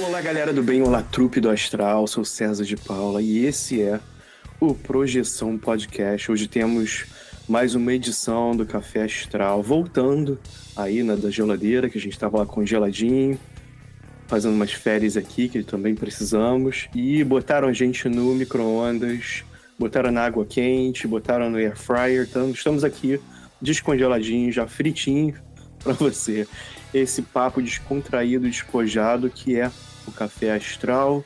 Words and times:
Olá, 0.00 0.20
galera 0.20 0.52
do 0.52 0.62
bem, 0.62 0.80
olá, 0.80 1.02
trupe 1.02 1.40
do 1.40 1.50
Astral, 1.50 2.06
sou 2.06 2.24
César 2.24 2.64
de 2.64 2.76
Paula 2.76 3.20
e 3.20 3.44
esse 3.44 3.82
é 3.82 3.98
o 4.60 4.72
Projeção 4.72 5.58
Podcast. 5.58 6.30
Hoje 6.30 6.46
temos 6.46 7.04
mais 7.48 7.74
uma 7.74 7.92
edição 7.92 8.54
do 8.54 8.64
Café 8.64 9.02
Astral, 9.02 9.60
voltando 9.60 10.38
aí 10.76 11.02
na 11.02 11.16
da 11.16 11.30
geladeira, 11.30 11.90
que 11.90 11.98
a 11.98 12.00
gente 12.00 12.12
estava 12.12 12.38
lá 12.38 12.46
congeladinho, 12.46 13.40
fazendo 14.28 14.54
umas 14.54 14.72
férias 14.72 15.16
aqui, 15.16 15.48
que 15.48 15.64
também 15.64 15.96
precisamos, 15.96 16.88
e 16.94 17.24
botaram 17.24 17.66
a 17.66 17.72
gente 17.72 18.08
no 18.08 18.32
micro-ondas, 18.36 19.42
botaram 19.76 20.12
na 20.12 20.22
água 20.22 20.46
quente, 20.46 21.08
botaram 21.08 21.50
no 21.50 21.56
air 21.58 21.76
fryer, 21.76 22.24
então 22.30 22.50
estamos 22.50 22.84
aqui 22.84 23.20
descongeladinho, 23.60 24.52
já 24.52 24.68
fritinho 24.68 25.34
para 25.82 25.92
você. 25.92 26.46
Esse 26.94 27.20
papo 27.20 27.60
descontraído, 27.60 28.48
despojado, 28.48 29.28
que 29.28 29.58
é 29.58 29.70
o 30.08 30.12
Café 30.12 30.52
Astral, 30.52 31.24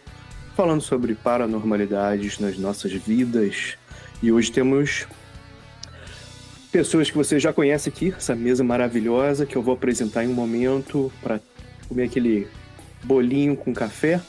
falando 0.56 0.80
sobre 0.80 1.14
paranormalidades 1.14 2.38
nas 2.38 2.58
nossas 2.58 2.92
vidas. 2.92 3.76
E 4.22 4.30
hoje 4.30 4.52
temos 4.52 5.06
pessoas 6.70 7.10
que 7.10 7.16
você 7.16 7.38
já 7.38 7.52
conhece 7.52 7.88
aqui, 7.88 8.14
essa 8.16 8.34
mesa 8.34 8.62
maravilhosa 8.62 9.46
que 9.46 9.56
eu 9.56 9.62
vou 9.62 9.74
apresentar 9.74 10.24
em 10.24 10.28
um 10.28 10.34
momento 10.34 11.12
para 11.22 11.40
comer 11.88 12.04
aquele 12.04 12.46
bolinho 13.04 13.56
com 13.56 13.72
café 13.72 14.20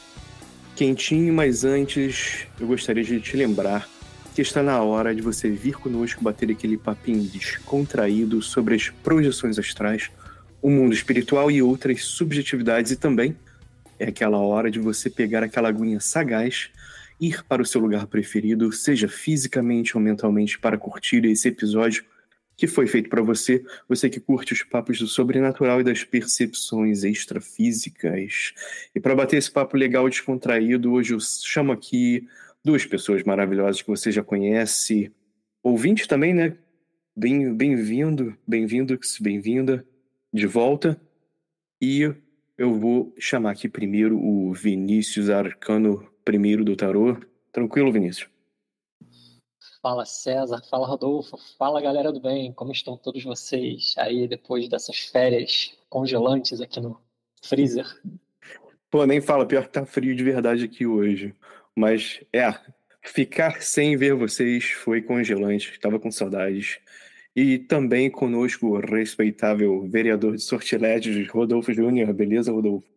quentinho, 0.76 1.34
mas 1.34 1.64
antes 1.64 2.48
eu 2.59 2.68
gostaria 2.68 3.04
de 3.04 3.20
te 3.22 3.38
lembrar 3.38 3.88
que 4.34 4.42
está 4.42 4.64
na 4.64 4.81
hora 4.81 5.14
de 5.14 5.22
você 5.22 5.50
vir 5.50 5.76
conosco 5.76 6.24
bater 6.24 6.50
aquele 6.50 6.78
papinho 6.78 7.24
descontraído 7.24 8.42
sobre 8.42 8.76
as 8.76 8.90
projeções 8.90 9.59
astrais, 9.59 10.09
o 10.62 10.70
mundo 10.70 10.94
espiritual 10.94 11.52
e 11.52 11.62
outras 11.62 12.04
subjetividades 12.04 12.92
e 12.92 12.96
também 12.96 13.36
é 13.99 14.05
aquela 14.05 14.38
hora 14.38 14.69
de 14.69 14.80
você 14.80 15.09
pegar 15.09 15.44
aquela 15.44 15.69
aguinha 15.69 15.99
sagaz, 15.99 16.69
ir 17.19 17.44
para 17.44 17.61
o 17.61 17.66
seu 17.66 17.80
lugar 17.80 18.08
preferido, 18.08 18.72
seja 18.72 19.08
fisicamente 19.08 19.95
ou 19.95 20.03
mentalmente, 20.03 20.59
para 20.59 20.77
curtir 20.77 21.25
esse 21.25 21.47
episódio 21.47 22.03
que 22.55 22.67
foi 22.67 22.85
feito 22.85 23.09
para 23.09 23.22
você, 23.22 23.63
você 23.89 24.09
que 24.09 24.19
curte 24.19 24.53
os 24.53 24.63
papos 24.63 25.00
do 25.00 25.08
sobrenatural 25.08 25.81
e 25.81 25.83
das 25.83 26.03
percepções 26.03 27.03
extrafísicas. 27.03 28.53
E 28.94 29.00
para 29.00 29.16
bater 29.16 29.38
esse 29.38 29.52
papo 29.52 29.75
legal 29.75 30.07
e 30.07 30.11
descontraído, 30.11 30.94
hoje 30.94 31.13
eu 31.13 31.19
chamo 31.19 31.72
aqui 31.72 32.28
duas 32.63 32.85
pessoas 32.85 33.23
maravilhosas 33.23 33.81
que 33.81 33.88
você 33.88 34.11
já 34.11 34.23
conhece, 34.23 35.11
ouvinte 35.63 36.07
também, 36.07 36.33
né? 36.33 36.55
Bem-vindo, 37.16 38.38
bem-vindo, 38.47 39.00
bem-vinda 39.19 39.85
de 40.31 40.47
volta. 40.47 41.00
E 41.81 42.13
eu 42.58 42.73
vou 42.73 43.14
chamar 43.18 43.52
aqui 43.52 43.68
primeiro 43.68 44.18
o 44.18 44.54
Vinícius 44.54 45.30
Arcano, 45.30 46.08
primeiro 46.23 46.64
do 46.64 46.76
tarô. 46.76 47.18
Tranquilo, 47.52 47.91
Vinícius? 47.91 48.30
Fala 49.81 50.06
César, 50.06 50.62
fala 50.69 50.88
Rodolfo, 50.88 51.38
fala 51.58 51.81
galera 51.81 52.12
do 52.12 52.22
bem, 52.22 52.53
como 52.53 52.72
estão 52.72 52.96
todos 52.96 53.24
vocês 53.24 53.94
aí 53.97 54.28
depois 54.28 54.69
dessas 54.69 54.97
férias 55.00 55.78
congelantes 55.90 56.62
aqui 56.62 56.80
no 56.80 56.97
freezer? 57.44 57.86
Pô, 58.90 59.06
nem 59.06 59.19
fala, 59.19 59.46
pior 59.46 59.63
que 59.63 59.74
tá 59.74 59.86
frio 59.86 60.16
de 60.16 60.24
verdade 60.24 60.63
aqui 60.63 60.86
hoje. 60.86 61.36
Mas 61.75 62.24
é, 62.31 62.53
ficar 63.03 63.62
sem 63.62 63.97
ver 63.97 64.13
vocês 64.13 64.66
foi 64.72 65.02
congelante, 65.02 65.80
tava 65.80 66.00
com 66.00 66.12
saudades. 66.12 66.80
E 67.35 67.57
também 67.57 68.11
conosco 68.11 68.67
o 68.67 68.79
respeitável 68.79 69.88
vereador 69.88 70.35
de 70.35 70.44
Sortilégios, 70.44 71.27
Rodolfo 71.29 71.73
Júnior. 71.73 72.13
Beleza, 72.13 72.51
Rodolfo? 72.51 72.88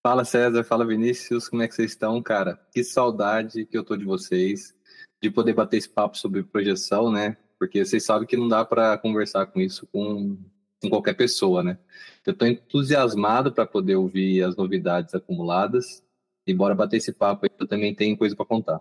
Fala 0.00 0.24
César, 0.24 0.62
fala 0.62 0.86
Vinícius, 0.86 1.48
como 1.48 1.62
é 1.62 1.68
que 1.68 1.74
vocês 1.74 1.90
estão, 1.90 2.22
cara? 2.22 2.56
Que 2.72 2.84
saudade 2.84 3.66
que 3.66 3.76
eu 3.76 3.84
tô 3.84 3.96
de 3.96 4.04
vocês, 4.04 4.72
de 5.20 5.30
poder 5.30 5.52
bater 5.52 5.78
esse 5.78 5.88
papo 5.88 6.16
sobre 6.16 6.44
projeção, 6.44 7.10
né? 7.10 7.36
Porque 7.58 7.84
vocês 7.84 8.04
sabem 8.04 8.26
que 8.26 8.36
não 8.36 8.46
dá 8.46 8.64
para 8.64 8.96
conversar 8.98 9.46
com 9.46 9.60
isso 9.60 9.86
com, 9.88 10.38
com 10.80 10.88
qualquer 10.88 11.14
pessoa, 11.14 11.64
né? 11.64 11.78
Eu 12.24 12.32
tô 12.32 12.46
entusiasmado 12.46 13.52
para 13.52 13.66
poder 13.66 13.96
ouvir 13.96 14.44
as 14.44 14.54
novidades 14.54 15.14
acumuladas 15.14 16.02
e 16.46 16.54
bora 16.54 16.74
bater 16.74 16.98
esse 16.98 17.12
papo 17.12 17.44
aí, 17.44 17.50
eu 17.58 17.66
também 17.66 17.94
tenho 17.94 18.16
coisa 18.16 18.36
para 18.36 18.46
contar. 18.46 18.80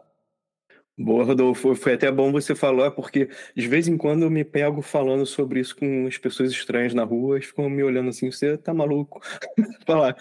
Boa, 0.97 1.23
Rodolfo. 1.23 1.75
Foi 1.75 1.93
até 1.93 2.11
bom 2.11 2.31
você 2.31 2.55
falar, 2.55 2.89
porque 2.89 3.29
de 3.55 3.67
vez 3.67 3.87
em 3.87 3.95
quando 3.95 4.23
eu 4.23 4.31
me 4.31 4.43
pego 4.43 4.81
falando 4.81 5.27
sobre 5.27 5.59
isso 5.59 5.75
com 5.75 6.07
as 6.07 6.17
pessoas 6.17 6.51
estranhas 6.51 6.93
na 6.93 7.03
rua, 7.03 7.37
e 7.37 7.41
ficam 7.41 7.69
me 7.69 7.83
olhando 7.83 8.09
assim, 8.09 8.31
você 8.31 8.57
tá 8.57 8.73
maluco? 8.73 9.21
Falar, 9.85 10.17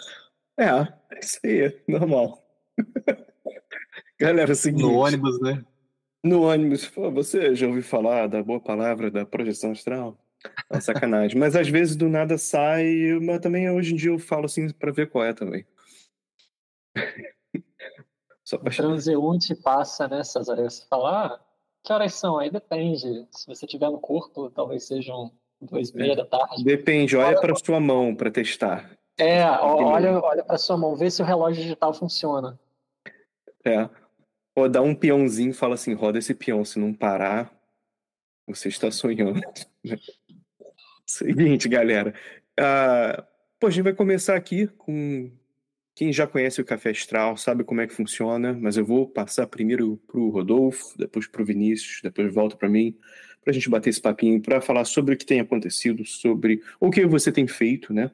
é, 0.58 0.64
é 0.66 1.20
isso 1.20 1.38
aí, 1.42 1.60
é 1.60 1.82
normal. 1.88 2.44
Galera, 4.20 4.50
é 4.50 4.52
o 4.52 4.56
seguinte. 4.56 4.82
No 4.82 4.96
ônibus, 4.96 5.40
né? 5.40 5.64
No 6.22 6.42
ônibus, 6.42 6.90
você 7.12 7.54
já 7.54 7.66
ouviu 7.66 7.82
falar 7.82 8.26
da 8.26 8.42
boa 8.42 8.60
palavra 8.60 9.10
da 9.10 9.24
projeção 9.24 9.72
astral? 9.72 10.18
É 10.70 10.80
sacanagem. 10.80 11.38
mas 11.38 11.56
às 11.56 11.68
vezes 11.68 11.96
do 11.96 12.08
nada 12.08 12.36
sai, 12.36 13.18
mas 13.22 13.40
também 13.40 13.70
hoje 13.70 13.94
em 13.94 13.96
dia 13.96 14.10
eu 14.10 14.18
falo 14.18 14.46
assim 14.46 14.70
para 14.70 14.92
ver 14.92 15.08
qual 15.08 15.24
é 15.24 15.32
também. 15.32 15.64
Só 18.46 18.56
pra... 18.58 18.70
O 18.70 18.76
transeunte 18.76 19.54
passa, 19.56 20.06
né, 20.06 20.22
César? 20.22 20.54
Você 20.56 20.86
fala, 20.88 21.26
ah, 21.26 21.40
que 21.82 21.92
horas 21.92 22.14
são? 22.14 22.38
Aí 22.38 22.48
depende. 22.48 23.26
Se 23.32 23.46
você 23.46 23.66
estiver 23.66 23.90
no 23.90 23.98
corpo, 23.98 24.48
talvez 24.50 24.86
sejam 24.86 25.32
duas 25.60 25.90
e 25.90 25.96
meia 25.96 26.12
é. 26.12 26.16
da 26.16 26.24
tarde. 26.24 26.62
Depende, 26.62 27.16
olha, 27.16 27.28
olha 27.28 27.40
para 27.40 27.54
sua 27.56 27.80
mão 27.80 28.14
para 28.14 28.30
testar. 28.30 28.96
É, 29.18 29.44
olha, 29.44 30.20
olha 30.20 30.44
para 30.44 30.58
sua 30.58 30.76
mão, 30.76 30.94
vê 30.94 31.10
se 31.10 31.22
o 31.22 31.24
relógio 31.24 31.62
digital 31.62 31.92
funciona. 31.92 32.58
É. 33.64 33.88
Ou 34.54 34.68
dá 34.68 34.80
um 34.80 34.94
peãozinho 34.94 35.50
e 35.50 35.54
fala 35.54 35.74
assim, 35.74 35.94
roda 35.94 36.18
esse 36.18 36.34
peão, 36.34 36.64
se 36.64 36.78
não 36.78 36.94
parar, 36.94 37.52
você 38.46 38.68
está 38.68 38.90
sonhando. 38.90 39.40
Seguinte, 41.04 41.68
galera. 41.68 42.14
Uh, 42.58 43.22
pô, 43.58 43.66
a 43.66 43.70
gente 43.70 43.84
vai 43.84 43.92
começar 43.92 44.36
aqui 44.36 44.66
com 44.66 45.30
quem 45.96 46.12
já 46.12 46.26
conhece 46.26 46.60
o 46.60 46.64
Café 46.64 46.90
Astral 46.90 47.38
sabe 47.38 47.64
como 47.64 47.80
é 47.80 47.86
que 47.86 47.94
funciona, 47.94 48.52
mas 48.52 48.76
eu 48.76 48.84
vou 48.84 49.08
passar 49.08 49.46
primeiro 49.46 49.98
para 50.06 50.20
o 50.20 50.28
Rodolfo, 50.28 50.96
depois 50.98 51.26
para 51.26 51.40
o 51.40 51.44
Vinícius, 51.44 52.00
depois 52.02 52.32
volta 52.34 52.54
para 52.54 52.68
mim, 52.68 52.94
para 53.42 53.50
a 53.50 53.54
gente 53.54 53.70
bater 53.70 53.88
esse 53.88 54.00
papinho, 54.00 54.38
para 54.42 54.60
falar 54.60 54.84
sobre 54.84 55.14
o 55.14 55.16
que 55.16 55.24
tem 55.24 55.40
acontecido, 55.40 56.04
sobre 56.04 56.60
o 56.78 56.90
que 56.90 57.06
você 57.06 57.32
tem 57.32 57.46
feito, 57.48 57.94
né? 57.94 58.10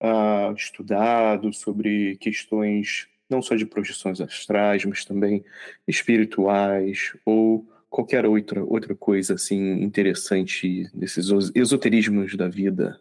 Uh, 0.00 0.54
estudado 0.54 1.52
sobre 1.52 2.16
questões 2.18 3.08
não 3.28 3.42
só 3.42 3.56
de 3.56 3.66
projeções 3.66 4.20
astrais, 4.20 4.84
mas 4.84 5.04
também 5.04 5.44
espirituais 5.88 7.12
ou 7.24 7.68
qualquer 7.88 8.24
outra, 8.24 8.64
outra 8.64 8.94
coisa 8.94 9.34
assim 9.34 9.82
interessante 9.82 10.88
desses 10.94 11.26
esoterismos 11.56 12.36
da 12.36 12.48
vida. 12.48 13.00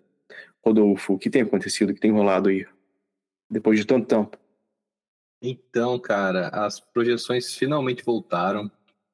Rodolfo, 0.66 1.14
o 1.14 1.20
que 1.20 1.29
tem 1.29 1.44
acontecido, 1.44 1.91
o 1.91 1.94
que 1.94 2.02
tem 2.02 2.11
rolado 2.11 2.50
aí? 2.50 2.66
Depois 3.49 3.79
de 3.79 3.85
tanto 3.85 4.07
tempo? 4.07 4.37
Então, 5.41 5.97
cara, 5.97 6.49
as 6.49 6.79
projeções 6.79 7.55
finalmente 7.55 8.03
voltaram. 8.03 8.69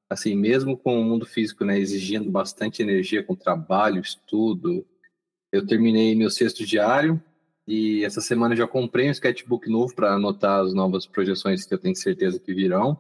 Assim, 0.10 0.36
mesmo 0.36 0.78
com 0.78 1.00
o 1.00 1.04
mundo 1.04 1.26
físico 1.26 1.66
né, 1.66 1.80
exigindo 1.80 2.30
bastante 2.30 2.82
energia 2.82 3.24
com 3.24 3.36
trabalho, 3.36 4.02
estudo, 4.02 4.86
eu 5.52 5.66
terminei 5.66 6.14
meu 6.16 6.30
sexto 6.30 6.66
diário 6.66 7.22
e 7.68 8.04
essa 8.04 8.22
semana 8.22 8.56
já 8.56 8.68
comprei 8.68 9.08
um 9.08 9.12
sketchbook 9.12 9.70
novo 9.70 9.96
para 9.96 10.14
anotar 10.14 10.64
as 10.64 10.74
novas 10.74 11.08
projeções 11.08 11.66
que 11.66 11.74
eu 11.74 11.80
tenho 11.80 11.96
certeza 11.96 12.40
que 12.40 12.54
virão. 12.54 13.00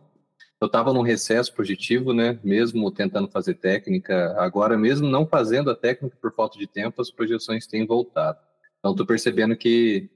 Eu 0.59 0.67
estava 0.67 0.93
num 0.93 1.01
recesso 1.01 1.53
projetivo, 1.53 2.13
né? 2.13 2.39
Mesmo 2.43 2.89
tentando 2.89 3.27
fazer 3.27 3.55
técnica, 3.55 4.33
agora 4.39 4.77
mesmo 4.77 5.07
não 5.07 5.27
fazendo 5.27 5.69
a 5.69 5.75
técnica 5.75 6.17
por 6.19 6.33
falta 6.33 6.57
de 6.57 6.65
tempo, 6.65 7.01
as 7.01 7.11
projeções 7.11 7.67
têm 7.67 7.85
voltado. 7.85 8.39
Então, 8.79 8.91
estou 8.91 9.05
percebendo 9.05 9.55
que 9.55 10.09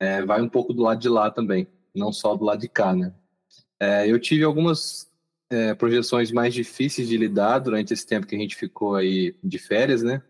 é, 0.00 0.24
vai 0.24 0.40
um 0.40 0.48
pouco 0.48 0.72
do 0.72 0.82
lado 0.82 1.00
de 1.00 1.08
lá 1.08 1.30
também, 1.30 1.66
não 1.94 2.12
só 2.12 2.36
do 2.36 2.44
lado 2.44 2.60
de 2.60 2.68
cá, 2.68 2.94
né? 2.94 3.12
É, 3.80 4.10
eu 4.10 4.18
tive 4.18 4.44
algumas 4.44 5.10
é, 5.50 5.74
projeções 5.74 6.30
mais 6.30 6.52
difíceis 6.52 7.08
de 7.08 7.16
lidar 7.16 7.58
durante 7.58 7.92
esse 7.92 8.06
tempo 8.06 8.26
que 8.26 8.36
a 8.36 8.38
gente 8.38 8.56
ficou 8.56 8.94
aí 8.94 9.34
de 9.42 9.58
férias, 9.58 10.02
né? 10.02 10.22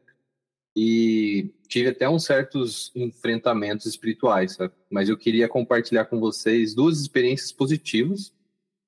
E 0.76 1.52
tive 1.66 1.88
até 1.88 2.08
uns 2.08 2.24
certos 2.24 2.92
enfrentamentos 2.94 3.86
espirituais, 3.86 4.52
sabe? 4.52 4.72
mas 4.90 5.08
eu 5.08 5.16
queria 5.18 5.48
compartilhar 5.48 6.04
com 6.04 6.20
vocês 6.20 6.74
duas 6.74 7.00
experiências 7.00 7.50
positivas, 7.50 8.32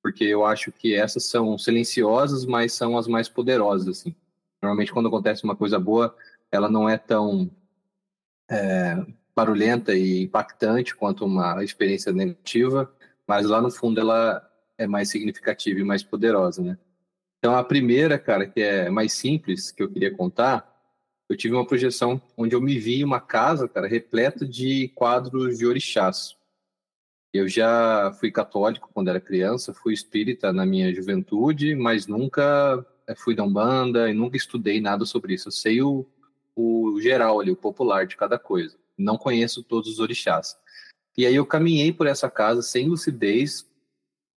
porque 0.02 0.24
eu 0.24 0.44
acho 0.46 0.70
que 0.70 0.94
essas 0.94 1.24
são 1.24 1.58
silenciosas, 1.58 2.46
mas 2.46 2.72
são 2.72 2.96
as 2.96 3.06
mais 3.06 3.28
poderosas. 3.28 3.88
Assim. 3.88 4.14
Normalmente, 4.62 4.92
quando 4.92 5.08
acontece 5.08 5.44
uma 5.44 5.56
coisa 5.56 5.78
boa, 5.78 6.14
ela 6.50 6.70
não 6.70 6.88
é 6.88 6.96
tão 6.96 7.50
é, 8.50 9.04
barulhenta 9.34 9.94
e 9.94 10.22
impactante 10.22 10.94
quanto 10.94 11.24
uma 11.24 11.62
experiência 11.62 12.12
negativa, 12.12 12.92
mas 13.26 13.46
lá 13.46 13.60
no 13.60 13.70
fundo 13.70 14.00
ela 14.00 14.46
é 14.76 14.86
mais 14.86 15.08
significativa 15.10 15.78
e 15.80 15.84
mais 15.84 16.02
poderosa, 16.02 16.62
né? 16.62 16.78
Então, 17.38 17.56
a 17.56 17.64
primeira, 17.64 18.18
cara, 18.18 18.46
que 18.46 18.60
é 18.60 18.90
mais 18.90 19.14
simples, 19.14 19.70
que 19.70 19.82
eu 19.82 19.90
queria 19.90 20.14
contar, 20.14 20.70
eu 21.28 21.36
tive 21.36 21.54
uma 21.54 21.66
projeção 21.66 22.20
onde 22.36 22.54
eu 22.54 22.60
me 22.60 22.78
vi 22.78 23.00
em 23.00 23.04
uma 23.04 23.20
casa, 23.20 23.68
cara, 23.68 23.86
repleta 23.86 24.46
de 24.46 24.88
quadros 24.88 25.58
de 25.58 25.66
orixás. 25.66 26.36
Eu 27.32 27.48
já 27.48 28.12
fui 28.18 28.30
católico 28.30 28.90
quando 28.92 29.08
era 29.08 29.20
criança, 29.20 29.72
fui 29.72 29.94
espírita 29.94 30.52
na 30.52 30.66
minha 30.66 30.92
juventude, 30.92 31.74
mas 31.76 32.06
nunca 32.08 32.84
eh, 33.06 33.14
fui 33.14 33.34
da 33.34 33.44
Umbanda 33.44 34.10
e 34.10 34.12
nunca 34.12 34.36
estudei 34.36 34.80
nada 34.80 35.04
sobre 35.04 35.34
isso. 35.34 35.48
Eu 35.48 35.52
sei 35.52 35.80
o, 35.80 36.04
o 36.56 37.00
geral 37.00 37.40
ali, 37.40 37.50
o 37.50 37.56
popular 37.56 38.06
de 38.06 38.16
cada 38.16 38.38
coisa. 38.38 38.76
Não 39.00 39.16
conheço 39.16 39.62
todos 39.62 39.90
os 39.90 39.98
orixás. 39.98 40.56
E 41.16 41.26
aí 41.26 41.34
eu 41.34 41.46
caminhei 41.46 41.92
por 41.92 42.06
essa 42.06 42.30
casa 42.30 42.62
sem 42.62 42.88
lucidez, 42.88 43.68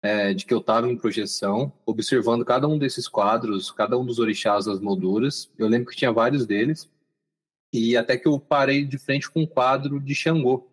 é, 0.01 0.33
de 0.33 0.45
que 0.45 0.53
eu 0.53 0.59
estava 0.59 0.89
em 0.89 0.97
projeção, 0.97 1.71
observando 1.85 2.43
cada 2.43 2.67
um 2.67 2.77
desses 2.77 3.07
quadros, 3.07 3.71
cada 3.71 3.97
um 3.97 4.05
dos 4.05 4.19
orixás 4.19 4.65
das 4.65 4.79
molduras. 4.79 5.51
Eu 5.57 5.67
lembro 5.67 5.89
que 5.89 5.95
tinha 5.95 6.11
vários 6.11 6.45
deles. 6.45 6.89
E 7.73 7.95
até 7.95 8.17
que 8.17 8.27
eu 8.27 8.39
parei 8.39 8.83
de 8.83 8.97
frente 8.97 9.29
com 9.29 9.41
um 9.41 9.45
quadro 9.45 9.99
de 9.99 10.13
Xangô. 10.15 10.67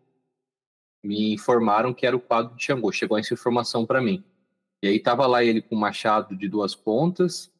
Me 1.04 1.32
informaram 1.32 1.94
que 1.94 2.06
era 2.06 2.16
o 2.16 2.20
quadro 2.20 2.56
de 2.56 2.64
Xangô. 2.64 2.90
Chegou 2.90 3.18
essa 3.18 3.34
informação 3.34 3.86
para 3.86 4.00
mim. 4.00 4.24
E 4.82 4.88
aí 4.88 4.96
estava 4.96 5.26
lá 5.26 5.44
ele 5.44 5.60
com 5.60 5.76
um 5.76 5.78
machado 5.78 6.36
de 6.36 6.48
duas 6.48 6.74
pontas. 6.74 7.52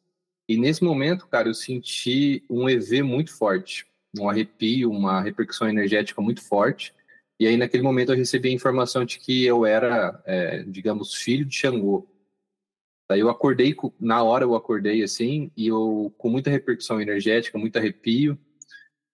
E 0.47 0.57
nesse 0.57 0.83
momento, 0.83 1.27
cara, 1.27 1.47
eu 1.47 1.53
senti 1.53 2.43
um 2.49 2.67
EV 2.67 3.03
muito 3.03 3.31
forte, 3.31 3.85
um 4.17 4.29
arrepio, 4.29 4.91
uma 4.91 5.21
repercussão 5.21 5.69
energética 5.69 6.21
muito 6.21 6.41
forte. 6.41 6.93
E 7.39 7.47
aí, 7.47 7.55
naquele 7.55 7.83
momento, 7.83 8.11
eu 8.11 8.17
recebi 8.17 8.49
a 8.49 8.53
informação 8.53 9.05
de 9.05 9.19
que 9.19 9.45
eu 9.45 9.65
era, 9.65 10.21
é, 10.25 10.63
digamos, 10.63 11.15
filho 11.15 11.45
de 11.45 11.55
Xangô. 11.55 12.07
Daí 13.09 13.21
eu 13.21 13.29
acordei, 13.29 13.75
na 13.99 14.21
hora 14.23 14.43
eu 14.43 14.55
acordei 14.55 15.01
assim, 15.01 15.51
e 15.57 15.67
eu 15.67 16.13
com 16.17 16.29
muita 16.29 16.49
repercussão 16.49 17.01
energética, 17.01 17.57
muito 17.57 17.77
arrepio. 17.77 18.37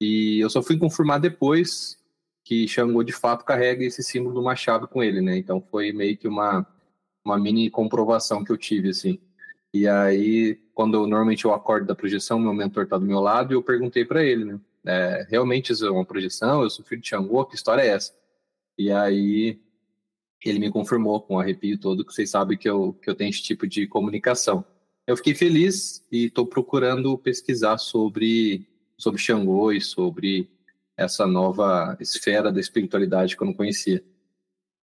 E 0.01 0.39
eu 0.39 0.49
só 0.49 0.61
fui 0.61 0.77
confirmar 0.77 1.19
depois 1.19 1.97
que 2.43 2.67
Xangô 2.67 3.03
de 3.03 3.13
fato 3.13 3.45
carrega 3.45 3.85
esse 3.85 4.03
símbolo 4.03 4.35
do 4.35 4.43
machado 4.43 4.87
com 4.87 5.01
ele, 5.01 5.21
né? 5.21 5.37
Então 5.37 5.61
foi 5.71 5.91
meio 5.93 6.17
que 6.17 6.27
uma, 6.27 6.67
uma 7.23 7.39
mini 7.39 7.69
comprovação 7.69 8.43
que 8.43 8.51
eu 8.51 8.57
tive, 8.57 8.89
assim. 8.89 9.19
E 9.73 9.87
aí, 9.87 10.55
quando 10.73 10.95
eu, 10.95 11.07
normalmente 11.07 11.45
eu 11.45 11.53
acordo 11.53 11.87
da 11.87 11.95
projeção, 11.95 12.39
meu 12.39 12.53
mentor 12.53 12.87
tá 12.87 12.97
do 12.97 13.05
meu 13.05 13.19
lado, 13.19 13.53
e 13.53 13.55
eu 13.55 13.63
perguntei 13.63 14.05
para 14.05 14.23
ele, 14.23 14.45
né? 14.45 14.59
É, 14.85 15.25
realmente 15.29 15.71
isso 15.71 15.85
é 15.85 15.91
uma 15.91 16.05
projeção, 16.05 16.63
eu 16.63 16.69
sou 16.69 16.85
filho 16.85 17.01
de 17.01 17.09
Xangô, 17.09 17.45
que 17.45 17.55
história 17.55 17.81
é 17.81 17.87
essa? 17.87 18.13
E 18.77 18.91
aí 18.91 19.59
ele 20.43 20.59
me 20.59 20.71
confirmou 20.71 21.21
com 21.21 21.35
o 21.35 21.39
arrepio 21.39 21.79
todo 21.79 22.05
que 22.05 22.13
vocês 22.13 22.29
sabem 22.29 22.57
que 22.57 22.69
eu, 22.69 22.93
que 22.93 23.09
eu 23.09 23.15
tenho 23.15 23.29
esse 23.29 23.41
tipo 23.41 23.65
de 23.67 23.87
comunicação. 23.87 24.63
Eu 25.07 25.17
fiquei 25.17 25.33
feliz 25.33 26.05
e 26.11 26.25
estou 26.25 26.45
procurando 26.45 27.17
pesquisar 27.17 27.77
sobre, 27.77 28.67
sobre 28.97 29.21
Xangô 29.21 29.71
e 29.71 29.81
sobre 29.81 30.49
essa 30.97 31.25
nova 31.27 31.97
esfera 31.99 32.51
da 32.51 32.59
espiritualidade 32.59 33.35
que 33.35 33.41
eu 33.41 33.47
não 33.47 33.53
conhecia. 33.53 34.03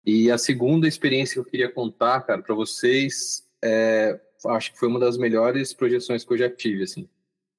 E 0.05 0.31
a 0.31 0.39
segunda 0.39 0.87
experiência 0.87 1.35
que 1.35 1.41
eu 1.41 1.45
queria 1.45 1.71
contar, 1.71 2.21
cara, 2.21 2.41
para 2.41 2.55
vocês, 2.55 3.47
é, 3.63 4.21
acho 4.47 4.73
que 4.73 4.79
foi 4.79 4.89
uma 4.89 5.01
das 5.01 5.19
melhores 5.19 5.73
projeções 5.73 6.25
que 6.25 6.33
eu 6.33 6.39
já 6.39 6.49
tive, 6.49 6.85
assim. 6.85 7.09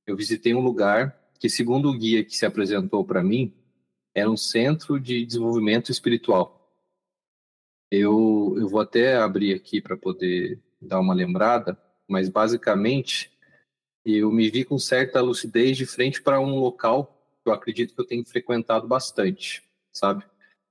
Eu 0.06 0.16
visitei 0.16 0.54
um 0.54 0.62
lugar 0.62 1.16
que, 1.40 1.50
segundo 1.50 1.90
o 1.90 1.98
guia 1.98 2.24
que 2.24 2.36
se 2.36 2.46
apresentou 2.46 3.06
para 3.06 3.24
mim, 3.24 3.54
era 4.14 4.30
um 4.30 4.38
centro 4.38 5.00
de 5.00 5.26
desenvolvimento 5.26 5.92
espiritual. 5.92 6.58
Eu, 7.92 8.56
eu 8.58 8.68
vou 8.68 8.82
até 8.82 9.16
abrir 9.16 9.54
aqui 9.54 9.80
para 9.80 9.96
poder 9.96 10.60
dar 10.82 11.00
uma 11.00 11.14
lembrada, 11.14 11.80
mas 12.08 12.30
basicamente 12.30 13.32
eu 14.04 14.32
me 14.32 14.50
vi 14.50 14.64
com 14.64 14.80
certa 14.80 15.22
lucidez 15.22 15.78
de 15.78 15.86
frente 15.86 16.22
para 16.22 16.40
um 16.40 16.60
local 16.60 17.18
que 17.44 17.50
eu 17.50 17.54
acredito 17.54 17.94
que 17.94 18.02
eu 18.02 18.06
tenho 18.06 18.26
frequentado 18.26 18.88
bastante, 18.88 19.64
sabe? 19.92 20.26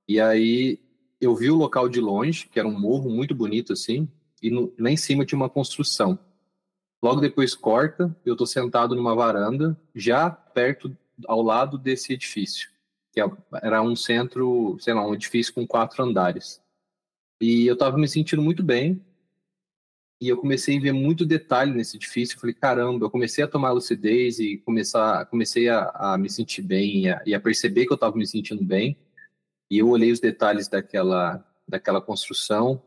E 0.09 0.21
aí 0.21 0.79
eu 1.21 1.35
vi 1.35 1.51
o 1.51 1.57
local 1.57 1.89
de 1.89 2.01
longe, 2.01 2.49
que 2.49 2.59
era 2.59 2.69
um 2.69 2.79
morro 2.79 3.11
muito 3.11 3.35
bonito 3.35 3.73
assim, 3.73 4.09
e 4.43 4.51
no, 4.51 4.73
lá 4.79 4.91
em 4.91 4.97
cima 4.97 5.25
tinha 5.25 5.39
uma 5.39 5.49
construção. 5.49 6.19
Logo 7.03 7.21
depois 7.21 7.55
corta, 7.55 8.15
eu 8.25 8.35
estou 8.35 8.47
sentado 8.47 8.95
numa 8.95 9.15
varanda, 9.15 9.79
já 9.95 10.31
perto, 10.56 10.97
ao 11.29 11.43
lado 11.43 11.76
desse 11.76 12.14
edifício, 12.14 12.70
que 13.12 13.20
é, 13.20 13.31
era 13.62 13.82
um 13.82 13.94
centro, 13.94 14.79
sei 14.81 14.94
lá, 14.94 15.06
um 15.06 15.12
edifício 15.12 15.53
com 15.53 15.67
quatro 15.67 16.03
andares. 16.03 16.62
E 17.38 17.67
eu 17.67 17.75
estava 17.75 17.99
me 17.99 18.08
sentindo 18.08 18.41
muito 18.41 18.62
bem, 18.62 19.05
e 20.19 20.29
eu 20.31 20.38
comecei 20.38 20.79
a 20.79 20.81
ver 20.81 20.93
muito 20.93 21.26
detalhe 21.26 21.75
nesse 21.75 21.99
edifício. 21.99 22.37
Eu 22.37 22.41
falei, 22.41 22.55
caramba, 22.55 23.05
eu 23.05 23.11
comecei 23.11 23.44
a 23.44 23.49
tomar 23.49 23.73
lucidez 23.73 24.38
e 24.38 24.56
começar, 24.56 25.26
comecei 25.26 25.69
a, 25.69 25.91
a 25.91 26.17
me 26.17 26.31
sentir 26.31 26.62
bem 26.62 27.03
e 27.03 27.11
a, 27.11 27.23
e 27.26 27.35
a 27.35 27.41
perceber 27.41 27.85
que 27.85 27.93
eu 27.93 27.97
estava 27.97 28.17
me 28.17 28.26
sentindo 28.26 28.64
bem. 28.64 28.97
E 29.70 29.76
eu 29.76 29.91
olhei 29.91 30.11
os 30.11 30.20
detalhes 30.20 30.69
daquela, 30.69 31.47
daquela 31.69 32.00
construção 32.00 32.82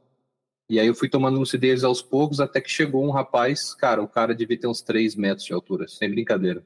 e 0.69 0.79
aí 0.79 0.85
eu 0.85 0.93
fui 0.93 1.09
tomando 1.09 1.39
lucidez 1.39 1.83
aos 1.83 1.99
poucos 1.99 2.39
até 2.39 2.61
que 2.61 2.69
chegou 2.69 3.03
um 3.03 3.09
rapaz, 3.09 3.73
cara, 3.73 4.03
o 4.03 4.07
cara 4.07 4.35
devia 4.35 4.59
ter 4.59 4.67
uns 4.67 4.83
3 4.83 5.15
metros 5.15 5.43
de 5.43 5.51
altura, 5.51 5.87
sem 5.87 6.11
brincadeira. 6.11 6.63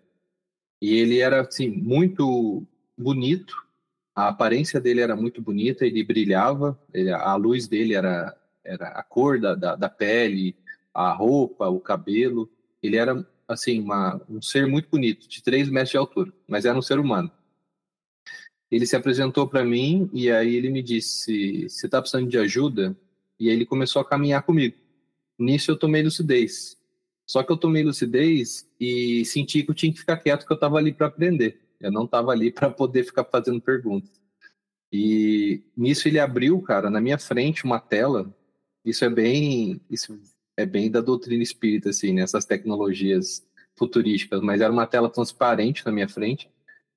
E 0.83 0.95
ele 0.95 1.19
era, 1.19 1.39
assim, 1.39 1.69
muito 1.69 2.68
bonito, 2.97 3.56
a 4.13 4.27
aparência 4.27 4.81
dele 4.81 5.00
era 5.00 5.15
muito 5.15 5.41
bonita, 5.41 5.85
ele 5.85 6.03
brilhava, 6.03 6.77
ele, 6.94 7.09
a 7.09 7.33
luz 7.35 7.69
dele 7.69 7.94
era, 7.94 8.38
era 8.65 8.89
a 8.89 9.01
cor 9.01 9.39
da, 9.39 9.56
da, 9.56 9.77
da, 9.77 9.88
pele, 9.88 10.57
a 10.94 11.13
roupa, 11.13 11.69
o 11.69 11.80
cabelo. 11.80 12.51
Ele 12.81 12.97
era, 12.97 13.25
assim, 13.47 13.80
uma, 13.80 14.21
um 14.30 14.41
ser 14.41 14.68
muito 14.68 14.89
bonito, 14.89 15.25
de 15.25 15.41
3 15.41 15.69
metros 15.69 15.91
de 15.91 15.97
altura, 15.97 16.33
mas 16.45 16.65
era 16.65 16.77
um 16.77 16.81
ser 16.81 17.00
humano. 17.00 17.31
Ele 18.69 18.86
se 18.86 18.97
apresentou 18.97 19.47
para 19.47 19.63
mim 19.63 20.10
e 20.12 20.29
aí 20.29 20.53
ele 20.53 20.69
me 20.69 20.84
disse: 20.84 21.69
Você 21.69 21.86
está 21.86 22.01
precisando 22.01 22.27
de 22.27 22.38
ajuda? 22.38 22.93
E 23.39 23.48
aí 23.48 23.55
ele 23.55 23.65
começou 23.65 24.01
a 24.01 24.05
caminhar 24.05 24.43
comigo. 24.43 24.75
Nisso 25.39 25.72
eu 25.72 25.79
tomei 25.79 26.03
lucidez. 26.03 26.77
Só 27.25 27.42
que 27.44 27.51
eu 27.51 27.58
tomei 27.58 27.84
lucidez 27.84 28.68
e 28.80 29.24
senti 29.25 29.63
que 29.63 29.72
eu 29.72 29.75
tinha 29.75 29.92
que 29.92 30.00
ficar 30.00 30.18
quieto, 30.18 30.46
que 30.46 30.51
eu 30.51 30.56
estava 30.56 30.77
ali 30.77 30.94
para 30.94 31.08
aprender. 31.08 31.60
Eu 31.80 31.92
não 31.92 32.06
estava 32.06 32.32
ali 32.32 32.51
para 32.51 32.70
poder 32.70 33.03
ficar 33.03 33.24
fazendo 33.24 33.62
perguntas. 33.62 34.12
E 34.92 35.63
nisso 35.75 36.08
ele 36.08 36.20
abriu, 36.20 36.62
cara, 36.62 36.89
na 36.89 37.01
minha 37.01 37.18
frente 37.18 37.63
uma 37.65 37.80
tela. 37.80 38.34
Isso 38.86 39.03
é 39.06 39.10
bem, 39.10 39.82
isso 39.89 40.20
é 40.58 40.65
bem 40.65 40.92
da 40.92 41.01
doutrina 41.01 41.42
espírita, 41.42 41.89
assim, 41.89 42.13
nessas 42.13 42.46
né? 42.46 42.50
tecnologias 42.50 43.46
futurísticas. 43.75 44.42
Mas 44.42 44.62
era 44.62 44.72
uma 44.72 44.86
tela 44.86 45.10
transparente 45.10 45.86
na 45.86 45.92
minha 45.92 46.08
frente 46.08 46.50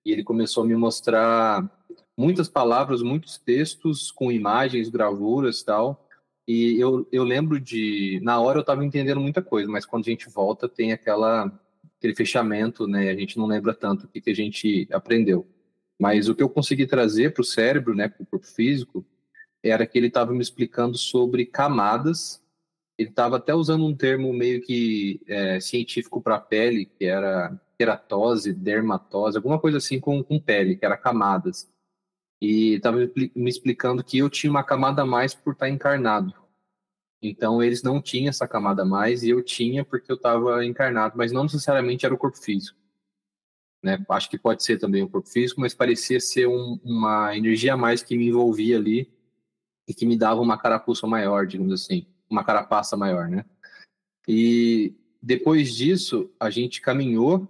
e 0.05 0.13
ele 0.13 0.23
começou 0.23 0.65
a 0.65 0.67
me 0.67 0.75
mostrar 0.75 1.69
muitas 2.17 2.49
palavras, 2.49 3.03
muitos 3.03 3.39
textos 3.39 4.11
com 4.11 4.31
imagens, 4.31 4.89
gravuras, 4.89 5.63
tal 5.63 6.06
e 6.47 6.81
eu, 6.81 7.07
eu 7.11 7.25
lembro 7.25 7.59
de. 7.59 8.21
Na 8.23 8.41
hora 8.41 8.59
eu 8.59 8.61
estava 8.61 8.85
entendendo 8.85 9.21
muita 9.21 9.43
coisa, 9.43 9.71
mas 9.71 9.85
quando 9.85 10.07
a 10.07 10.11
gente 10.11 10.29
volta 10.29 10.69
tem 10.69 10.93
aquela, 10.93 11.53
aquele 11.99 12.15
fechamento, 12.15 12.87
né? 12.87 13.11
A 13.11 13.15
gente 13.17 13.37
não 13.37 13.47
lembra 13.47 13.75
tanto 13.75 14.05
o 14.07 14.09
que, 14.09 14.21
que 14.21 14.31
a 14.31 14.35
gente 14.35 14.87
aprendeu. 14.93 15.47
Mas 15.99 16.29
o 16.29 16.35
que 16.35 16.43
eu 16.43 16.49
consegui 16.49 16.87
trazer 16.87 17.33
para 17.33 17.41
o 17.41 17.45
cérebro, 17.45 17.95
né, 17.95 18.09
para 18.09 18.23
o 18.23 18.27
corpo 18.27 18.47
físico, 18.47 19.05
era 19.63 19.87
que 19.87 19.99
ele 19.99 20.09
estava 20.09 20.33
me 20.33 20.43
explicando 20.43 20.97
sobre 20.97 21.47
camadas. 21.47 22.43
Ele 22.99 23.09
estava 23.09 23.39
até 23.39 23.55
usando 23.55 23.85
um 23.85 23.95
termo 23.95 24.33
meio 24.33 24.63
que 24.63 25.21
é, 25.27 25.59
científico 25.59 26.21
para 26.21 26.39
pele, 26.39 26.87
que 26.87 27.07
era 27.07 27.59
keratose, 27.79 28.53
dermatose, 28.55 29.37
alguma 29.37 29.59
coisa 29.59 29.79
assim 29.79 30.01
com, 30.01 30.23
com 30.23 30.39
pele, 30.41 30.77
que 30.77 30.85
era 30.85 30.97
camadas 30.97 31.69
e 32.41 32.75
estava 32.75 32.99
me 33.35 33.49
explicando 33.49 34.05
que 34.05 34.19
eu 34.19 34.29
tinha 34.29 34.51
uma 34.51 34.65
camada 34.65 35.03
a 35.03 35.07
mais 35.07 35.35
por 35.35 35.53
estar 35.53 35.69
encarnado. 35.69 36.35
Então 37.23 37.63
eles 37.63 37.83
não 37.83 38.01
tinham 38.01 38.29
essa 38.29 38.47
camada 38.47 38.83
a 38.83 38.85
mais 38.85 39.23
e 39.23 39.31
eu 39.31 39.43
tinha 39.43 39.85
porque 39.85 40.11
eu 40.11 40.17
estava 40.17 40.65
encarnado, 40.65 41.17
mas 41.17 41.33
não 41.33 41.45
necessariamente 41.45 42.05
era 42.05 42.15
o 42.15 42.19
corpo 42.19 42.39
físico. 42.39 42.79
Né? 43.83 44.05
Acho 44.11 44.29
que 44.29 44.39
pode 44.39 44.63
ser 44.65 44.79
também 44.79 45.03
o 45.03 45.09
corpo 45.09 45.29
físico, 45.29 45.61
mas 45.61 45.75
parecia 45.75 46.21
ser 46.21 46.47
um, 46.47 46.79
uma 46.85 47.37
energia 47.37 47.75
a 47.75 47.77
mais 47.77 48.03
que 48.03 48.17
me 48.17 48.29
envolvia 48.29 48.77
ali 48.77 49.11
e 49.89 49.95
que 49.95 50.05
me 50.05 50.17
dava 50.17 50.41
uma 50.41 50.59
carapuça 50.59 51.07
maior, 51.07 51.47
digamos 51.47 51.73
assim, 51.73 52.07
uma 52.29 52.45
carapaça 52.45 52.97
maior, 52.97 53.29
né? 53.29 53.45
E 54.27 54.95
depois 55.23 55.75
disso, 55.75 56.31
a 56.39 56.51
gente 56.51 56.81
caminhou 56.81 57.49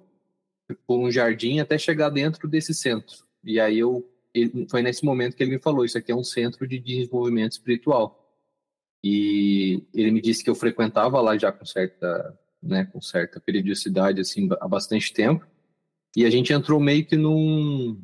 por 0.87 0.99
um 0.99 1.11
jardim 1.11 1.59
até 1.59 1.79
chegar 1.79 2.11
dentro 2.11 2.49
desse 2.49 2.75
centro 2.75 3.25
E 3.45 3.61
aí 3.61 3.79
eu 3.79 4.07
ele, 4.41 4.67
foi 4.69 4.83
nesse 4.83 5.05
momento 5.05 5.37
que 5.37 5.43
ele 5.43 5.53
me 5.53 5.59
falou, 5.59 5.85
isso 5.85 5.99
aqui 5.99 6.13
é 6.13 6.17
um 6.17 6.25
centro 6.25 6.67
de 6.67 6.79
desenvolvimento 6.79 7.53
espiritual. 7.53 8.23
E 9.03 9.83
ele 9.95 10.11
me 10.11 10.21
disse 10.21 10.43
que 10.43 10.51
eu 10.51 10.55
frequentava 10.55 11.21
lá 11.21 11.37
já 11.39 11.53
com 11.53 11.65
certa, 11.65 12.39
né, 12.63 12.85
com 12.87 13.01
certa 13.01 13.41
periodicidade 13.41 14.21
assim, 14.21 14.49
há 14.61 14.69
bastante 14.69 15.13
tempo. 15.13 15.47
E 16.17 16.25
a 16.25 16.31
gente 16.31 16.53
entrou 16.53 16.81
meio 16.81 17.07
que 17.07 17.17
num, 17.17 18.03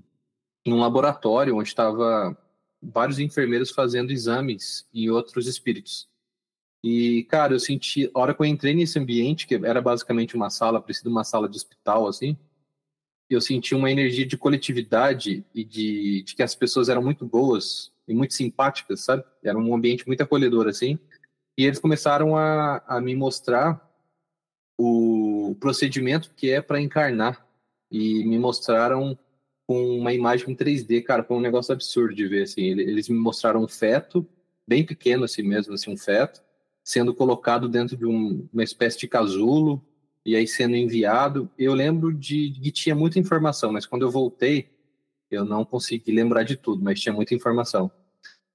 num 0.67 0.81
laboratório 0.81 1.57
onde 1.57 1.69
estava 1.69 2.37
vários 2.83 3.19
enfermeiros 3.19 3.71
fazendo 3.71 4.11
exames 4.11 4.87
em 4.93 5.09
outros 5.09 5.47
espíritos. 5.47 6.09
E, 6.85 7.25
cara, 7.25 7.55
eu 7.55 7.61
senti, 7.61 8.11
a 8.13 8.19
hora 8.19 8.35
que 8.35 8.43
eu 8.43 8.47
entrei 8.47 8.75
nesse 8.75 8.99
ambiente, 8.99 9.47
que 9.47 9.55
era 9.55 9.81
basicamente 9.81 10.35
uma 10.35 10.51
sala, 10.51 10.81
parecia 10.81 11.09
uma 11.09 11.23
sala 11.23 11.49
de 11.49 11.57
hospital, 11.57 12.09
assim, 12.09 12.37
eu 13.35 13.41
senti 13.41 13.75
uma 13.75 13.91
energia 13.91 14.27
de 14.27 14.37
coletividade 14.37 15.45
e 15.55 15.65
de, 15.65 16.23
de, 16.23 16.35
que 16.35 16.43
as 16.43 16.55
pessoas 16.55 16.89
eram 16.89 17.03
muito 17.03 17.25
boas 17.25 17.93
e 18.07 18.15
muito 18.15 18.35
simpáticas, 18.35 19.01
sabe? 19.01 19.25
Era 19.43 19.59
um 19.59 19.75
ambiente 19.75 20.07
muito 20.07 20.23
acolhedor, 20.23 20.69
assim. 20.69 20.99
E 21.57 21.65
eles 21.65 21.79
começaram 21.79 22.37
a, 22.37 22.83
a 22.87 23.01
me 23.01 23.15
mostrar 23.15 23.81
o 24.79 25.57
procedimento 25.61 26.33
que 26.35 26.51
é 26.51 26.61
para 26.61 26.81
encarnar. 26.81 27.47
E 27.91 28.25
me 28.25 28.39
mostraram 28.39 29.19
com 29.67 29.99
uma 29.99 30.13
imagem 30.13 30.51
em 30.51 30.57
3D, 30.57 31.03
cara, 31.03 31.23
foi 31.23 31.37
um 31.37 31.41
negócio 31.41 31.73
absurdo 31.73 32.15
de 32.15 32.27
ver, 32.27 32.43
assim. 32.43 32.63
Eles 32.63 33.09
me 33.09 33.19
mostraram 33.19 33.63
um 33.63 33.69
feto, 33.69 34.27
bem 34.67 34.85
pequeno 34.85 35.25
assim 35.25 35.43
mesmo, 35.43 35.75
assim, 35.75 35.91
um 35.91 35.97
feto, 35.97 36.43
sendo 36.83 37.15
colocado 37.15 37.69
dentro 37.69 37.97
de 37.97 38.07
um, 38.07 38.49
uma 38.53 38.65
espécie 38.65 38.99
de 38.99 39.09
casulo, 39.09 39.85
e 40.25 40.37
aí 40.37 40.47
sendo 40.47 40.77
enviado. 40.77 41.51
Eu 41.59 41.75
lembro 41.75 42.13
de 42.13 42.53
que 42.53 42.71
tinha 42.71 42.95
muita 42.95 43.19
informação, 43.19 43.73
mas 43.73 43.87
quando 43.87 44.03
eu 44.03 44.11
voltei, 44.11 44.71
eu 45.31 45.45
não 45.45 45.65
consegui 45.65 46.13
lembrar 46.13 46.43
de 46.43 46.57
tudo, 46.57 46.83
mas 46.83 47.01
tinha 47.01 47.13
muita 47.13 47.35
informação. 47.35 47.91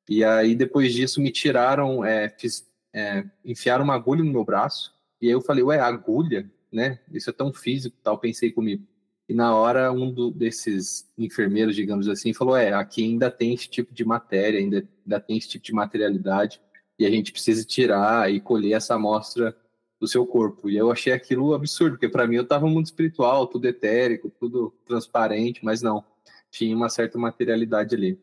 E 0.09 0.23
aí 0.23 0.55
depois 0.55 0.93
disso 0.93 1.21
me 1.21 1.31
tiraram, 1.31 2.03
é, 2.05 2.29
fiz, 2.29 2.67
é, 2.93 3.25
enfiaram 3.43 3.83
uma 3.83 3.95
agulha 3.95 4.23
no 4.23 4.31
meu 4.31 4.45
braço, 4.45 4.93
e 5.21 5.27
aí 5.27 5.33
eu 5.33 5.41
falei, 5.41 5.63
ué, 5.63 5.79
agulha, 5.79 6.49
né? 6.71 6.99
Isso 7.11 7.29
é 7.29 7.33
tão 7.33 7.53
físico, 7.53 7.97
tal. 8.03 8.17
Pensei 8.17 8.51
comigo. 8.51 8.85
E 9.27 9.33
na 9.33 9.53
hora, 9.55 9.91
um 9.91 10.11
do, 10.11 10.31
desses 10.31 11.09
enfermeiros, 11.17 11.75
digamos 11.75 12.07
assim, 12.07 12.33
falou: 12.33 12.55
é, 12.55 12.73
aqui 12.73 13.03
ainda 13.03 13.29
tem 13.29 13.53
esse 13.53 13.67
tipo 13.67 13.93
de 13.93 14.05
matéria, 14.05 14.59
ainda, 14.59 14.87
ainda 15.05 15.19
tem 15.19 15.37
esse 15.37 15.49
tipo 15.49 15.65
de 15.65 15.73
materialidade, 15.73 16.61
e 16.97 17.05
a 17.05 17.09
gente 17.09 17.31
precisa 17.31 17.65
tirar 17.65 18.31
e 18.31 18.39
colher 18.39 18.73
essa 18.73 18.95
amostra 18.95 19.55
do 19.99 20.07
seu 20.07 20.25
corpo. 20.25 20.69
E 20.69 20.77
eu 20.77 20.91
achei 20.91 21.13
aquilo 21.13 21.53
absurdo, 21.53 21.93
porque 21.93 22.09
para 22.09 22.27
mim 22.27 22.35
eu 22.35 22.43
estava 22.43 22.65
no 22.65 22.71
mundo 22.71 22.85
espiritual, 22.85 23.47
tudo 23.47 23.67
etérico, 23.67 24.29
tudo 24.29 24.73
transparente, 24.85 25.63
mas 25.63 25.81
não, 25.81 26.03
tinha 26.51 26.75
uma 26.75 26.89
certa 26.89 27.17
materialidade 27.17 27.95
ali. 27.95 28.19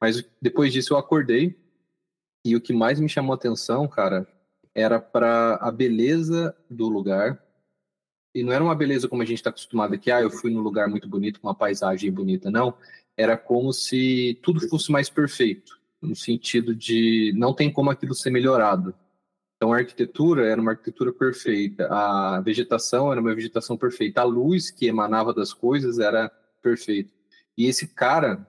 Mas 0.00 0.24
depois 0.40 0.72
disso 0.72 0.94
eu 0.94 0.98
acordei, 0.98 1.56
e 2.44 2.54
o 2.54 2.60
que 2.60 2.72
mais 2.72 3.00
me 3.00 3.08
chamou 3.08 3.34
atenção, 3.34 3.88
cara, 3.88 4.26
era 4.74 5.00
para 5.00 5.56
a 5.56 5.70
beleza 5.70 6.54
do 6.70 6.88
lugar, 6.88 7.42
e 8.34 8.42
não 8.42 8.52
era 8.52 8.62
uma 8.62 8.74
beleza 8.74 9.08
como 9.08 9.22
a 9.22 9.24
gente 9.24 9.38
está 9.38 9.48
acostumado 9.48 9.94
aqui, 9.94 10.10
ah, 10.10 10.20
eu 10.20 10.30
fui 10.30 10.50
num 10.50 10.60
lugar 10.60 10.88
muito 10.88 11.08
bonito, 11.08 11.40
com 11.40 11.48
uma 11.48 11.54
paisagem 11.54 12.12
bonita, 12.12 12.50
não. 12.50 12.76
Era 13.16 13.36
como 13.36 13.72
se 13.72 14.38
tudo 14.42 14.68
fosse 14.68 14.92
mais 14.92 15.08
perfeito, 15.08 15.80
no 16.02 16.14
sentido 16.14 16.74
de 16.74 17.32
não 17.34 17.54
tem 17.54 17.72
como 17.72 17.90
aquilo 17.90 18.14
ser 18.14 18.30
melhorado. 18.30 18.94
Então 19.56 19.72
a 19.72 19.78
arquitetura 19.78 20.46
era 20.46 20.60
uma 20.60 20.72
arquitetura 20.72 21.12
perfeita, 21.12 21.88
a 21.90 22.40
vegetação 22.40 23.10
era 23.10 23.20
uma 23.20 23.34
vegetação 23.34 23.76
perfeita, 23.76 24.20
a 24.20 24.24
luz 24.24 24.70
que 24.70 24.86
emanava 24.86 25.32
das 25.32 25.52
coisas 25.52 25.98
era 25.98 26.28
perfeita. 26.62 27.10
E 27.56 27.66
esse 27.66 27.88
cara, 27.88 28.46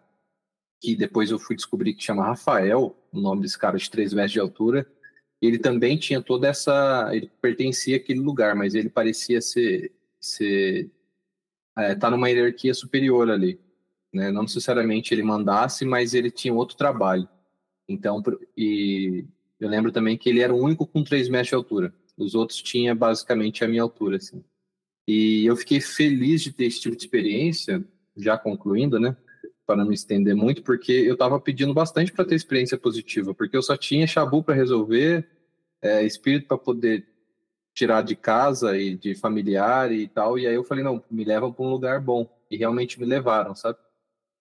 que 0.82 0.96
depois 0.96 1.32
eu 1.32 1.40
fui 1.40 1.56
descobrir 1.56 1.94
que 1.94 2.04
chama 2.04 2.26
Rafael, 2.26 2.96
o 3.12 3.22
nome 3.22 3.42
desse 3.42 3.58
cara 3.58 3.78
de 3.78 3.90
três 3.90 4.14
metros 4.14 4.34
de 4.34 4.40
altura, 4.40 4.86
ele 5.42 5.60
também 5.60 5.98
tinha 5.98 6.22
toda 6.22 6.48
essa. 6.48 7.10
Ele 7.14 7.32
pertencia 7.42 7.98
àquele 7.98 8.20
lugar, 8.20 8.56
mas 8.56 8.76
ele 8.76 8.90
parecia 8.90 9.42
ser. 9.42 9.94
ser 10.20 10.92
é, 11.78 11.96
tá 11.96 12.10
numa 12.10 12.30
hierarquia 12.30 12.74
superior 12.74 13.30
ali. 13.30 13.60
Né? 14.14 14.32
Não 14.32 14.44
necessariamente 14.44 15.14
ele 15.14 15.24
mandasse, 15.24 15.86
mas 15.86 16.14
ele 16.14 16.32
tinha 16.32 16.54
outro 16.54 16.76
trabalho. 16.76 17.30
Então, 17.88 18.22
e 18.58 19.26
eu 19.60 19.70
lembro 19.70 19.92
também 19.92 20.18
que 20.18 20.30
ele 20.30 20.42
era 20.42 20.54
o 20.54 20.62
único 20.62 20.86
com 20.86 21.04
3 21.04 21.30
metros 21.30 21.50
de 21.50 21.56
altura. 21.56 21.94
Os 22.18 22.36
outros 22.36 22.62
tinham 22.62 22.96
basicamente 22.96 23.64
a 23.64 23.68
minha 23.68 23.82
altura, 23.82 24.18
assim. 24.18 24.44
E 25.08 25.46
eu 25.46 25.56
fiquei 25.56 25.80
feliz 25.80 26.42
de 26.42 26.52
ter 26.52 26.66
esse 26.66 26.82
tipo 26.82 26.96
de 26.96 27.02
experiência, 27.02 27.84
já 28.16 28.38
concluindo, 28.38 29.00
né? 29.00 29.16
Para 29.66 29.84
não 29.84 29.92
estender 29.92 30.36
muito, 30.36 30.64
porque 30.64 30.92
eu 30.92 31.14
estava 31.14 31.40
pedindo 31.40 31.74
bastante 31.74 32.12
para 32.12 32.26
ter 32.26 32.36
experiência 32.36 32.78
positiva, 32.78 33.34
porque 33.34 33.56
eu 33.56 33.62
só 33.62 33.78
tinha 33.78 34.08
chabu 34.08 34.44
para 34.44 34.56
resolver, 34.56 35.28
é, 35.82 36.04
espírito 36.04 36.48
para 36.48 36.58
poder 36.58 37.08
tirar 37.74 38.02
de 38.02 38.16
casa 38.16 38.78
e 38.78 38.96
de 38.96 39.16
familiar 39.16 39.92
e 39.92 40.08
tal. 40.08 40.38
E 40.38 40.48
aí 40.48 40.56
eu 40.56 40.64
falei, 40.64 40.84
não, 40.84 41.04
me 41.10 41.24
levam 41.24 41.54
para 41.54 41.66
um 41.66 41.70
lugar 41.70 42.02
bom. 42.02 42.28
E 42.50 42.58
realmente 42.58 43.00
me 43.00 43.06
levaram, 43.06 43.56
sabe? 43.56 43.78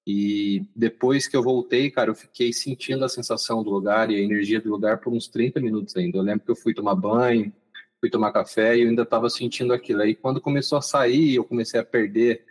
E 0.06 0.64
depois 0.74 1.26
que 1.26 1.36
eu 1.36 1.42
voltei, 1.42 1.90
cara, 1.90 2.10
eu 2.10 2.14
fiquei 2.14 2.52
sentindo 2.52 3.04
a 3.04 3.08
sensação 3.08 3.64
do 3.64 3.70
lugar 3.70 4.08
e 4.08 4.14
a 4.14 4.20
energia 4.20 4.60
do 4.60 4.70
lugar 4.70 4.98
por 5.00 5.12
uns 5.12 5.26
30 5.26 5.60
minutos 5.60 5.96
ainda. 5.96 6.18
Eu 6.18 6.22
lembro 6.22 6.44
que 6.44 6.50
eu 6.50 6.56
fui 6.56 6.72
tomar 6.72 6.94
banho, 6.94 7.52
fui 7.98 8.08
tomar 8.08 8.30
café 8.30 8.76
e 8.76 8.82
eu 8.82 8.88
ainda 8.88 9.02
estava 9.02 9.28
sentindo 9.28 9.72
aquilo. 9.72 10.02
Aí 10.02 10.14
quando 10.14 10.40
começou 10.40 10.78
a 10.78 10.82
sair, 10.82 11.34
eu 11.34 11.44
comecei 11.44 11.80
a 11.80 11.84
perder 11.84 12.44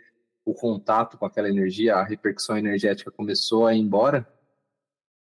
o 0.44 0.52
contato 0.52 1.16
com 1.16 1.24
aquela 1.24 1.48
energia, 1.48 1.96
a 1.96 2.04
repercussão 2.04 2.58
energética 2.58 3.10
começou 3.10 3.66
a 3.66 3.74
ir 3.74 3.80
embora. 3.80 4.28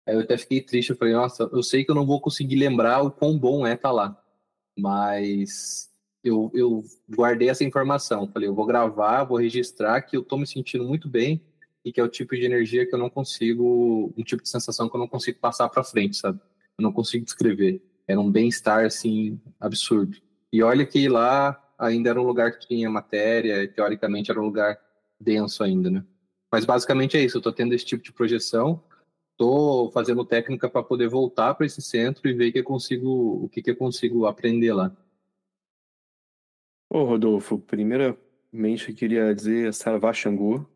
Aí 0.04 0.16
eu 0.16 0.20
até 0.20 0.36
fiquei 0.36 0.60
triste, 0.60 0.90
eu 0.90 0.96
falei, 0.96 1.14
nossa, 1.14 1.44
eu 1.52 1.62
sei 1.62 1.84
que 1.84 1.90
eu 1.90 1.94
não 1.94 2.04
vou 2.04 2.20
conseguir 2.20 2.56
lembrar 2.56 3.00
o 3.02 3.12
quão 3.12 3.38
bom 3.38 3.64
é 3.64 3.74
estar 3.74 3.90
tá 3.90 3.94
lá, 3.94 4.24
mas 4.76 5.88
eu, 6.24 6.50
eu 6.52 6.82
guardei 7.08 7.48
essa 7.48 7.62
informação, 7.62 8.26
falei, 8.32 8.48
eu 8.48 8.54
vou 8.54 8.66
gravar, 8.66 9.24
vou 9.24 9.38
registrar 9.38 10.02
que 10.02 10.16
eu 10.16 10.22
estou 10.22 10.38
me 10.38 10.46
sentindo 10.46 10.84
muito 10.84 11.08
bem 11.08 11.42
e 11.84 11.92
que 11.92 12.00
é 12.00 12.04
o 12.04 12.08
tipo 12.08 12.34
de 12.34 12.44
energia 12.44 12.86
que 12.86 12.94
eu 12.94 12.98
não 12.98 13.10
consigo, 13.10 14.12
um 14.16 14.22
tipo 14.22 14.42
de 14.42 14.48
sensação 14.48 14.88
que 14.88 14.96
eu 14.96 15.00
não 15.00 15.08
consigo 15.08 15.38
passar 15.38 15.68
para 15.68 15.84
frente, 15.84 16.16
sabe? 16.16 16.40
Eu 16.78 16.82
não 16.82 16.92
consigo 16.92 17.24
descrever. 17.24 17.82
Era 18.06 18.20
um 18.20 18.30
bem-estar, 18.30 18.84
assim, 18.84 19.40
absurdo. 19.60 20.16
E 20.52 20.62
olha 20.62 20.84
que 20.86 21.08
lá 21.08 21.62
ainda 21.78 22.10
era 22.10 22.20
um 22.20 22.26
lugar 22.26 22.58
que 22.58 22.66
tinha 22.66 22.90
matéria, 22.90 23.66
teoricamente 23.68 24.30
era 24.30 24.40
um 24.40 24.44
lugar 24.44 24.78
denso 25.20 25.62
ainda, 25.62 25.90
né? 25.90 26.04
Mas 26.50 26.64
basicamente 26.64 27.16
é 27.16 27.22
isso, 27.22 27.36
eu 27.36 27.40
estou 27.40 27.52
tendo 27.52 27.74
esse 27.74 27.84
tipo 27.84 28.02
de 28.02 28.12
projeção, 28.12 28.82
estou 29.32 29.90
fazendo 29.92 30.24
técnica 30.24 30.68
para 30.68 30.82
poder 30.82 31.08
voltar 31.08 31.54
para 31.54 31.66
esse 31.66 31.82
centro 31.82 32.28
e 32.28 32.32
ver 32.32 32.50
que 32.50 32.58
eu 32.58 32.64
consigo, 32.64 33.44
o 33.44 33.48
que, 33.48 33.62
que 33.62 33.70
eu 33.70 33.76
consigo 33.76 34.26
aprender 34.26 34.72
lá. 34.72 34.96
Ô, 36.90 37.04
Rodolfo, 37.04 37.58
primeiramente 37.58 38.88
eu 38.88 38.94
queria 38.96 39.34
dizer 39.34 39.72
Saravá 39.74 40.12
Xangu. 40.12 40.66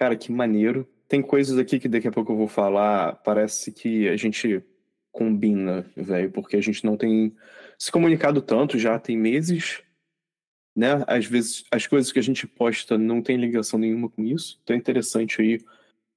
Cara, 0.00 0.16
que 0.16 0.32
maneiro. 0.32 0.88
Tem 1.06 1.20
coisas 1.20 1.58
aqui 1.58 1.78
que 1.78 1.86
daqui 1.86 2.08
a 2.08 2.10
pouco 2.10 2.32
eu 2.32 2.36
vou 2.38 2.48
falar, 2.48 3.16
parece 3.16 3.70
que 3.70 4.08
a 4.08 4.16
gente 4.16 4.64
combina, 5.12 5.84
velho, 5.94 6.30
porque 6.30 6.56
a 6.56 6.60
gente 6.62 6.86
não 6.86 6.96
tem 6.96 7.36
se 7.78 7.92
comunicado 7.92 8.40
tanto 8.40 8.78
já 8.78 8.98
tem 8.98 9.14
meses, 9.14 9.82
né? 10.74 11.04
Às 11.06 11.26
vezes 11.26 11.64
as 11.70 11.86
coisas 11.86 12.10
que 12.10 12.18
a 12.18 12.22
gente 12.22 12.46
posta 12.46 12.96
não 12.96 13.20
tem 13.20 13.36
ligação 13.36 13.78
nenhuma 13.78 14.08
com 14.08 14.24
isso. 14.24 14.58
Então 14.62 14.74
é 14.74 14.78
interessante 14.78 15.42
aí 15.42 15.62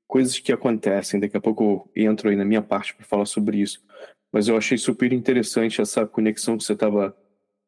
coisas 0.08 0.40
que 0.40 0.54
acontecem. 0.54 1.20
Daqui 1.20 1.36
a 1.36 1.42
pouco 1.42 1.92
eu 1.94 2.10
entro 2.10 2.30
aí 2.30 2.38
na 2.38 2.46
minha 2.46 2.62
parte 2.62 2.96
para 2.96 3.06
falar 3.06 3.26
sobre 3.26 3.58
isso. 3.58 3.84
Mas 4.32 4.48
eu 4.48 4.56
achei 4.56 4.78
super 4.78 5.12
interessante 5.12 5.82
essa 5.82 6.08
conexão 6.08 6.58
que 6.58 6.64
você 6.64 6.72
estava 6.72 7.14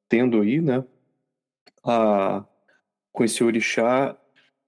tendo 0.08 0.40
aí, 0.40 0.62
né? 0.62 0.82
Ah, 1.84 2.46
com 3.12 3.26
esse 3.26 3.44
orixá. 3.44 4.18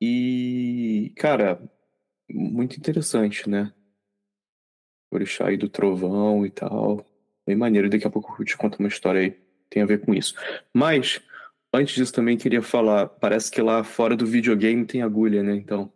E, 0.02 1.12
cara, 1.16 1.60
muito 2.30 2.78
interessante, 2.78 3.50
né? 3.50 3.74
Orixá 5.12 5.48
aí 5.48 5.58
do 5.58 5.70
trovão 5.70 6.46
e 6.46 6.52
tal. 6.52 7.06
Bem 7.46 7.56
maneiro. 7.56 7.90
Daqui 7.90 8.06
a 8.06 8.10
pouco 8.10 8.36
eu 8.40 8.46
te 8.46 8.58
conto 8.58 8.80
uma 8.80 8.90
história 8.90 9.22
aí. 9.22 9.36
Tem 9.70 9.82
a 9.82 9.86
ver 9.86 10.02
com 10.02 10.14
isso. 10.14 10.36
Mas, 10.74 11.22
antes 11.74 11.96
disso 11.96 12.14
também 12.14 12.38
queria 12.38 12.62
falar. 12.62 13.08
Parece 13.08 13.50
que 13.50 13.62
lá 13.62 13.84
fora 13.84 14.16
do 14.16 14.26
videogame 14.26 14.86
tem 14.86 15.02
agulha, 15.02 15.42
né? 15.42 15.56
Então. 15.56 15.92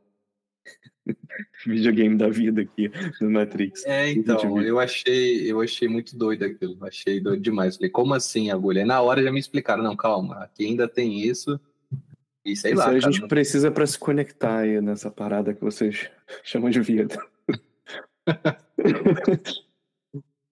videogame 1.66 2.18
da 2.18 2.30
vida 2.30 2.62
aqui 2.62 2.92
no 3.20 3.30
Matrix. 3.30 3.86
É, 3.86 4.12
então, 4.12 4.62
eu 4.62 4.80
achei, 4.80 5.52
eu 5.52 5.62
achei 5.62 5.88
muito 5.88 6.18
doido 6.18 6.44
aquilo, 6.44 6.78
achei 6.86 7.20
doido 7.20 7.42
demais. 7.42 7.76
Falei, 7.76 7.90
como 7.90 8.14
assim 8.14 8.50
agulha? 8.50 8.86
na 8.86 9.02
hora 9.02 9.24
já 9.24 9.32
me 9.32 9.40
explicaram, 9.40 9.84
não, 9.84 9.96
calma, 9.96 10.44
aqui 10.44 10.66
ainda 10.66 10.88
tem 10.88 11.20
isso. 11.20 11.60
E 12.44 12.56
sei 12.56 12.72
isso 12.74 12.80
lá. 12.80 12.90
a 12.90 13.00
gente 13.00 13.22
não... 13.22 13.28
precisa 13.28 13.72
para 13.72 13.86
se 13.86 13.98
conectar 13.98 14.60
aí 14.60 14.82
nessa 14.82 15.12
parada 15.12 15.54
que 15.54 15.62
vocês 15.62 16.10
chamam 16.44 16.70
de 16.70 16.82
vida. 16.82 17.18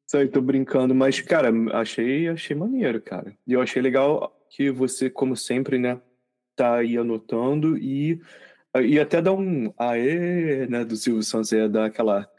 Isso 0.08 0.18
aí, 0.18 0.28
tô 0.28 0.42
brincando, 0.42 0.96
mas, 0.96 1.22
cara, 1.22 1.50
achei, 1.74 2.28
achei 2.28 2.56
maneiro, 2.56 3.02
cara. 3.02 3.36
E 3.46 3.54
eu 3.54 3.62
achei 3.62 3.82
legal 3.82 4.36
que 4.50 4.72
você, 4.72 5.10
como 5.10 5.36
sempre, 5.36 5.78
né, 5.78 6.02
tá 6.56 6.78
aí 6.78 6.98
anotando 6.98 7.78
e 7.78 8.20
E 8.76 9.00
até 9.00 9.22
dar 9.22 9.34
um 9.34 9.74
aê, 9.78 10.68
né, 10.68 10.84
do 10.84 10.96
Silvio 10.96 11.24
Santos, 11.24 11.52
ia 11.52 11.70
dar 11.70 11.86
aquela. 11.86 12.30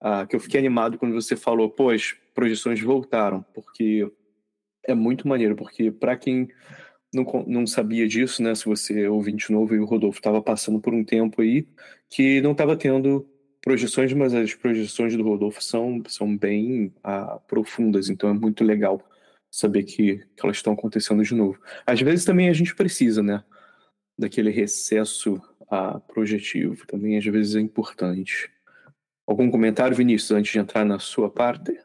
Ah, 0.00 0.26
que 0.26 0.36
eu 0.36 0.40
fiquei 0.40 0.60
animado 0.60 0.96
quando 0.96 1.14
você 1.14 1.34
falou, 1.34 1.68
pô, 1.68 1.90
as 1.90 2.12
projeções 2.34 2.80
voltaram, 2.80 3.44
porque 3.52 4.08
é 4.86 4.94
muito 4.94 5.26
maneiro, 5.26 5.56
porque 5.56 5.90
para 5.90 6.16
quem 6.16 6.48
não, 7.12 7.24
não 7.46 7.66
sabia 7.66 8.06
disso, 8.06 8.42
né, 8.42 8.54
se 8.54 8.64
você 8.64 9.04
é 9.04 9.10
ouvinte 9.10 9.50
novo 9.50 9.74
e 9.74 9.78
o 9.78 9.84
Rodolfo 9.84 10.18
estava 10.18 10.42
passando 10.42 10.80
por 10.80 10.92
um 10.92 11.04
tempo 11.04 11.40
aí 11.40 11.66
que 12.10 12.40
não 12.40 12.52
estava 12.52 12.76
tendo 12.76 13.26
projeções, 13.62 14.12
mas 14.12 14.34
as 14.34 14.54
projeções 14.54 15.16
do 15.16 15.22
Rodolfo 15.22 15.62
são, 15.62 16.02
são 16.06 16.36
bem 16.36 16.92
ah, 17.02 17.40
profundas, 17.46 18.08
então 18.08 18.30
é 18.30 18.32
muito 18.32 18.62
legal 18.64 19.02
saber 19.50 19.84
que, 19.84 20.18
que 20.18 20.44
elas 20.44 20.56
estão 20.56 20.74
acontecendo 20.74 21.22
de 21.22 21.34
novo. 21.34 21.58
Às 21.86 22.00
vezes 22.00 22.24
também 22.24 22.48
a 22.48 22.52
gente 22.52 22.74
precisa, 22.74 23.22
né, 23.22 23.42
daquele 24.18 24.50
recesso 24.50 25.40
ah, 25.70 26.00
projetivo, 26.00 26.86
também 26.86 27.16
às 27.16 27.24
vezes 27.24 27.56
é 27.56 27.60
importante. 27.60 28.50
Algum 29.26 29.50
comentário, 29.50 29.96
Vinícius, 29.96 30.30
antes 30.30 30.52
de 30.52 30.58
entrar 30.58 30.84
na 30.84 30.98
sua 30.98 31.30
parte? 31.30 31.78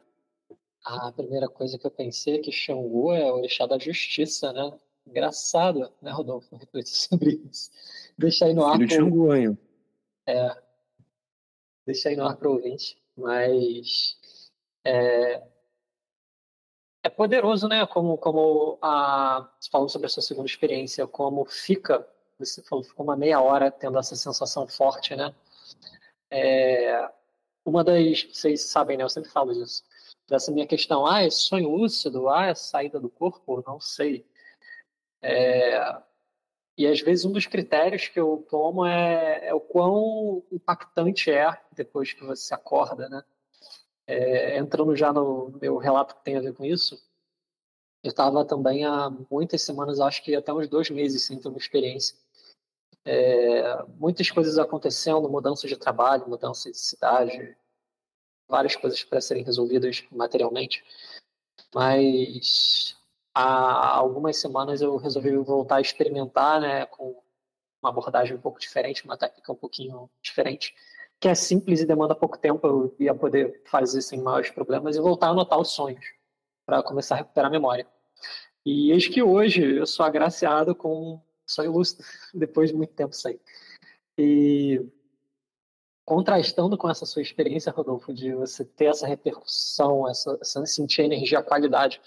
A 0.84 1.12
primeira 1.12 1.48
coisa 1.48 1.78
que 1.78 1.86
eu 1.86 1.90
pensei 1.90 2.36
é 2.36 2.38
que 2.38 2.52
Xangô 2.52 3.12
é 3.14 3.30
o 3.30 3.36
orixá 3.36 3.66
da 3.66 3.78
justiça, 3.78 4.52
né? 4.52 4.72
Engraçado, 5.06 5.92
né, 6.00 6.10
Rodolfo? 6.10 6.54
Refletir 6.56 6.94
sobre 6.94 7.40
isso. 7.50 7.70
Deixa 8.16 8.46
aí 8.46 8.54
no 8.54 8.64
ar. 8.64 8.78
Filho. 8.78 9.58
É. 10.26 10.62
Deixa 11.86 12.08
aí 12.08 12.16
no 12.16 12.26
ar 12.26 12.36
para 12.36 12.48
o 12.48 12.52
ouvinte. 12.52 12.96
Mas. 13.16 14.18
É, 14.84 15.42
é 17.04 17.08
poderoso, 17.10 17.68
né? 17.68 17.86
Como, 17.86 18.16
como 18.16 18.78
a, 18.80 19.48
falando 19.70 19.90
sobre 19.90 20.06
a 20.06 20.10
sua 20.10 20.22
segunda 20.22 20.48
experiência, 20.48 21.06
como 21.06 21.44
fica, 21.44 22.06
você 22.38 22.62
falou, 22.62 22.82
ficou 22.82 23.04
uma 23.04 23.16
meia 23.16 23.40
hora 23.40 23.70
tendo 23.70 23.98
essa 23.98 24.16
sensação 24.16 24.66
forte, 24.66 25.14
né? 25.14 25.34
É, 26.30 27.10
uma 27.64 27.84
das, 27.84 28.24
vocês 28.24 28.62
sabem, 28.62 28.96
né? 28.96 29.04
Eu 29.04 29.08
sempre 29.10 29.30
falo 29.30 29.52
disso. 29.52 29.82
Dessa 30.26 30.50
minha 30.50 30.66
questão, 30.66 31.06
ah, 31.06 31.22
é 31.22 31.30
sonho 31.30 31.68
lúcido, 31.68 32.30
ah, 32.30 32.46
é 32.46 32.54
saída 32.54 32.98
do 32.98 33.10
corpo, 33.10 33.62
não 33.66 33.78
sei. 33.78 34.24
É, 35.26 36.02
e 36.76 36.86
às 36.86 37.00
vezes 37.00 37.24
um 37.24 37.32
dos 37.32 37.46
critérios 37.46 38.08
que 38.08 38.20
eu 38.20 38.46
tomo 38.50 38.84
é, 38.84 39.46
é 39.46 39.54
o 39.54 39.60
quão 39.60 40.44
impactante 40.52 41.30
é 41.30 41.58
depois 41.72 42.12
que 42.12 42.22
você 42.22 42.52
acorda, 42.52 43.08
né? 43.08 43.24
É, 44.06 44.58
entrando 44.58 44.94
já 44.94 45.12
no 45.14 45.50
meu 45.62 45.78
relato 45.78 46.14
que 46.14 46.24
tem 46.24 46.36
a 46.36 46.40
ver 46.42 46.52
com 46.52 46.62
isso, 46.62 47.02
eu 48.02 48.10
estava 48.10 48.44
também 48.44 48.84
há 48.84 49.08
muitas 49.30 49.62
semanas, 49.62 49.98
acho 49.98 50.22
que 50.22 50.36
até 50.36 50.52
uns 50.52 50.68
dois 50.68 50.90
meses 50.90 51.24
sem 51.24 51.40
ter 51.40 51.48
uma 51.48 51.56
experiência. 51.56 52.14
É, 53.06 53.82
muitas 53.98 54.30
coisas 54.30 54.58
acontecendo, 54.58 55.28
mudança 55.30 55.66
de 55.66 55.76
trabalho, 55.76 56.28
mudança 56.28 56.70
de 56.70 56.78
cidade, 56.78 57.56
várias 58.46 58.76
coisas 58.76 59.02
para 59.02 59.22
serem 59.22 59.42
resolvidas 59.42 60.04
materialmente. 60.12 60.84
Mas 61.74 62.94
há 63.34 63.96
algumas 63.96 64.36
semanas 64.40 64.80
eu 64.80 64.96
resolvi 64.96 65.36
voltar 65.36 65.76
a 65.76 65.80
experimentar, 65.80 66.60
né, 66.60 66.86
com 66.86 67.20
uma 67.82 67.90
abordagem 67.90 68.36
um 68.36 68.40
pouco 68.40 68.60
diferente, 68.60 69.04
uma 69.04 69.16
técnica 69.16 69.52
um 69.52 69.56
pouquinho 69.56 70.08
diferente 70.22 70.74
que 71.24 71.28
é 71.28 71.34
simples 71.34 71.80
e 71.80 71.86
demanda 71.86 72.14
pouco 72.14 72.36
tempo, 72.36 72.66
eu 72.66 72.94
ia 72.98 73.14
poder 73.14 73.62
fazer 73.64 74.02
sem 74.02 74.20
maiores 74.20 74.50
problemas 74.50 74.94
e 74.94 75.00
voltar 75.00 75.28
a 75.28 75.30
anotar 75.30 75.58
os 75.58 75.70
sonhos 75.70 76.04
para 76.66 76.82
começar 76.82 77.14
a 77.14 77.18
recuperar 77.18 77.48
a 77.48 77.50
memória. 77.50 77.86
E 78.62 78.90
eis 78.92 79.08
que 79.08 79.22
hoje 79.22 79.76
eu 79.78 79.86
sou 79.86 80.04
agraciado 80.04 80.74
com 80.74 81.18
sonho 81.46 81.72
lúcido, 81.72 82.04
depois 82.34 82.68
de 82.70 82.76
muito 82.76 82.92
tempo 82.92 83.14
sem. 83.14 83.40
E 84.18 84.86
contrastando 86.04 86.76
com 86.76 86.90
essa 86.90 87.06
sua 87.06 87.22
experiência, 87.22 87.72
Rodolfo, 87.72 88.12
de 88.12 88.34
você 88.34 88.62
ter 88.62 88.86
essa 88.86 89.06
repercussão, 89.06 90.06
essa, 90.06 90.36
essa 90.42 90.66
sentir 90.66 91.00
a 91.00 91.06
energia, 91.06 91.38
a 91.38 91.42
qualidade, 91.42 92.02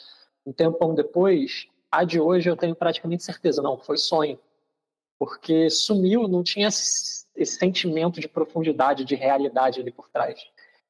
um 0.48 0.54
tempão 0.54 0.96
depois, 0.96 1.68
a 1.92 2.06
de 2.06 2.22
hoje 2.22 2.50
eu 2.50 2.56
tenho 2.56 2.74
praticamente 2.74 3.22
certeza, 3.22 3.62
não, 3.62 3.78
foi 3.78 3.98
sonho. 3.98 4.40
Porque 5.20 5.70
sumiu, 5.70 6.26
não 6.26 6.42
tinha 6.42 6.70
esse 6.70 7.26
sentimento 7.46 8.22
de 8.22 8.30
profundidade, 8.30 9.04
de 9.04 9.14
realidade 9.14 9.82
ali 9.82 9.92
por 9.92 10.10
trás. 10.10 10.40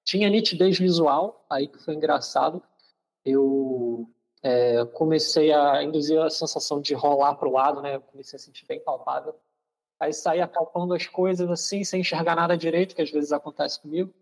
Tinha 0.03 0.29
nitidez 0.29 0.77
visual, 0.77 1.43
aí 1.49 1.67
que 1.67 1.79
foi 1.79 1.95
engraçado. 1.95 2.61
Eu 3.25 4.07
é, 4.43 4.85
comecei 4.85 5.51
a 5.51 5.81
induzir 5.81 6.21
a 6.21 6.29
sensação 6.29 6.79
de 6.79 6.93
rolar 6.93 7.33
para 7.35 7.47
o 7.47 7.51
lado, 7.51 7.81
né? 7.81 7.95
Eu 7.95 8.01
comecei 8.01 8.37
a 8.37 8.39
sentir 8.39 8.65
bem 8.67 8.79
palpável. 8.79 9.33
Aí 9.99 10.13
saí 10.13 10.39
apalpando 10.39 10.93
as 10.93 11.07
coisas 11.07 11.49
assim, 11.49 11.83
sem 11.83 12.01
enxergar 12.01 12.35
nada 12.35 12.55
direito, 12.55 12.95
que 12.95 13.01
às 13.01 13.09
vezes 13.09 13.31
acontece 13.31 13.81
comigo. 13.81 14.13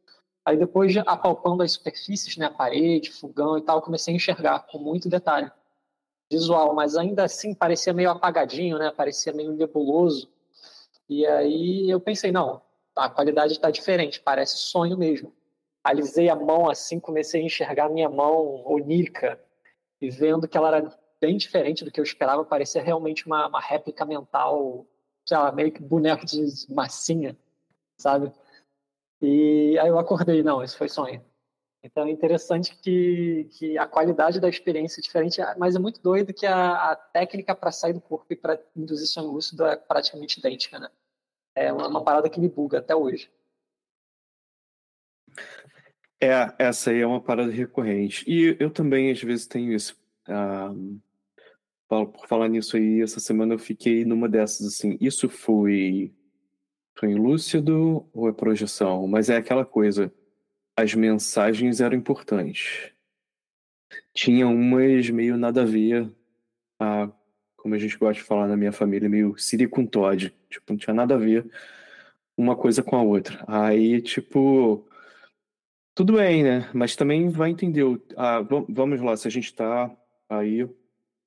Aí 0.46 0.56
depois 0.58 0.92
de 0.94 1.00
apalpando 1.00 1.64
as 1.64 1.72
superfícies, 1.72 2.38
né, 2.38 2.46
a 2.46 2.52
parede, 2.52 3.12
fogão 3.12 3.58
e 3.58 3.62
tal, 3.62 3.82
comecei 3.82 4.14
a 4.14 4.18
enxergar 4.18 4.60
com 4.68 4.78
muito 4.78 5.10
detalhe 5.10 5.52
visual, 6.32 6.74
mas 6.76 6.96
ainda 6.96 7.24
assim 7.24 7.54
parecia 7.54 7.94
meio 7.94 8.12
apagadinho, 8.12 8.78
né? 8.78 8.92
Parecia 8.92 9.34
meio 9.34 9.54
nebuloso. 9.54 10.30
E 11.10 11.26
aí 11.26 11.90
eu 11.90 12.00
pensei, 12.00 12.32
não, 12.32 12.62
a 12.96 13.10
qualidade 13.10 13.54
está 13.54 13.70
diferente, 13.72 14.22
parece 14.22 14.58
sonho 14.58 14.98
mesmo. 14.98 15.34
Alisei 15.84 16.30
a 16.30 16.36
mão 16.36 16.70
assim, 16.70 17.00
comecei 17.00 17.42
a 17.42 17.46
enxergar 17.46 17.90
minha 17.90 18.10
mão 18.10 18.64
onírica 18.66 19.40
e 20.02 20.10
vendo 20.10 20.48
que 20.48 20.58
ela 20.58 20.76
era 20.76 21.00
bem 21.22 21.38
diferente 21.38 21.84
do 21.84 21.92
que 21.92 22.00
eu 22.00 22.04
esperava, 22.04 22.44
parecia 22.44 22.82
realmente 22.82 23.26
uma, 23.26 23.48
uma 23.48 23.60
réplica 23.60 24.06
mental, 24.06 24.86
sei 25.26 25.38
lá, 25.38 25.52
meio 25.52 25.72
que 25.72 25.82
boneco 25.82 26.26
de 26.26 26.44
massinha, 26.70 27.38
sabe? 27.98 28.32
E 29.26 29.80
aí 29.80 29.88
eu 29.88 29.98
acordei, 29.98 30.44
não, 30.44 30.64
isso 30.64 30.78
foi 30.78 30.88
sonho. 30.88 31.20
Então 31.84 32.06
é 32.06 32.12
interessante 32.12 32.76
que, 32.76 33.48
que 33.52 33.78
a 33.78 33.88
qualidade 33.88 34.40
da 34.40 34.48
experiência 34.48 35.00
é 35.00 35.04
diferente, 35.04 35.42
mas 35.58 35.76
é 35.76 35.80
muito 35.80 36.02
doido 36.02 36.34
que 36.34 36.46
a, 36.46 36.92
a 36.92 36.96
técnica 36.96 37.56
para 37.56 37.72
sair 37.72 37.94
do 37.94 38.02
corpo 38.02 38.26
e 38.30 38.36
para 38.36 38.60
induzir 38.76 39.08
sonho 39.08 39.32
lúcido 39.32 39.66
é 39.66 39.76
praticamente 39.76 40.40
idêntica, 40.40 40.80
né? 40.80 40.90
É 41.56 41.74
uma, 41.74 41.88
uma, 41.88 42.04
parada 42.04 42.30
que 42.30 42.40
me 42.40 42.50
buga 42.50 42.80
até 42.80 42.96
hoje. 42.96 43.32
É, 46.22 46.54
essa 46.60 46.92
aí 46.92 47.02
é 47.02 47.08
uma 47.08 47.22
parada 47.22 47.52
recorrente. 47.52 48.30
E 48.30 48.56
eu 48.60 48.70
também, 48.70 49.12
às 49.12 49.22
vezes, 49.22 49.48
tenho 49.48 49.72
isso. 49.72 49.98
Um, 50.28 51.00
por 51.88 52.28
falar 52.28 52.48
nisso 52.48 52.78
aí, 52.78 53.02
essa 53.02 53.20
semana 53.20 53.54
eu 53.54 53.60
fiquei 53.60 54.06
numa 54.06 54.28
dessas, 54.28 54.68
assim, 54.68 54.98
isso 55.00 55.30
foi 55.30 56.14
sonho 57.00 57.18
lúcido 57.18 58.06
ou 58.14 58.30
é 58.30 58.34
projeção? 58.34 59.08
Mas 59.08 59.30
é 59.30 59.38
aquela 59.38 59.66
coisa 59.66 60.12
as 60.78 60.94
mensagens 60.94 61.80
eram 61.80 61.98
importantes. 61.98 62.92
Tinha 64.14 64.48
umas 64.48 65.10
meio 65.10 65.38
nada 65.38 65.62
a 65.62 65.66
ver, 65.66 66.12
a, 66.80 67.10
como 67.56 67.76
a 67.76 67.78
gente 67.78 67.98
gosta 67.98 68.22
de 68.22 68.28
falar 68.28 68.48
na 68.48 68.58
minha 68.58 68.72
família, 68.72 69.10
meio 69.10 69.38
Siri 69.38 69.68
com 69.68 69.86
Todd. 69.86 70.34
Tipo, 70.50 70.74
não 70.74 70.78
tinha 70.78 70.94
nada 70.94 71.16
a 71.16 71.18
ver 71.18 71.50
uma 72.38 72.56
coisa 72.56 72.84
com 72.84 72.96
a 72.96 73.02
outra. 73.02 73.44
Aí, 73.48 74.02
tipo, 74.02 74.86
tudo 75.94 76.14
bem, 76.14 76.44
né? 76.44 76.70
Mas 76.74 76.96
também 76.96 77.30
vai 77.30 77.52
entender. 77.52 77.84
Ah, 78.18 78.42
vamos 78.68 79.02
lá, 79.02 79.16
se 79.16 79.28
a 79.28 79.32
gente 79.32 79.54
tá 79.54 79.90
aí 80.30 80.68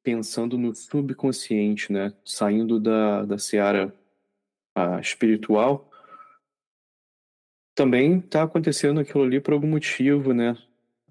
pensando 0.03 0.59
no 0.59 0.75
subconsciente, 0.75 1.93
né? 1.93 2.13
Saindo 2.25 2.79
da, 2.79 3.25
da 3.25 3.39
seara 3.39 3.95
espiritual, 5.01 5.91
também 7.75 8.19
está 8.19 8.43
acontecendo 8.43 9.01
aquilo 9.01 9.23
ali 9.23 9.41
por 9.41 9.55
algum 9.55 9.69
motivo, 9.69 10.35
né? 10.35 10.57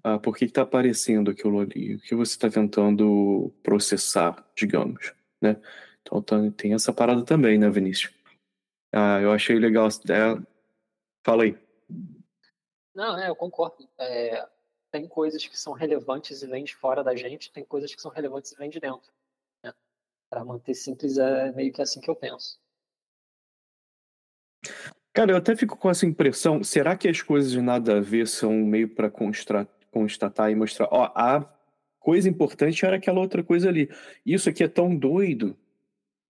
Ah, 0.04 0.18
por 0.18 0.36
que 0.36 0.44
está 0.44 0.62
aparecendo 0.62 1.30
aquilo 1.30 1.60
ali? 1.60 1.96
O 1.96 2.00
que 2.00 2.14
você 2.14 2.32
está 2.32 2.50
tentando 2.50 3.52
processar, 3.62 4.46
digamos, 4.54 5.14
né? 5.40 5.60
Então 6.02 6.22
tá, 6.22 6.36
tem 6.56 6.74
essa 6.74 6.92
parada 6.92 7.24
também, 7.24 7.58
né, 7.58 7.68
Vinícius? 7.70 8.12
Ah, 8.92 9.20
eu 9.20 9.32
achei 9.32 9.58
legal. 9.58 9.88
É... 9.88 10.42
Fala 11.24 11.44
aí. 11.44 11.58
Não, 12.94 13.18
é, 13.18 13.28
eu 13.28 13.36
concordo. 13.36 13.88
É, 13.98 14.46
tem 14.90 15.06
coisas 15.06 15.46
que 15.46 15.58
são 15.58 15.72
relevantes 15.72 16.42
e 16.42 16.46
vêm 16.46 16.64
de 16.64 16.74
fora 16.74 17.02
da 17.02 17.14
gente, 17.14 17.52
tem 17.52 17.64
coisas 17.64 17.94
que 17.94 18.00
são 18.00 18.10
relevantes 18.10 18.52
e 18.52 18.56
vêm 18.56 18.70
de 18.70 18.80
dentro. 18.80 19.12
Né? 19.62 19.72
Para 20.30 20.44
manter 20.44 20.74
simples, 20.74 21.18
é 21.18 21.52
meio 21.52 21.72
que 21.72 21.82
assim 21.82 22.00
que 22.00 22.10
eu 22.10 22.16
penso. 22.16 22.58
Cara, 25.12 25.32
eu 25.32 25.36
até 25.36 25.56
fico 25.56 25.76
com 25.76 25.90
essa 25.90 26.06
impressão. 26.06 26.62
Será 26.62 26.96
que 26.96 27.08
as 27.08 27.22
coisas 27.22 27.50
de 27.50 27.60
nada 27.60 27.96
a 27.96 28.00
ver 28.00 28.28
são 28.28 28.52
meio 28.52 28.88
para 28.88 29.10
constatar 29.10 30.50
e 30.50 30.54
mostrar? 30.54 30.88
Ó, 30.92 31.10
a 31.14 31.44
coisa 31.98 32.28
importante 32.28 32.84
era 32.86 32.96
aquela 32.96 33.20
outra 33.20 33.42
coisa 33.42 33.68
ali. 33.68 33.90
Isso 34.24 34.48
aqui 34.48 34.62
é 34.62 34.68
tão 34.68 34.94
doido. 34.94 35.56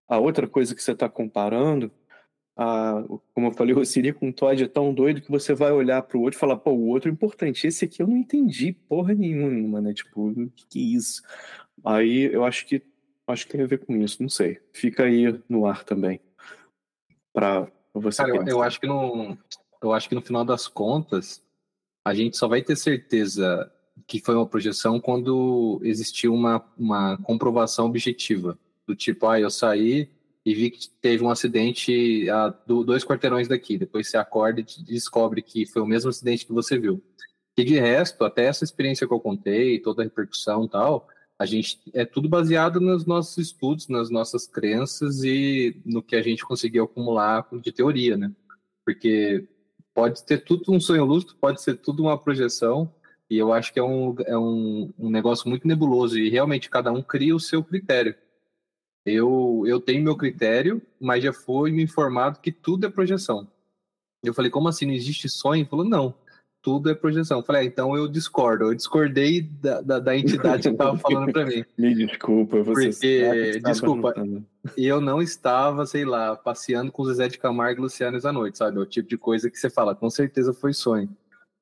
A 0.09 0.19
outra 0.19 0.49
coisa 0.49 0.75
que 0.75 0.83
você 0.83 0.93
está 0.93 1.09
comparando, 1.09 1.93
a, 2.57 3.05
como 3.35 3.49
eu 3.49 3.53
falei, 3.53 3.75
o 3.75 3.85
Siri 3.85 4.13
com 4.13 4.31
o 4.31 4.33
Todd 4.33 4.65
é 4.65 4.69
tão 4.69 4.93
doido 4.95 5.21
que 5.21 5.31
você 5.31 5.55
vai 5.55 5.71
olhar 5.71 6.03
para 6.03 6.17
o 6.19 6.23
outro 6.23 6.39
e 6.39 6.41
falar, 6.41 6.57
pô, 6.57 6.71
o 6.73 6.89
outro 6.89 7.11
é 7.11 7.13
importante. 7.13 7.67
Esse 7.67 7.85
aqui 7.85 8.03
eu 8.03 8.07
não 8.07 8.17
entendi 8.17 8.73
porra 8.73 9.15
nenhuma, 9.15 9.81
né? 9.81 9.93
Tipo, 9.93 10.31
o 10.31 10.51
que, 10.51 10.67
que 10.67 10.79
é 10.79 10.97
isso? 10.97 11.23
Aí 11.85 12.25
eu 12.33 12.45
acho 12.45 12.67
que 12.67 12.83
acho 13.27 13.47
que 13.47 13.53
tem 13.53 13.63
a 13.63 13.67
ver 13.67 13.85
com 13.85 13.95
isso, 13.97 14.23
não 14.23 14.29
sei. 14.29 14.59
Fica 14.73 15.05
aí 15.05 15.39
no 15.49 15.67
ar 15.67 15.85
também. 15.85 16.21
Para 17.33 17.71
Você 18.01 18.23
Cara, 18.23 18.37
eu, 18.37 18.47
eu, 18.47 18.63
acho 18.63 18.81
que 18.81 18.87
no, 18.87 19.37
eu 19.83 19.93
acho 19.93 20.09
que 20.09 20.15
no 20.15 20.23
final 20.23 20.45
das 20.45 20.67
contas, 20.67 21.43
a 22.05 22.15
gente 22.15 22.37
só 22.37 22.49
vai 22.49 22.63
ter 22.63 22.77
certeza 22.77 23.71
que 24.07 24.21
foi 24.21 24.35
uma 24.35 24.47
projeção 24.47 25.01
quando 25.01 25.81
existiu 25.83 26.33
uma, 26.33 26.65
uma 26.77 27.19
comprovação 27.19 27.87
objetiva. 27.87 28.59
Do 28.87 28.95
tipo, 28.95 29.27
ah, 29.27 29.39
eu 29.39 29.51
saí 29.51 30.09
e 30.45 30.55
vi 30.55 30.71
que 30.71 30.89
teve 30.89 31.23
um 31.23 31.31
acidente 31.31 32.29
a 32.31 32.49
dois 32.67 33.05
quarteirões 33.05 33.49
daqui. 33.49 33.77
Depois 33.77 34.09
você 34.09 34.17
acorda 34.17 34.61
e 34.61 34.65
descobre 34.85 35.43
que 35.43 35.67
foi 35.67 35.83
o 35.83 35.87
mesmo 35.87 36.09
acidente 36.09 36.47
que 36.47 36.53
você 36.53 36.79
viu. 36.79 37.03
E 37.57 37.65
de 37.65 37.79
resto, 37.79 38.25
até 38.25 38.45
essa 38.45 38.65
experiência 38.65 39.07
que 39.07 39.13
eu 39.13 39.21
contei, 39.21 39.81
toda 39.81 40.01
a 40.01 40.05
repercussão 40.05 40.65
e 40.65 40.69
tal, 40.69 41.09
a 41.39 41.47
gente 41.47 41.81
é 41.95 42.05
tudo 42.05 42.29
baseado 42.29 42.81
nos 42.81 43.07
nossos 43.07 43.39
estudos, 43.39 43.87
nas 43.87 44.11
nossas 44.11 44.47
crenças 44.47 45.23
e 45.23 45.81
no 45.85 46.03
que 46.03 46.17
a 46.17 46.23
gente 46.23 46.45
conseguiu 46.45 46.85
acumular 46.85 47.47
de 47.63 47.71
teoria, 47.71 48.17
né? 48.17 48.33
Porque 48.85 49.47
pode 49.95 50.25
ter 50.25 50.39
tudo 50.39 50.73
um 50.73 50.81
sonho 50.81 51.05
lúcido, 51.05 51.37
pode 51.41 51.63
ser 51.63 51.77
tudo 51.77 52.03
uma 52.03 52.19
projeção, 52.19 52.93
e 53.31 53.39
eu 53.39 53.53
acho 53.53 53.73
que 53.73 53.79
é 53.79 53.83
um, 53.83 54.17
é 54.27 54.37
um, 54.37 54.93
um 54.99 55.11
negócio 55.11 55.49
muito 55.49 55.67
nebuloso, 55.69 56.19
e 56.19 56.29
realmente 56.29 56.69
cada 56.69 56.91
um 56.91 57.03
cria 57.03 57.37
o 57.37 57.41
seu 57.41 57.63
critério. 57.63 58.17
Eu, 59.07 59.63
eu 59.67 59.81
tenho 59.81 60.03
meu 60.03 60.17
critério, 60.17 60.83
mas 61.01 61.23
já 61.23 61.33
foi 61.33 61.71
me 61.71 61.83
informado 61.83 62.41
que 62.41 62.51
tudo 62.51 62.87
é 62.87 62.91
projeção. 62.91 63.49
Eu 64.23 64.35
falei, 64.35 64.51
como 64.51 64.69
assim? 64.69 64.87
Não 64.87 64.93
existe 64.93 65.29
sonho? 65.29 65.61
Ele 65.61 65.69
falou, 65.69 65.85
não, 65.85 66.15
tudo 66.63 66.91
é 66.91 66.95
projeção. 66.95 67.39
Eu 67.39 67.45
falei, 67.45 67.63
ah, 67.63 67.65
então 67.65 67.97
eu 67.97 68.09
discordo. 68.09 68.65
Eu 68.65 68.75
discordei 68.75 69.43
da, 69.43 69.81
da, 69.81 69.99
da 69.99 70.17
entidade 70.17 70.63
que 70.63 70.69
estava 70.69 70.99
falando 70.99 71.33
para 71.33 71.47
mim. 71.47 71.65
Me 71.79 71.95
desculpa, 71.95 72.63
você 72.63 72.91
Porque, 72.91 73.61
desculpa, 73.61 74.15
eu 74.77 75.01
não 75.01 75.23
estava, 75.23 75.87
sei 75.87 76.05
lá, 76.05 76.37
passeando 76.37 76.93
com 76.93 77.03
o 77.03 77.07
Zezé 77.07 77.29
de 77.29 77.39
Camargo 77.39 77.81
e 77.81 77.83
Luciano 77.83 78.19
à 78.23 78.33
noite, 78.33 78.59
sabe? 78.59 78.77
É 78.77 78.81
o 78.81 78.87
tipo 78.87 79.09
de 79.09 79.17
coisa 79.17 79.51
que 79.51 79.59
você 79.59 79.71
fala, 79.71 79.95
com 79.95 80.11
certeza 80.11 80.53
foi 80.53 80.73
sonho. 80.73 81.09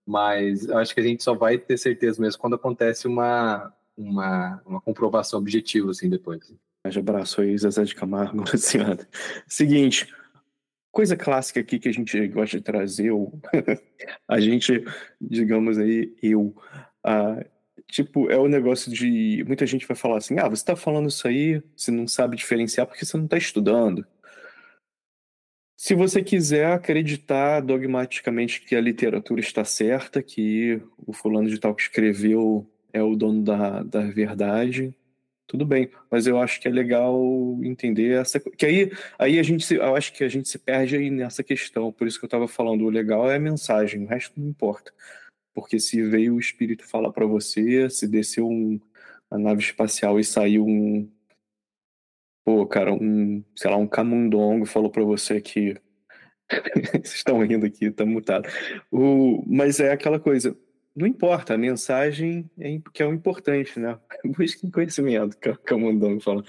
Mas 0.06 0.68
acho 0.70 0.94
que 0.94 1.00
a 1.00 1.04
gente 1.04 1.22
só 1.22 1.35
vai 1.35 1.59
ter 1.59 1.76
certeza 1.76 2.20
mesmo 2.20 2.40
quando 2.40 2.54
acontece 2.54 3.09
uma, 3.09 3.72
uma, 3.96 4.62
uma 4.64 4.80
comprovação 4.80 5.40
objetiva, 5.40 5.90
assim, 5.90 6.09
depois. 6.09 6.54
Mas 6.85 6.96
abraço 6.96 7.40
aí, 7.40 7.59
Zezé 7.59 7.82
de 7.82 7.94
Camargo, 7.94 8.38
Luciano. 8.52 9.00
Seguinte, 9.48 10.06
coisa 10.96 11.14
clássica 11.14 11.61
aqui 11.61 11.78
que 11.78 11.90
a 11.90 11.92
gente 11.92 12.26
gosta 12.28 12.56
de 12.56 12.64
trazer, 12.64 13.11
ou 13.11 13.38
a 14.26 14.40
gente, 14.40 14.82
digamos 15.20 15.76
aí, 15.76 16.16
eu, 16.22 16.56
uh, 17.06 17.44
tipo, 17.87 18.30
é 18.30 18.38
o 18.38 18.48
negócio 18.48 18.90
de. 18.90 19.44
Muita 19.46 19.66
gente 19.66 19.87
vai 19.87 19.94
falar 19.94 20.16
assim: 20.16 20.38
ah, 20.38 20.48
você 20.48 20.62
está 20.62 20.74
falando 20.74 21.11
isso 21.11 21.28
aí, 21.28 21.62
você 21.76 21.90
não 21.90 22.09
sabe 22.09 22.35
diferenciar 22.35 22.87
porque 22.87 23.04
você 23.04 23.14
não 23.14 23.26
está 23.26 23.37
estudando. 23.37 24.06
Se 25.76 25.94
você 25.94 26.24
quiser 26.24 26.72
acreditar 26.72 27.61
dogmaticamente 27.61 28.62
que 28.62 28.74
a 28.74 28.80
literatura 28.80 29.40
está 29.40 29.66
certa, 29.66 30.22
que 30.22 30.80
o 30.96 31.12
fulano 31.12 31.50
de 31.50 31.61
tal 31.61 31.74
que 31.74 31.82
escreveu 31.82 32.66
é 32.90 33.02
o 33.02 33.14
dono 33.14 33.42
da, 33.42 33.82
da 33.82 34.00
verdade, 34.00 34.96
tudo 35.46 35.64
bem. 35.66 35.90
Mas 36.11 36.26
eu 36.26 36.40
acho 36.40 36.61
que 36.61 36.68
é 36.68 36.70
legal 36.70 37.18
entender 37.62 38.20
essa 38.20 38.40
que 38.40 38.66
aí 38.66 38.90
aí 39.18 39.38
a 39.38 39.42
gente 39.42 39.64
se, 39.64 39.76
eu 39.76 39.94
acho 39.96 40.12
que 40.12 40.24
a 40.24 40.28
gente 40.28 40.48
se 40.48 40.59
perde 40.59 40.96
aí 40.96 41.11
nessa 41.11 41.42
questão. 41.42 41.92
Por 41.92 42.06
isso 42.06 42.18
que 42.18 42.24
eu 42.24 42.28
estava 42.28 42.48
falando, 42.48 42.85
o 42.85 42.90
legal 42.90 43.30
é 43.30 43.37
a 43.37 43.40
mensagem, 43.40 44.04
o 44.04 44.09
resto 44.09 44.40
não 44.40 44.48
importa. 44.48 44.92
Porque 45.54 45.78
se 45.80 46.02
veio 46.02 46.35
o 46.35 46.40
espírito 46.40 46.87
falar 46.87 47.12
para 47.12 47.26
você, 47.26 47.88
se 47.90 48.06
desceu 48.09 48.48
um, 48.48 48.80
a 49.30 49.38
nave 49.38 49.62
espacial 49.62 50.20
e 50.20 50.24
saiu 50.24 50.66
um 50.66 51.11
Pô, 52.46 52.64
cara, 52.64 52.92
um, 52.94 53.42
sei 53.56 53.68
lá, 53.68 53.76
um 53.76 53.88
camundongo 53.88 54.64
falou 54.66 54.88
para 54.88 55.02
você 55.02 55.40
que. 55.40 55.74
Vocês 56.92 57.14
estão 57.16 57.44
rindo 57.44 57.66
aqui, 57.66 57.90
tá 57.90 58.06
mutado. 58.06 58.48
O, 58.88 59.42
mas 59.48 59.80
é 59.80 59.90
aquela 59.90 60.20
coisa, 60.20 60.56
não 60.96 61.06
importa, 61.06 61.54
a 61.54 61.59
mensagem 61.59 62.50
é 62.59 62.80
que 62.92 63.02
é 63.02 63.06
o 63.06 63.12
importante, 63.12 63.78
né? 63.78 63.98
Busquem 64.24 64.70
conhecimento, 64.70 65.37
que 65.37 65.50
o 65.50 65.59
camundongo 65.59 66.20
fala, 66.20 66.42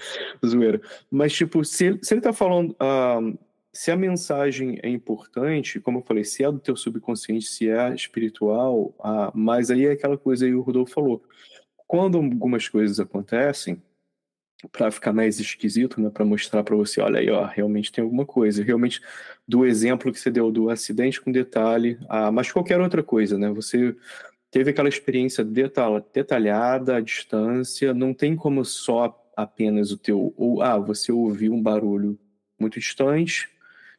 zoeira. 0.44 0.80
Mas, 1.10 1.34
tipo, 1.34 1.62
se, 1.64 1.98
se 2.02 2.14
ele 2.14 2.20
tá 2.22 2.32
falando. 2.32 2.70
Uh, 2.72 3.38
se 3.70 3.90
a 3.90 3.96
mensagem 3.96 4.80
é 4.82 4.88
importante, 4.88 5.78
como 5.78 5.98
eu 5.98 6.02
falei, 6.02 6.24
se 6.24 6.42
é 6.42 6.50
do 6.50 6.58
teu 6.58 6.74
subconsciente, 6.74 7.44
se 7.44 7.68
é 7.68 7.94
espiritual, 7.94 8.94
uh, 8.98 9.30
mas 9.34 9.70
aí 9.70 9.86
é 9.86 9.92
aquela 9.92 10.16
coisa 10.16 10.46
aí 10.46 10.54
o 10.54 10.62
Rodolfo 10.62 10.94
falou. 10.94 11.22
Quando 11.86 12.16
algumas 12.16 12.66
coisas 12.68 12.98
acontecem, 12.98 13.80
para 14.72 14.90
ficar 14.90 15.12
mais 15.12 15.38
esquisito, 15.38 16.00
né, 16.00 16.10
para 16.10 16.24
mostrar 16.24 16.64
para 16.64 16.74
você, 16.74 17.00
olha 17.00 17.20
aí, 17.20 17.30
ó, 17.30 17.44
realmente 17.44 17.92
tem 17.92 18.02
alguma 18.02 18.26
coisa. 18.26 18.64
Realmente 18.64 19.00
do 19.46 19.64
exemplo 19.64 20.12
que 20.12 20.18
você 20.18 20.30
deu 20.30 20.50
do 20.50 20.68
acidente 20.68 21.20
com 21.20 21.30
detalhe, 21.30 21.98
ah, 22.08 22.32
mas 22.32 22.50
qualquer 22.50 22.80
outra 22.80 23.02
coisa, 23.02 23.38
né? 23.38 23.50
Você 23.50 23.94
teve 24.50 24.70
aquela 24.70 24.88
experiência 24.88 25.44
detalhada, 25.44 26.96
à 26.96 27.00
distância, 27.00 27.92
não 27.92 28.14
tem 28.14 28.34
como 28.34 28.64
só 28.64 29.24
apenas 29.36 29.92
o 29.92 29.98
teu 29.98 30.34
ou 30.36 30.62
ah, 30.62 30.78
você 30.78 31.12
ouviu 31.12 31.52
um 31.52 31.62
barulho 31.62 32.18
muito 32.58 32.80
distante 32.80 33.48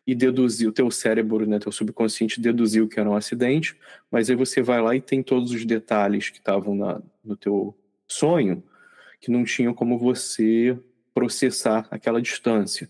e 0.05 0.15
deduziu, 0.15 0.69
o 0.69 0.73
teu 0.73 0.89
cérebro, 0.89 1.45
né, 1.45 1.59
teu 1.59 1.71
subconsciente 1.71 2.41
deduziu 2.41 2.87
que 2.87 2.99
era 2.99 3.09
um 3.09 3.15
acidente, 3.15 3.77
mas 4.11 4.29
aí 4.29 4.35
você 4.35 4.61
vai 4.61 4.81
lá 4.81 4.95
e 4.95 5.01
tem 5.01 5.21
todos 5.21 5.51
os 5.51 5.63
detalhes 5.65 6.29
que 6.29 6.39
estavam 6.39 6.75
no 7.23 7.37
teu 7.37 7.77
sonho 8.07 8.63
que 9.21 9.29
não 9.29 9.43
tinham 9.43 9.73
como 9.73 9.97
você 9.97 10.77
processar 11.13 11.87
aquela 11.91 12.21
distância. 12.21 12.89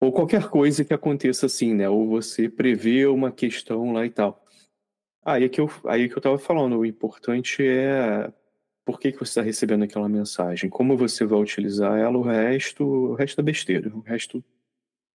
Ou 0.00 0.12
qualquer 0.12 0.48
coisa 0.48 0.84
que 0.84 0.92
aconteça 0.92 1.46
assim, 1.46 1.74
né? 1.74 1.88
Ou 1.88 2.08
você 2.08 2.48
prevê 2.48 3.06
uma 3.06 3.30
questão 3.30 3.92
lá 3.92 4.04
e 4.04 4.10
tal. 4.10 4.43
Aí 5.24 5.44
é 5.44 5.48
que 5.48 5.60
eu, 5.60 5.70
aí 5.86 6.04
é 6.04 6.08
que 6.08 6.14
eu 6.14 6.18
estava 6.18 6.38
falando, 6.38 6.78
o 6.78 6.86
importante 6.86 7.66
é 7.66 8.32
por 8.84 9.00
que, 9.00 9.12
que 9.12 9.18
você 9.18 9.30
está 9.30 9.42
recebendo 9.42 9.84
aquela 9.84 10.08
mensagem, 10.08 10.68
como 10.68 10.96
você 10.96 11.24
vai 11.24 11.40
utilizar 11.40 11.98
ela, 11.98 12.18
o 12.18 12.22
resto, 12.22 12.84
o 12.84 13.14
resto 13.14 13.40
é 13.40 13.44
besteira, 13.44 13.88
o 13.94 14.00
resto 14.00 14.44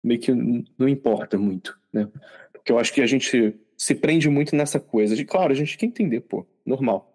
meio 0.04 0.20
que 0.20 0.32
não 0.32 0.88
importa 0.88 1.36
muito, 1.36 1.76
né? 1.92 2.08
Porque 2.52 2.70
eu 2.70 2.78
acho 2.78 2.92
que 2.92 3.00
a 3.00 3.06
gente 3.06 3.58
se 3.76 3.94
prende 3.94 4.28
muito 4.28 4.54
nessa 4.54 4.78
coisa 4.78 5.16
de, 5.16 5.24
claro, 5.24 5.52
a 5.52 5.56
gente 5.56 5.76
quer 5.76 5.86
entender, 5.86 6.20
pô, 6.20 6.46
normal. 6.64 7.12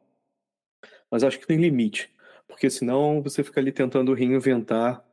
Mas 1.10 1.23
acho 1.23 1.39
que 1.39 1.47
tem 1.47 1.58
limite 1.58 2.12
porque 2.51 2.69
senão 2.69 3.21
você 3.21 3.43
fica 3.43 3.60
ali 3.60 3.71
tentando 3.71 4.13
reinventar 4.13 5.04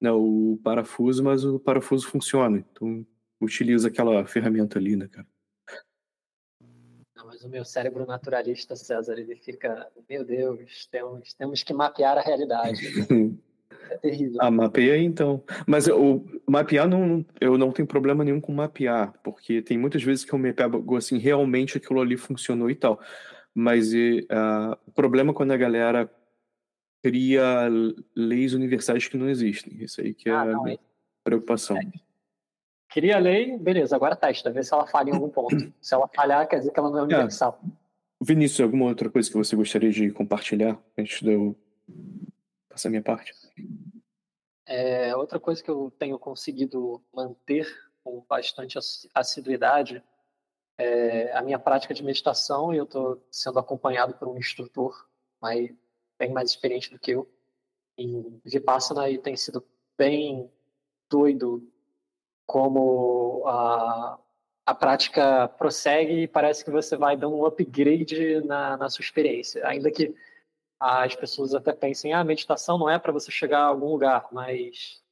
né, 0.00 0.12
o 0.12 0.60
parafuso, 0.62 1.24
mas 1.24 1.44
o 1.44 1.58
parafuso 1.58 2.06
funciona. 2.06 2.58
Então 2.58 3.04
utiliza 3.40 3.88
aquela 3.88 4.24
ferramenta 4.26 4.78
ali, 4.78 4.94
né, 4.94 5.08
cara? 5.08 5.26
O 7.44 7.48
meu 7.48 7.62
cérebro 7.62 8.06
naturalista, 8.06 8.74
César, 8.74 9.18
ele 9.18 9.36
fica, 9.36 9.86
meu 10.08 10.24
Deus, 10.24 10.86
temos, 10.90 11.34
temos 11.34 11.62
que 11.62 11.74
mapear 11.74 12.16
a 12.16 12.22
realidade. 12.22 12.80
é 13.90 13.98
terrível. 13.98 14.38
Ah, 14.40 14.50
mapeia 14.50 14.96
então. 14.96 15.44
Mas 15.66 15.86
o 15.86 16.24
mapear 16.48 16.88
não, 16.88 17.22
eu 17.38 17.58
não 17.58 17.70
tenho 17.70 17.86
problema 17.86 18.24
nenhum 18.24 18.40
com 18.40 18.50
mapear, 18.50 19.12
porque 19.22 19.60
tem 19.60 19.76
muitas 19.76 20.02
vezes 20.02 20.24
que 20.24 20.32
eu 20.32 20.38
me 20.38 20.54
pego 20.54 20.96
assim, 20.96 21.18
realmente 21.18 21.76
aquilo 21.76 22.00
ali 22.00 22.16
funcionou 22.16 22.70
e 22.70 22.74
tal. 22.74 22.98
Mas 23.54 23.92
e, 23.92 24.26
uh, 24.30 24.74
o 24.86 24.92
problema 24.92 25.32
é 25.32 25.34
quando 25.34 25.50
a 25.50 25.58
galera 25.58 26.10
cria 27.02 27.68
leis 28.16 28.54
universais 28.54 29.06
que 29.06 29.18
não 29.18 29.28
existem. 29.28 29.76
Isso 29.84 30.00
aí 30.00 30.14
que 30.14 30.30
é 30.30 30.32
ah, 30.32 30.46
não, 30.46 30.66
a 30.66 30.76
preocupação. 31.22 31.76
É. 31.76 31.82
Cria 32.94 33.18
lei, 33.18 33.58
beleza, 33.58 33.96
agora 33.96 34.14
testa, 34.14 34.52
vê 34.52 34.62
se 34.62 34.72
ela 34.72 34.86
falha 34.86 35.10
em 35.10 35.14
algum 35.14 35.28
ponto. 35.28 35.56
se 35.82 35.92
ela 35.92 36.06
falhar, 36.06 36.48
quer 36.48 36.60
dizer 36.60 36.70
que 36.70 36.78
ela 36.78 36.90
não 36.90 36.98
é, 36.98 37.00
é. 37.00 37.04
universal. 37.04 37.60
Vinícius, 38.22 38.60
alguma 38.60 38.84
outra 38.84 39.10
coisa 39.10 39.28
que 39.28 39.36
você 39.36 39.56
gostaria 39.56 39.90
de 39.90 40.12
compartilhar 40.12 40.80
antes 40.96 41.20
de 41.20 41.32
eu 41.32 41.56
passar 42.68 42.88
a 42.88 42.90
minha 42.90 43.02
parte? 43.02 43.34
É, 44.64 45.16
outra 45.16 45.40
coisa 45.40 45.60
que 45.60 45.68
eu 45.68 45.92
tenho 45.98 46.16
conseguido 46.20 47.02
manter 47.12 47.66
com 48.04 48.24
bastante 48.28 48.78
assiduidade 49.12 50.00
é 50.78 51.36
a 51.36 51.42
minha 51.42 51.58
prática 51.58 51.92
de 51.92 52.04
meditação 52.04 52.72
e 52.72 52.76
eu 52.76 52.84
estou 52.84 53.20
sendo 53.28 53.58
acompanhado 53.58 54.14
por 54.14 54.28
um 54.28 54.38
instrutor 54.38 55.08
mas 55.42 55.68
bem 56.16 56.32
mais 56.32 56.50
experiente 56.50 56.92
do 56.92 56.98
que 57.00 57.10
eu 57.10 57.28
em 57.98 58.40
Vipassana 58.44 59.10
e 59.10 59.18
tem 59.18 59.36
sido 59.36 59.64
bem 59.98 60.48
doido 61.10 61.73
como 62.46 63.42
a, 63.46 64.18
a 64.66 64.74
prática 64.74 65.48
prossegue 65.48 66.22
e 66.22 66.28
parece 66.28 66.64
que 66.64 66.70
você 66.70 66.96
vai 66.96 67.16
dar 67.16 67.28
um 67.28 67.44
upgrade 67.44 68.40
na, 68.42 68.76
na 68.76 68.88
sua 68.88 69.02
experiência. 69.02 69.66
Ainda 69.66 69.90
que 69.90 70.14
as 70.78 71.14
pessoas 71.14 71.54
até 71.54 71.72
pensem, 71.72 72.12
ah, 72.12 72.24
meditação 72.24 72.76
não 72.78 72.90
é 72.90 72.98
para 72.98 73.12
você 73.12 73.30
chegar 73.30 73.60
a 73.60 73.66
algum 73.66 73.88
lugar, 73.88 74.28
mas 74.32 75.02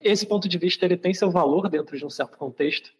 esse 0.00 0.26
ponto 0.26 0.48
de 0.48 0.58
vista 0.58 0.84
ele 0.84 0.96
tem 0.96 1.12
seu 1.12 1.30
valor 1.30 1.68
dentro 1.68 1.96
de 1.96 2.04
um 2.04 2.10
certo 2.10 2.38
contexto, 2.38 2.92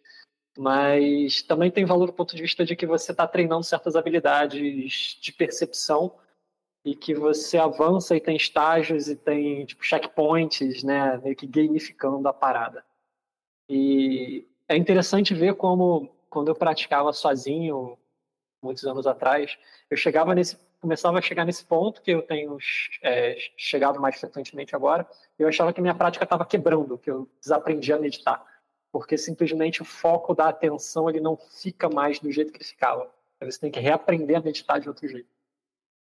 mas 0.57 1.41
também 1.41 1.71
tem 1.71 1.85
valor 1.85 2.07
do 2.07 2.13
ponto 2.13 2.35
de 2.35 2.41
vista 2.41 2.65
de 2.65 2.75
que 2.75 2.85
você 2.85 3.11
está 3.11 3.27
treinando 3.27 3.63
certas 3.63 3.95
habilidades 3.95 5.17
de 5.21 5.31
percepção 5.31 6.15
e 6.83 6.95
que 6.95 7.13
você 7.13 7.57
avança 7.57 8.15
e 8.15 8.21
tem 8.21 8.35
estágios 8.35 9.07
e 9.07 9.15
tem 9.15 9.65
tipo 9.65 9.83
checkpoints, 9.83 10.83
né, 10.83 11.17
meio 11.17 11.35
que 11.35 11.45
gamificando 11.45 12.27
a 12.27 12.33
parada. 12.33 12.83
E 13.69 14.47
é 14.67 14.75
interessante 14.75 15.33
ver 15.33 15.55
como, 15.55 16.09
quando 16.29 16.49
eu 16.49 16.55
praticava 16.55 17.11
sozinho, 17.13 17.97
muitos 18.61 18.85
anos 18.85 19.05
atrás, 19.05 19.57
eu 19.89 19.97
chegava 19.97 20.33
nesse, 20.33 20.57
começava 20.79 21.17
a 21.17 21.21
chegar 21.21 21.45
nesse 21.45 21.65
ponto 21.65 22.01
que 22.01 22.11
eu 22.11 22.21
tenho 22.21 22.57
é, 23.01 23.37
chegado 23.57 23.99
mais 23.99 24.19
frequentemente 24.19 24.75
agora, 24.75 25.07
eu 25.37 25.47
achava 25.47 25.73
que 25.73 25.81
minha 25.81 25.95
prática 25.95 26.23
estava 26.23 26.45
quebrando, 26.45 26.97
que 26.97 27.09
eu 27.09 27.29
desaprendi 27.41 27.91
a 27.91 27.99
meditar, 27.99 28.45
porque 28.91 29.17
simplesmente 29.17 29.81
o 29.81 29.85
foco 29.85 30.33
da 30.33 30.49
atenção 30.49 31.09
ele 31.09 31.19
não 31.19 31.37
fica 31.37 31.89
mais 31.89 32.19
do 32.19 32.31
jeito 32.31 32.53
que 32.53 32.63
ficava. 32.63 33.09
Você 33.41 33.59
tem 33.59 33.71
que 33.71 33.79
reaprender 33.79 34.37
a 34.37 34.41
meditar 34.41 34.79
de 34.79 34.87
outro 34.87 35.07
jeito. 35.07 35.29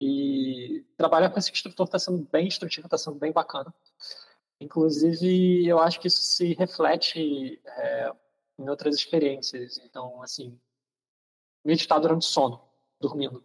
E 0.02 0.84
trabalhar 0.98 1.30
com 1.30 1.38
esse 1.38 1.52
instrutor 1.52 1.86
está 1.86 2.00
sendo 2.00 2.28
bem 2.32 2.48
instrutivo, 2.48 2.88
está 2.88 2.98
sendo 2.98 3.18
bem 3.18 3.32
bacana. 3.32 3.74
Inclusive, 4.62 5.68
eu 5.68 5.80
acho 5.80 6.00
que 6.00 6.08
isso 6.08 6.22
se 6.22 6.54
reflete 6.54 7.60
é, 7.66 8.14
em 8.60 8.70
outras 8.70 8.96
experiências. 8.96 9.80
Então, 9.80 10.22
assim, 10.22 10.56
meditar 11.66 12.00
durante 12.00 12.26
sono, 12.26 12.62
dormindo, 13.00 13.44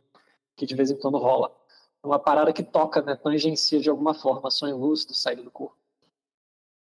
que 0.55 0.67
de 0.67 0.75
vez 0.75 0.91
em 0.91 0.99
quando 0.99 1.17
rola. 1.17 1.57
É 2.05 2.07
uma 2.07 2.19
parada 2.19 2.53
que 2.53 2.63
toca, 2.63 3.01
né, 3.01 3.17
tangencia 3.17 3.81
de 3.81 3.89
alguma 3.89 4.13
forma, 4.13 4.51
sonho 4.51 4.77
lúcido, 4.77 5.15
saída 5.15 5.43
do 5.43 5.51
corpo. 5.51 5.79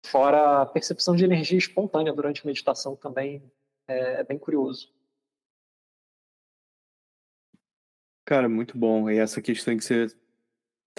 Fora 0.04 0.60
a 0.60 0.66
percepção 0.66 1.16
de 1.16 1.24
energia 1.24 1.56
espontânea 1.56 2.12
durante 2.12 2.42
a 2.42 2.46
meditação 2.46 2.94
também 2.94 3.50
é, 3.88 4.20
é 4.20 4.24
bem 4.24 4.38
curioso. 4.38 4.92
Cara, 8.26 8.50
muito 8.50 8.76
bom. 8.76 9.08
E 9.08 9.18
essa 9.18 9.40
questão 9.40 9.74
que 9.78 9.82
você 9.82 10.08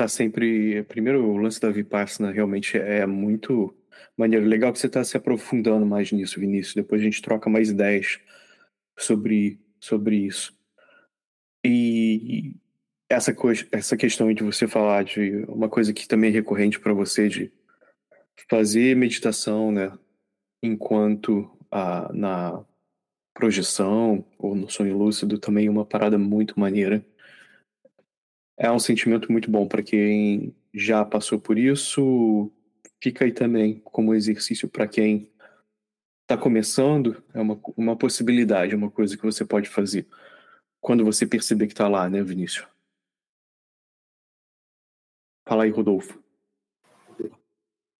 tá 0.02 0.08
sempre. 0.08 0.84
Primeiro, 0.84 1.24
o 1.24 1.38
lance 1.38 1.62
da 1.62 1.70
Vipassana 1.70 2.32
realmente 2.32 2.76
é 2.76 3.06
muito 3.06 3.76
maneiro. 4.18 4.48
Legal 4.48 4.74
que 4.74 4.80
você 4.80 4.90
tá 4.90 5.04
se 5.04 5.16
aprofundando 5.16 5.86
mais 5.86 6.12
nisso, 6.12 6.40
Vinícius. 6.40 6.74
Depois 6.74 7.02
a 7.02 7.04
gente 7.04 7.22
troca 7.22 7.50
mais 7.50 7.70
ideias 7.70 8.20
sobre, 8.98 9.60
sobre 9.80 10.16
isso. 10.16 10.58
E 11.64 12.56
essa, 13.08 13.32
coisa, 13.32 13.68
essa 13.72 13.96
questão 13.96 14.34
de 14.34 14.44
você 14.44 14.68
falar 14.68 15.04
de 15.04 15.46
uma 15.48 15.70
coisa 15.70 15.94
que 15.94 16.08
também 16.08 16.32
é 16.32 16.34
recorrente 16.34 16.80
para 16.80 16.94
você, 16.94 17.30
de 17.30 17.52
fazer 18.50 18.96
meditação, 18.96 19.72
né? 19.72 19.96
Enquanto 20.64 21.48
a, 21.70 22.12
na 22.12 22.66
projeção 23.36 24.26
ou 24.40 24.56
no 24.56 24.68
sonho 24.68 24.98
lúcido 24.98 25.38
também 25.38 25.68
é 25.68 25.70
uma 25.70 25.86
parada 25.86 26.18
muito 26.18 26.60
maneira 26.60 27.06
é 28.62 28.72
um 28.72 28.78
sentimento 28.78 29.32
muito 29.32 29.50
bom 29.50 29.68
para 29.68 29.82
quem 29.82 30.56
já 30.72 31.04
passou 31.04 31.40
por 31.40 31.58
isso. 31.58 32.52
Fica 33.02 33.26
aí 33.26 33.32
também 33.32 33.80
como 33.80 34.14
exercício 34.14 34.70
para 34.70 34.88
quem 34.88 35.32
está 36.22 36.38
começando. 36.40 37.24
É 37.34 37.42
uma, 37.42 37.60
uma 37.76 37.98
possibilidade, 37.98 38.74
é 38.74 38.78
uma 38.78 38.92
coisa 38.92 39.18
que 39.18 39.24
você 39.24 39.44
pode 39.44 39.68
fazer 39.68 40.08
quando 40.80 41.04
você 41.04 41.26
perceber 41.26 41.66
que 41.66 41.74
está 41.74 41.88
lá, 41.88 42.08
né, 42.08 42.22
Vinícius? 42.22 42.68
Fala 45.48 45.64
aí, 45.64 45.72
Rodolfo. 45.72 46.22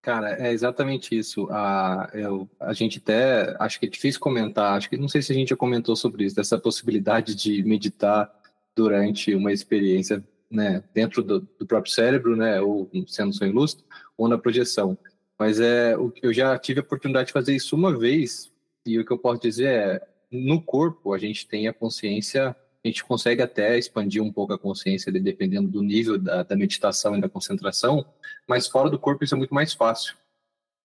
Cara, 0.04 0.36
é 0.36 0.52
exatamente 0.52 1.18
isso. 1.18 1.48
A, 1.50 2.08
eu, 2.14 2.48
a 2.60 2.72
gente 2.74 3.00
até 3.00 3.56
acho 3.60 3.80
que 3.80 3.88
é 3.88 3.90
difícil 3.90 4.22
comentar. 4.22 4.78
Acho 4.78 4.92
que 4.92 4.98
não 4.98 5.08
sei 5.08 5.24
se 5.24 5.32
a 5.32 5.36
gente 5.36 5.50
já 5.50 5.56
comentou 5.56 5.96
sobre 5.96 6.24
isso, 6.24 6.36
dessa 6.36 6.60
possibilidade 6.60 7.34
de 7.34 7.64
meditar 7.64 8.32
durante 8.76 9.34
uma 9.34 9.52
experiência 9.52 10.24
né, 10.52 10.84
dentro 10.94 11.24
do, 11.24 11.40
do, 11.40 11.66
próprio 11.66 11.94
cérebro, 11.94 12.36
né, 12.36 12.60
ou 12.60 12.90
sendo 13.08 13.34
sonho 13.34 13.54
lúcido, 13.54 13.84
ou 14.18 14.28
na 14.28 14.38
projeção. 14.38 14.98
Mas 15.40 15.60
é, 15.60 15.96
eu 16.22 16.34
já 16.34 16.58
tive 16.60 16.82
a 16.82 16.84
oportunidade 16.84 17.28
de 17.28 17.34
fazer 17.34 17.56
isso 17.56 17.76
uma 17.76 17.98
vez, 17.98 18.52
e 18.86 19.00
o 19.00 19.06
que 19.06 19.12
eu 19.12 19.18
posso 19.18 19.42
dizer 19.42 19.68
é, 19.68 20.08
no 20.30 20.62
corpo 20.62 21.14
a 21.14 21.18
gente 21.18 21.48
tem 21.48 21.68
a 21.68 21.74
consciência, 21.74 22.56
a 22.84 22.88
gente 22.88 23.04
consegue 23.04 23.42
até 23.42 23.78
expandir 23.78 24.22
um 24.22 24.32
pouco 24.32 24.54
a 24.54 24.60
consciência, 24.60 25.12
dependendo 25.12 25.70
do 25.70 25.82
nível 25.82 26.18
da, 26.18 26.44
da 26.44 26.56
meditação 26.56 27.16
e 27.16 27.22
da 27.22 27.30
concentração, 27.30 28.06
mas 28.48 28.68
fora 28.68 28.90
do 28.90 29.00
corpo 29.00 29.24
isso 29.24 29.36
é 29.36 29.38
muito 29.38 29.54
mais 29.54 29.74
fácil. 29.74 30.16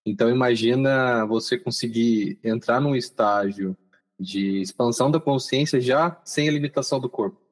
Então 0.04 0.30
imagina 0.30 1.24
você 1.26 1.58
conseguir 1.58 2.38
entrar 2.44 2.80
num 2.80 2.94
estágio 2.94 3.76
de 4.18 4.60
expansão 4.60 5.10
da 5.10 5.18
consciência 5.18 5.80
já 5.80 6.20
sem 6.24 6.48
a 6.48 6.52
limitação 6.52 7.00
do 7.00 7.08
corpo 7.08 7.45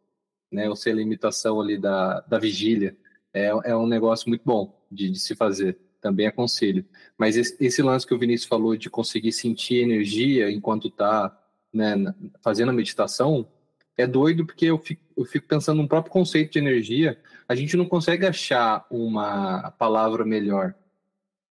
né, 0.55 0.69
ou 0.69 0.77
ser 0.77 0.90
a 0.90 0.95
limitação 0.95 1.61
ali 1.61 1.77
da, 1.77 2.21
da 2.21 2.38
vigília, 2.38 2.97
é, 3.33 3.47
é 3.64 3.77
um 3.77 3.87
negócio 3.87 4.29
muito 4.29 4.43
bom 4.45 4.81
de, 4.90 5.11
de 5.11 5.19
se 5.19 5.35
fazer. 5.35 5.77
Também 6.01 6.27
aconselho. 6.27 6.85
Mas 7.17 7.35
esse, 7.35 7.57
esse, 7.59 7.83
lance 7.83 8.07
que 8.07 8.12
o 8.14 8.19
Vinícius 8.19 8.47
falou 8.47 8.77
de 8.77 8.90
conseguir 8.90 9.33
sentir 9.33 9.83
energia 9.83 10.51
enquanto 10.51 10.88
está 10.88 11.35
né, 11.73 11.97
fazendo 12.43 12.69
a 12.69 12.75
meditação, 12.75 13.49
é 13.97 14.07
doido 14.07 14.45
porque 14.45 14.67
eu 14.67 14.79
fico, 14.79 15.03
eu 15.17 15.25
fico 15.25 15.49
pensando 15.49 15.81
no 15.81 15.88
próprio 15.88 16.12
conceito 16.12 16.53
de 16.53 16.59
energia, 16.59 17.19
a 17.49 17.55
gente 17.55 17.77
não 17.77 17.87
consegue 17.87 18.27
achar 18.27 18.87
uma 18.90 19.71
palavra 19.73 20.25
melhor, 20.27 20.75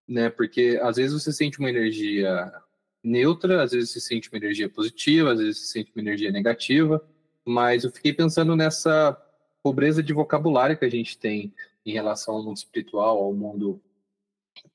né? 0.07 0.29
Porque 0.29 0.79
às 0.83 0.97
vezes 0.97 1.13
você 1.13 1.31
sente 1.33 1.59
uma 1.59 1.69
energia 1.69 2.51
neutra, 3.03 3.63
às 3.63 3.71
vezes 3.71 3.89
você 3.89 3.99
sente 3.99 4.29
uma 4.29 4.37
energia 4.37 4.69
positiva, 4.69 5.31
às 5.31 5.39
vezes 5.39 5.61
você 5.61 5.65
sente 5.79 5.91
uma 5.95 6.01
energia 6.01 6.31
negativa, 6.31 7.03
mas 7.45 7.83
eu 7.83 7.91
fiquei 7.91 8.13
pensando 8.13 8.55
nessa 8.55 9.17
pobreza 9.61 10.03
de 10.03 10.13
vocabulário 10.13 10.77
que 10.77 10.85
a 10.85 10.89
gente 10.89 11.17
tem 11.17 11.53
em 11.85 11.91
relação 11.91 12.35
ao 12.35 12.43
mundo 12.43 12.57
espiritual, 12.57 13.17
ao 13.17 13.33
mundo 13.33 13.81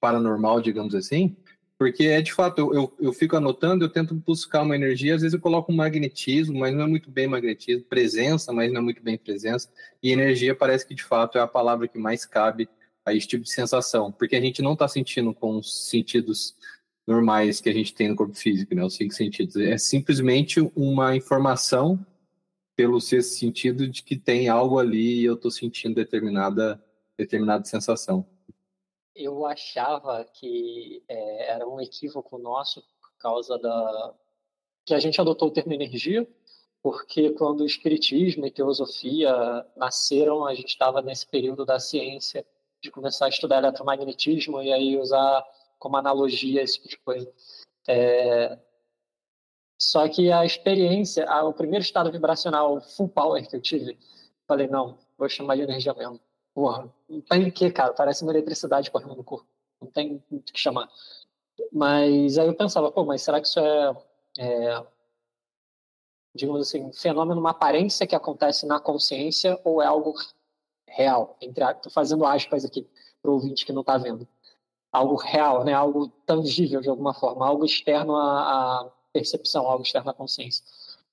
paranormal, 0.00 0.61
digamos 0.61 0.94
assim, 0.94 1.37
porque 1.78 2.04
é 2.07 2.20
de 2.20 2.33
fato, 2.33 2.74
eu, 2.74 2.92
eu, 2.98 3.12
fico 3.12 3.37
anotando, 3.37 3.85
eu 3.85 3.88
tento 3.88 4.12
buscar 4.12 4.62
uma 4.62 4.74
energia, 4.74 5.14
às 5.14 5.22
vezes 5.22 5.35
eu 5.35 5.40
coloco 5.40 5.70
um 5.70 5.76
magnetismo, 5.76 6.59
mas 6.59 6.74
não 6.74 6.83
é 6.83 6.87
muito 6.88 7.09
bem 7.09 7.28
magnetismo, 7.28 7.85
presença, 7.85 8.52
mas 8.52 8.72
não 8.72 8.81
é 8.81 8.85
muito 8.85 9.00
bem 9.00 9.16
presença, 9.16 9.70
e 10.02 10.11
energia 10.11 10.57
parece 10.57 10.85
que 10.85 10.94
de 10.94 11.04
fato 11.04 11.38
é 11.38 11.40
a 11.40 11.46
palavra 11.46 11.87
que 11.87 11.96
mais 11.96 12.26
cabe 12.26 12.68
a 13.07 13.14
esse 13.14 13.28
tipo 13.28 13.44
de 13.44 13.52
sensação, 13.52 14.11
porque 14.11 14.35
a 14.35 14.40
gente 14.40 14.61
não 14.61 14.72
está 14.72 14.88
sentindo 14.88 15.33
com 15.33 15.57
os 15.57 15.88
sentidos 15.88 16.57
normais 17.07 17.61
que 17.61 17.68
a 17.68 17.72
gente 17.72 17.94
tem 17.94 18.09
no 18.09 18.16
corpo 18.16 18.35
físico, 18.35 18.74
né, 18.74 18.85
os 18.85 18.94
cinco 18.94 19.14
sentidos, 19.14 19.57
é 19.57 19.78
simplesmente 19.78 20.61
uma 20.74 21.16
informação 21.16 22.04
pelo 22.79 23.01
sentido 23.01 23.88
de 23.88 24.05
que 24.05 24.17
tem 24.17 24.49
algo 24.49 24.79
ali 24.79 25.23
e 25.23 25.25
eu 25.25 25.35
estou 25.35 25.51
sentindo 25.51 25.97
determinada, 25.97 26.81
determinada 27.17 27.64
sensação. 27.64 28.25
Eu 29.17 29.45
achava 29.45 30.25
que 30.33 31.03
é, 31.09 31.55
era 31.55 31.69
um 31.69 31.81
equívoco 31.81 32.38
nosso 32.38 32.81
por 33.01 33.11
causa 33.19 33.59
da 33.59 34.14
que 34.87 34.95
a 34.95 35.01
gente 35.01 35.21
adotou 35.21 35.49
o 35.49 35.51
termo 35.51 35.73
energia, 35.73 36.25
porque 36.81 37.31
quando 37.31 37.62
o 37.62 37.67
espiritismo 37.67 38.47
e 38.47 38.51
teosofia 38.51 39.67
nasceram, 39.77 40.47
a 40.47 40.55
gente 40.55 40.69
estava 40.69 41.03
nesse 41.03 41.27
período 41.27 41.67
da 41.67 41.81
ciência 41.81 42.47
de 42.81 42.93
começar 42.93 43.27
a 43.27 43.29
estudar 43.29 43.59
eletromagnetismo 43.59 44.62
e 44.62 44.73
aí 44.73 44.97
usar 44.97 45.45
como 45.81 45.97
analogia 45.97 46.62
esse 46.62 46.75
tipo 46.75 46.88
de 46.88 46.99
coisa. 46.99 47.33
É, 47.88 48.57
só 49.79 50.09
que 50.09 50.33
a 50.33 50.45
experiência, 50.45 51.25
a, 51.31 51.45
o 51.45 51.53
primeiro 51.55 51.85
estado 51.85 52.11
vibracional 52.11 52.81
full 52.81 53.09
power 53.09 53.49
que 53.49 53.55
eu 53.55 53.61
tive, 53.61 53.97
falei, 54.47 54.67
não, 54.67 54.99
vou 55.17 55.29
chamar 55.29 55.55
de 55.55 55.62
energia 55.62 55.95
mesmo. 55.95 56.21
Porra, 56.53 56.93
não 57.09 57.21
tem 57.21 57.47
o 57.47 57.53
que, 57.53 57.71
cara, 57.71 57.93
parece 57.93 58.25
uma 58.25 58.33
eletricidade 58.33 58.91
correndo 58.91 59.14
no 59.14 59.23
corpo. 59.23 59.47
Não 59.81 59.88
tem 59.88 60.21
o 60.31 60.41
que 60.41 60.59
chamar. 60.59 60.88
Mas 61.73 62.37
aí 62.38 62.49
eu 62.49 62.55
pensava, 62.55 62.91
pô, 62.91 63.05
mas 63.05 63.23
será 63.23 63.41
que 63.41 63.47
isso 63.47 63.61
é, 63.61 63.97
é 64.38 64.87
digamos 66.35 66.61
assim, 66.67 66.85
um 66.85 66.93
fenômeno, 66.93 67.41
uma 67.41 67.51
aparência 67.51 68.07
que 68.07 68.17
acontece 68.17 68.67
na 68.67 68.81
consciência 68.81 69.61
ou 69.62 69.81
é 69.81 69.87
algo 69.87 70.14
real? 70.88 71.37
Estou 71.41 71.93
fazendo 71.93 72.25
aspas 72.25 72.64
aqui 72.64 72.88
para 73.23 73.31
o 73.31 73.35
ouvinte 73.35 73.64
que 73.64 73.73
não 73.73 73.83
está 73.83 73.97
vendo. 73.97 74.27
Algo 74.91 75.17
real, 75.17 75.64
né? 75.64 75.73
algo 75.73 76.09
tangível 76.27 76.81
de 76.81 76.88
alguma 76.88 77.14
forma, 77.14 77.47
algo 77.47 77.64
externo 77.64 78.17
a 78.17 78.91
percepção, 79.12 79.66
algo 79.66 79.83
externo 79.83 80.11
à 80.11 80.14
consciência. 80.14 80.64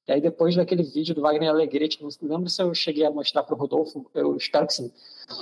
E 0.07 0.11
aí, 0.11 0.21
depois 0.21 0.55
daquele 0.55 0.83
vídeo 0.83 1.15
do 1.15 1.21
Wagner 1.21 1.49
Alegretti, 1.49 2.01
não 2.01 2.09
lembro 2.21 2.49
se 2.49 2.61
eu 2.61 2.73
cheguei 2.75 3.05
a 3.05 3.11
mostrar 3.11 3.43
para 3.43 3.55
o 3.55 3.57
Rodolfo, 3.57 4.09
eu 4.13 4.35
espero 4.37 4.67
que 4.67 4.73
sim. 4.73 4.91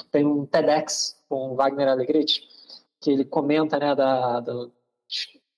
Tem 0.09 0.25
um 0.25 0.45
TEDx 0.45 1.17
com 1.27 1.51
o 1.51 1.55
Wagner 1.55 1.89
Alegretti, 1.89 2.47
que 3.01 3.11
ele 3.11 3.25
comenta 3.25 3.77
né, 3.77 3.93
da, 3.93 4.39
da 4.39 4.69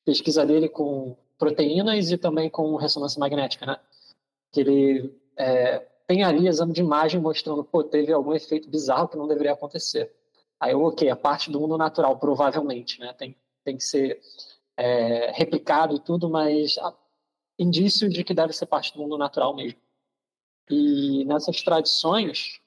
pesquisa 0.03 0.45
dele 0.45 0.67
com 0.67 1.15
proteínas 1.37 2.11
e 2.11 2.17
também 2.17 2.49
com 2.49 2.75
ressonância 2.75 3.19
magnética, 3.19 3.65
né? 3.65 3.77
Que 4.51 4.61
ele 4.61 5.15
é, 5.37 5.85
tem 6.07 6.23
ali 6.23 6.47
exame 6.47 6.73
de 6.73 6.81
imagem 6.81 7.21
mostrando, 7.21 7.63
pô, 7.63 7.83
teve 7.83 8.11
algum 8.11 8.33
efeito 8.33 8.69
bizarro 8.69 9.07
que 9.07 9.17
não 9.17 9.27
deveria 9.27 9.53
acontecer. 9.53 10.11
Aí 10.59 10.71
eu, 10.71 10.81
ok, 10.81 11.09
a 11.09 11.15
parte 11.15 11.51
do 11.51 11.59
mundo 11.59 11.77
natural, 11.77 12.17
provavelmente, 12.17 12.99
né? 12.99 13.13
Tem, 13.13 13.35
tem 13.63 13.77
que 13.77 13.83
ser 13.83 14.19
é, 14.77 15.31
replicado 15.31 15.95
e 15.95 15.99
tudo, 15.99 16.29
mas 16.29 16.75
indício 17.57 18.09
de 18.09 18.23
que 18.23 18.33
deve 18.33 18.53
ser 18.53 18.65
parte 18.65 18.93
do 18.93 18.99
mundo 18.99 19.17
natural 19.17 19.55
mesmo. 19.55 19.79
E 20.69 21.23
nessas 21.25 21.61
tradições, 21.61 22.59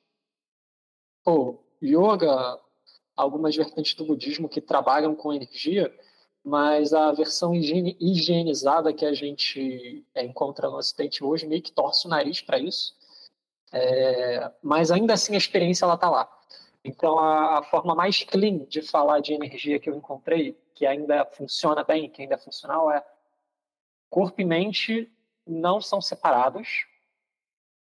pô, 1.25 1.59
yoga, 1.83 2.59
algumas 3.17 3.55
vertentes 3.55 3.95
do 3.95 4.05
budismo 4.05 4.49
que 4.49 4.61
trabalham 4.61 5.15
com 5.15 5.33
energia, 5.33 5.93
mas 6.45 6.95
a 6.95 7.13
versão 7.13 7.55
higienizada 7.55 8.93
que 8.93 9.05
a 9.05 9.13
gente 9.13 10.07
é, 10.15 10.25
encontra 10.25 10.71
no 10.71 10.77
Ocidente 10.77 11.23
hoje 11.23 11.47
meio 11.47 11.61
que 11.61 11.73
torce 11.73 12.07
o 12.07 12.11
nariz 12.11 12.41
para 12.41 12.59
isso. 12.59 12.97
É, 13.73 14.51
mas 14.63 14.91
ainda 14.91 15.13
assim 15.13 15.35
a 15.35 15.39
experiência 15.39 15.85
ela 15.85 15.95
está 15.95 16.09
lá. 16.09 16.38
Então 16.89 17.19
a, 17.19 17.59
a, 17.59 17.63
forma 17.63 17.95
mais 17.95 18.23
clean 18.23 18.65
de 18.65 18.81
falar 18.81 19.21
de 19.21 19.35
energia 19.35 19.79
que 19.79 19.91
eu 19.91 19.95
encontrei, 19.95 20.59
que 20.75 20.87
ainda 20.87 21.27
funciona 21.27 21.85
bem, 21.85 22.09
que 22.09 22.23
ainda 22.23 22.35
é 22.35 22.39
funcional, 22.39 22.91
é 22.91 23.05
corpo 24.09 24.41
e 24.41 24.45
mente 24.45 25.13
não 25.47 25.83
são 25.83 26.01
separados. 26.01 26.87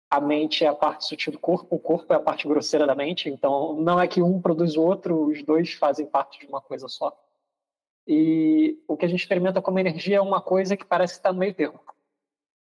A 0.08 0.20
mente 0.20 0.64
é 0.64 0.68
a 0.68 0.74
parte 0.74 1.06
sutil 1.06 1.32
do 1.32 1.38
corpo, 1.38 1.74
o 1.74 1.80
corpo 1.80 2.12
é 2.12 2.16
a 2.16 2.20
parte 2.20 2.46
grosseira 2.46 2.86
da 2.86 2.94
mente. 2.94 3.28
Então 3.28 3.74
não 3.74 4.00
é 4.00 4.06
que 4.06 4.22
um 4.22 4.40
produz 4.40 4.76
o 4.76 4.82
outro, 4.82 5.26
os 5.26 5.42
dois 5.42 5.72
fazem 5.74 6.06
parte 6.06 6.38
de 6.38 6.46
uma 6.46 6.60
coisa 6.60 6.86
só. 6.86 7.16
E 8.06 8.80
o 8.86 8.96
que 8.96 9.04
a 9.04 9.08
gente 9.08 9.20
experimenta 9.20 9.60
como 9.60 9.78
energia 9.80 10.18
é 10.18 10.20
uma 10.20 10.40
coisa 10.40 10.76
que 10.76 10.84
parece 10.84 11.14
estar 11.14 11.32
no 11.32 11.38
meio 11.40 11.54
termo. 11.54 11.80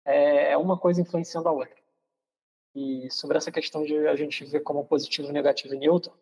É, 0.06 0.52
é 0.52 0.58
uma 0.58 0.78
coisa 0.78 1.02
influenciando 1.02 1.50
a 1.50 1.52
outra. 1.52 1.76
E 2.76 3.10
sobre 3.10 3.38
essa 3.38 3.52
questão 3.52 3.84
de 3.84 4.08
a 4.08 4.16
gente 4.16 4.46
ver 4.46 4.60
como 4.60 4.86
positivo, 4.86 5.32
negativo 5.32 5.74
e 5.74 5.80
neutro, 5.80 6.14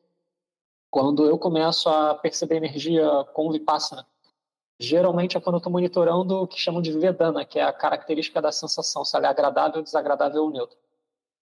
quando 0.96 1.26
eu 1.26 1.38
começo 1.38 1.90
a 1.90 2.16
perceber 2.16 2.56
energia 2.56 3.06
com 3.34 3.52
Vipassana, 3.52 4.08
geralmente 4.80 5.36
é 5.36 5.42
quando 5.42 5.56
eu 5.56 5.58
estou 5.58 5.70
monitorando 5.70 6.44
o 6.44 6.48
que 6.48 6.58
chamam 6.58 6.82
de 6.82 6.98
Vedana, 6.98 7.44
que 7.44 7.60
é 7.60 7.64
a 7.64 7.74
característica 7.74 8.42
da 8.42 8.50
sensação, 8.50 9.04
se 9.04 9.14
ela 9.18 9.28
é 9.28 9.30
agradável, 9.30 9.84
desagradável 9.84 10.44
ou 10.44 10.50
neutra. 10.50 10.78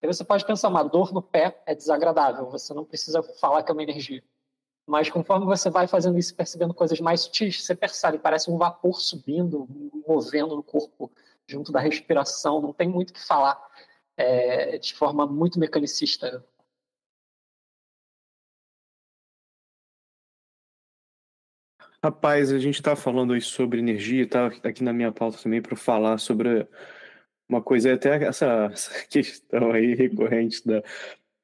Você 0.04 0.24
pode 0.24 0.46
pensar, 0.46 0.70
uma 0.70 0.84
dor 0.84 1.12
no 1.12 1.22
pé 1.22 1.62
é 1.66 1.76
desagradável, 1.76 2.50
você 2.50 2.74
não 2.74 2.86
precisa 2.86 3.22
falar 3.42 3.62
que 3.62 3.70
é 3.70 3.74
uma 3.74 3.84
energia. 3.84 4.24
Mas 4.88 5.10
conforme 5.10 5.46
você 5.46 5.70
vai 5.70 5.86
fazendo 5.86 6.18
isso, 6.18 6.34
percebendo 6.34 6.74
coisas 6.74 7.02
mais 7.02 7.20
sutis, 7.20 7.66
você 7.66 7.76
percebe, 7.76 8.20
parece 8.20 8.50
um 8.50 8.58
vapor 8.58 9.02
subindo, 9.02 9.68
movendo 10.08 10.56
no 10.56 10.64
corpo, 10.64 11.12
junto 11.46 11.74
da 11.74 11.82
respiração, 11.82 12.62
não 12.62 12.72
tem 12.72 12.88
muito 12.88 13.10
o 13.10 13.14
que 13.14 13.28
falar 13.28 13.62
é, 14.16 14.78
de 14.78 14.94
forma 14.94 15.28
muito 15.28 15.60
mecanicista. 15.60 16.42
Rapaz, 22.04 22.52
a 22.52 22.58
gente 22.58 22.76
está 22.76 22.96
falando 22.96 23.32
aí 23.34 23.42
sobre 23.42 23.78
energia, 23.80 24.28
tá 24.28 24.48
aqui 24.64 24.84
na 24.84 24.92
minha 24.92 25.12
pauta 25.12 25.38
também 25.38 25.62
para 25.62 25.76
falar 25.76 26.18
sobre 26.18 26.68
uma 27.48 27.62
coisa, 27.62 27.94
até 27.94 28.24
essa, 28.24 28.70
essa, 28.74 28.92
questão 29.08 29.72
aí 29.72 29.94
recorrente 29.94 30.66
da 30.66 30.84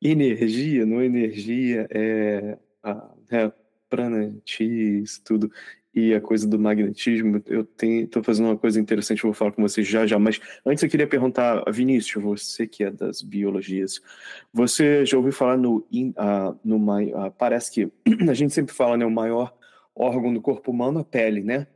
energia, 0.01 0.83
não 0.83 1.03
energia, 1.03 1.87
é 1.91 2.57
a 2.81 3.11
é, 3.31 3.51
pranatis, 3.87 5.19
tudo 5.19 5.51
e 5.93 6.13
a 6.13 6.21
coisa 6.21 6.47
do 6.47 6.59
magnetismo, 6.59 7.41
eu 7.47 7.67
estou 7.81 8.23
fazendo 8.23 8.47
uma 8.47 8.57
coisa 8.57 8.79
interessante, 8.79 9.23
vou 9.23 9.33
falar 9.33 9.51
com 9.51 9.61
vocês 9.61 9.87
já 9.87 10.07
já, 10.07 10.17
mas 10.17 10.39
antes 10.65 10.83
eu 10.83 10.89
queria 10.89 11.07
perguntar, 11.07 11.63
Vinícius, 11.71 12.23
você 12.23 12.67
que 12.67 12.83
é 12.83 12.91
das 12.91 13.21
biologias, 13.21 14.01
você 14.53 15.05
já 15.05 15.17
ouviu 15.17 15.33
falar 15.33 15.57
no, 15.57 15.77
uh, 15.77 16.59
no 16.63 16.77
uh, 16.77 17.31
parece 17.37 17.71
que 17.71 17.91
a 18.29 18.33
gente 18.33 18.53
sempre 18.53 18.73
fala, 18.73 18.97
né, 18.97 19.05
o 19.05 19.11
maior 19.11 19.56
órgão 19.97 20.33
do 20.33 20.41
corpo 20.41 20.71
humano, 20.71 20.99
a 20.99 21.03
pele, 21.03 21.41
né? 21.41 21.67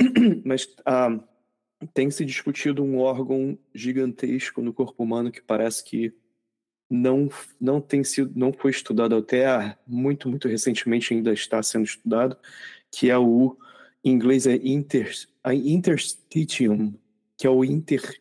Mas 0.44 0.64
uh, 0.64 1.22
tem 1.94 2.10
se 2.10 2.24
discutido 2.24 2.82
um 2.82 2.98
órgão 2.98 3.58
gigantesco 3.74 4.60
no 4.60 4.72
corpo 4.72 5.02
humano 5.02 5.30
que 5.30 5.40
parece 5.40 5.84
que 5.84 6.14
não 6.90 7.28
não 7.60 7.80
tem 7.80 8.04
sido 8.04 8.32
não 8.38 8.52
foi 8.52 8.70
estudado 8.70 9.16
até 9.16 9.78
muito 9.86 10.28
muito 10.28 10.46
recentemente 10.46 11.14
ainda 11.14 11.32
está 11.32 11.62
sendo 11.62 11.86
estudado 11.86 12.36
que 12.90 13.08
é 13.08 13.16
o 13.16 13.56
em 14.04 14.10
inglês 14.10 14.46
é 14.46 14.56
inter, 14.56 15.12
a 15.44 15.54
interstitium, 15.54 16.94
que 17.38 17.46
é 17.46 17.50
o 17.50 17.64
inter, 17.64 18.20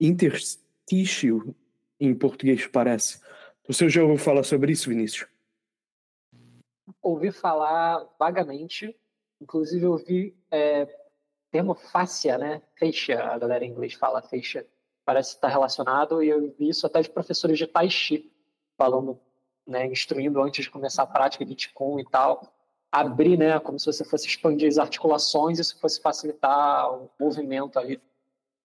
interstício 0.00 1.54
em 1.98 2.14
português 2.14 2.66
parece. 2.66 3.20
Você 3.66 3.88
já 3.88 4.02
ouviu 4.02 4.18
falar 4.18 4.42
sobre 4.42 4.72
isso, 4.72 4.88
Vinícius? 4.88 5.28
Ouvi 7.02 7.32
falar 7.32 8.06
vagamente, 8.18 8.96
inclusive 9.40 9.86
ouvi 9.86 10.36
é, 10.50 10.86
termo 11.50 11.74
fáscia, 11.74 12.38
né? 12.38 12.62
Feixa, 12.74 13.22
a 13.22 13.38
galera 13.38 13.64
em 13.64 13.70
inglês 13.70 13.94
fala 13.94 14.22
feixa, 14.22 14.66
parece 15.04 15.34
estar 15.34 15.48
relacionado, 15.48 16.22
e 16.22 16.28
eu 16.28 16.54
vi 16.58 16.68
isso 16.68 16.86
até 16.86 17.00
de 17.00 17.10
professores 17.10 17.58
de 17.58 17.66
Tai 17.66 17.88
Chi, 17.88 18.30
falando, 18.76 19.18
né, 19.66 19.86
instruindo 19.86 20.40
antes 20.40 20.64
de 20.64 20.70
começar 20.70 21.02
a 21.02 21.06
prática 21.06 21.44
de 21.44 21.54
Qigong 21.54 22.00
e 22.00 22.04
tal, 22.04 22.52
abrir, 22.90 23.38
né, 23.38 23.58
como 23.60 23.78
se 23.78 23.86
você 23.86 24.04
fosse 24.04 24.26
expandir 24.26 24.68
as 24.68 24.78
articulações 24.78 25.58
isso 25.58 25.78
fosse 25.78 26.00
facilitar 26.00 26.92
o 26.92 27.10
movimento 27.18 27.78
ali 27.78 28.00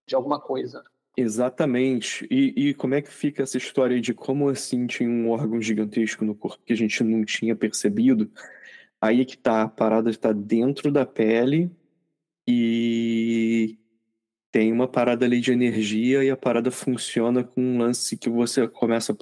de 0.08 0.16
alguma 0.16 0.40
coisa. 0.40 0.84
Exatamente. 1.18 2.28
E, 2.30 2.70
e, 2.70 2.74
como 2.74 2.94
é 2.94 3.02
que 3.02 3.10
fica 3.10 3.44
essa 3.44 3.58
história 3.58 4.02
de 4.02 4.14
como 4.14 4.50
assim 4.50 4.86
tinha 4.86 5.10
um 5.10 5.30
órgão 5.30 5.62
gigantesco 5.62 6.26
no 6.26 6.36
corpo 6.36 6.64
que 6.66 6.74
a 6.74 6.76
gente 6.76 7.04
não 7.04 7.24
tinha 7.24 7.56
percebido? 7.56 8.30
Aí 9.00 9.22
é 9.22 9.26
que 9.26 9.38
tá, 9.38 9.64
a 9.64 9.70
parada 9.70 10.10
está 10.10 10.32
dentro 10.34 10.92
da 10.92 11.06
pele 11.06 11.72
e 12.48 13.78
tem 14.52 14.72
uma 14.72 14.88
parada 14.88 15.26
ali 15.26 15.40
de 15.42 15.52
energia 15.52 16.24
e 16.24 16.30
a 16.30 16.38
parada 16.38 16.72
funciona 16.72 17.44
com 17.44 17.62
um 17.62 17.78
lance 17.80 18.18
que 18.18 18.30
você 18.30 18.68
começa 18.68 19.14
a 19.14 19.16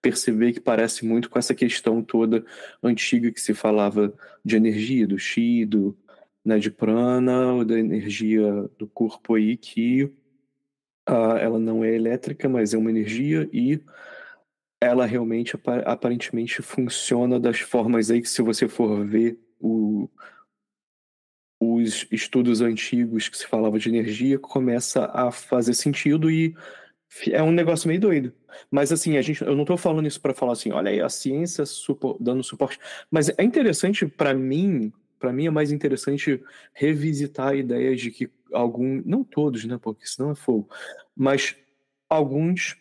perceber 0.00 0.52
que 0.52 0.60
parece 0.60 1.04
muito 1.04 1.28
com 1.30 1.38
essa 1.38 1.54
questão 1.54 2.02
toda 2.02 2.44
antiga 2.82 3.30
que 3.32 3.40
se 3.40 3.54
falava 3.54 4.14
de 4.44 4.56
energia, 4.56 5.06
do 5.06 5.18
chi, 5.18 5.64
do, 5.64 5.96
né, 6.44 6.58
de 6.58 6.70
prana, 6.70 7.64
da 7.64 7.78
energia 7.78 8.70
do 8.78 8.86
corpo 8.86 9.34
aí, 9.34 9.56
que 9.56 10.12
uh, 11.08 11.36
ela 11.38 11.58
não 11.58 11.84
é 11.84 11.94
elétrica, 11.94 12.48
mas 12.48 12.74
é 12.74 12.78
uma 12.78 12.90
energia 12.90 13.48
e 13.52 13.80
ela 14.80 15.06
realmente 15.06 15.58
aparentemente 15.84 16.60
funciona 16.62 17.40
das 17.40 17.60
formas 17.60 18.10
aí 18.10 18.20
que 18.20 18.28
se 18.28 18.42
você 18.42 18.68
for 18.68 19.06
ver 19.06 19.38
o, 19.58 20.08
os 21.60 22.06
estudos 22.10 22.60
antigos 22.60 23.28
que 23.28 23.38
se 23.38 23.46
falava 23.46 23.78
de 23.78 23.88
energia 23.88 24.38
começa 24.38 25.06
a 25.06 25.30
fazer 25.30 25.74
sentido 25.74 26.30
e 26.30 26.54
é 27.30 27.42
um 27.42 27.52
negócio 27.52 27.88
meio 27.88 28.00
doido. 28.00 28.32
Mas 28.70 28.92
assim, 28.92 29.16
a 29.16 29.22
gente, 29.22 29.42
eu 29.42 29.54
não 29.54 29.62
estou 29.62 29.76
falando 29.76 30.06
isso 30.06 30.20
para 30.20 30.34
falar 30.34 30.52
assim, 30.52 30.72
olha 30.72 30.90
aí, 30.90 31.00
a 31.00 31.08
ciência 31.08 31.64
dando 32.20 32.42
suporte. 32.42 32.78
Mas 33.10 33.28
é 33.30 33.42
interessante 33.42 34.06
para 34.06 34.34
mim, 34.34 34.92
para 35.18 35.32
mim 35.32 35.46
é 35.46 35.50
mais 35.50 35.72
interessante 35.72 36.42
revisitar 36.74 37.48
a 37.48 37.56
ideia 37.56 37.96
de 37.96 38.10
que 38.10 38.30
algum, 38.52 39.02
não 39.04 39.24
todos, 39.24 39.64
né, 39.64 39.78
porque 39.80 40.06
senão 40.06 40.30
é 40.30 40.34
fogo, 40.34 40.68
mas 41.14 41.56
alguns, 42.08 42.76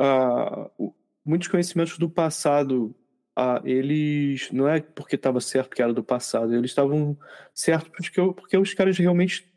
uh, 0.00 0.94
muitos 1.24 1.48
conhecimentos 1.48 1.98
do 1.98 2.08
passado, 2.08 2.94
uh, 3.38 3.66
eles 3.66 4.50
não 4.52 4.68
é 4.68 4.80
porque 4.80 5.16
estava 5.16 5.40
certo 5.40 5.74
que 5.74 5.82
era 5.82 5.92
do 5.92 6.04
passado, 6.04 6.54
eles 6.54 6.70
estavam 6.70 7.16
certos 7.54 7.90
porque, 7.90 8.20
porque 8.34 8.58
os 8.58 8.74
caras 8.74 8.96
realmente 8.98 9.50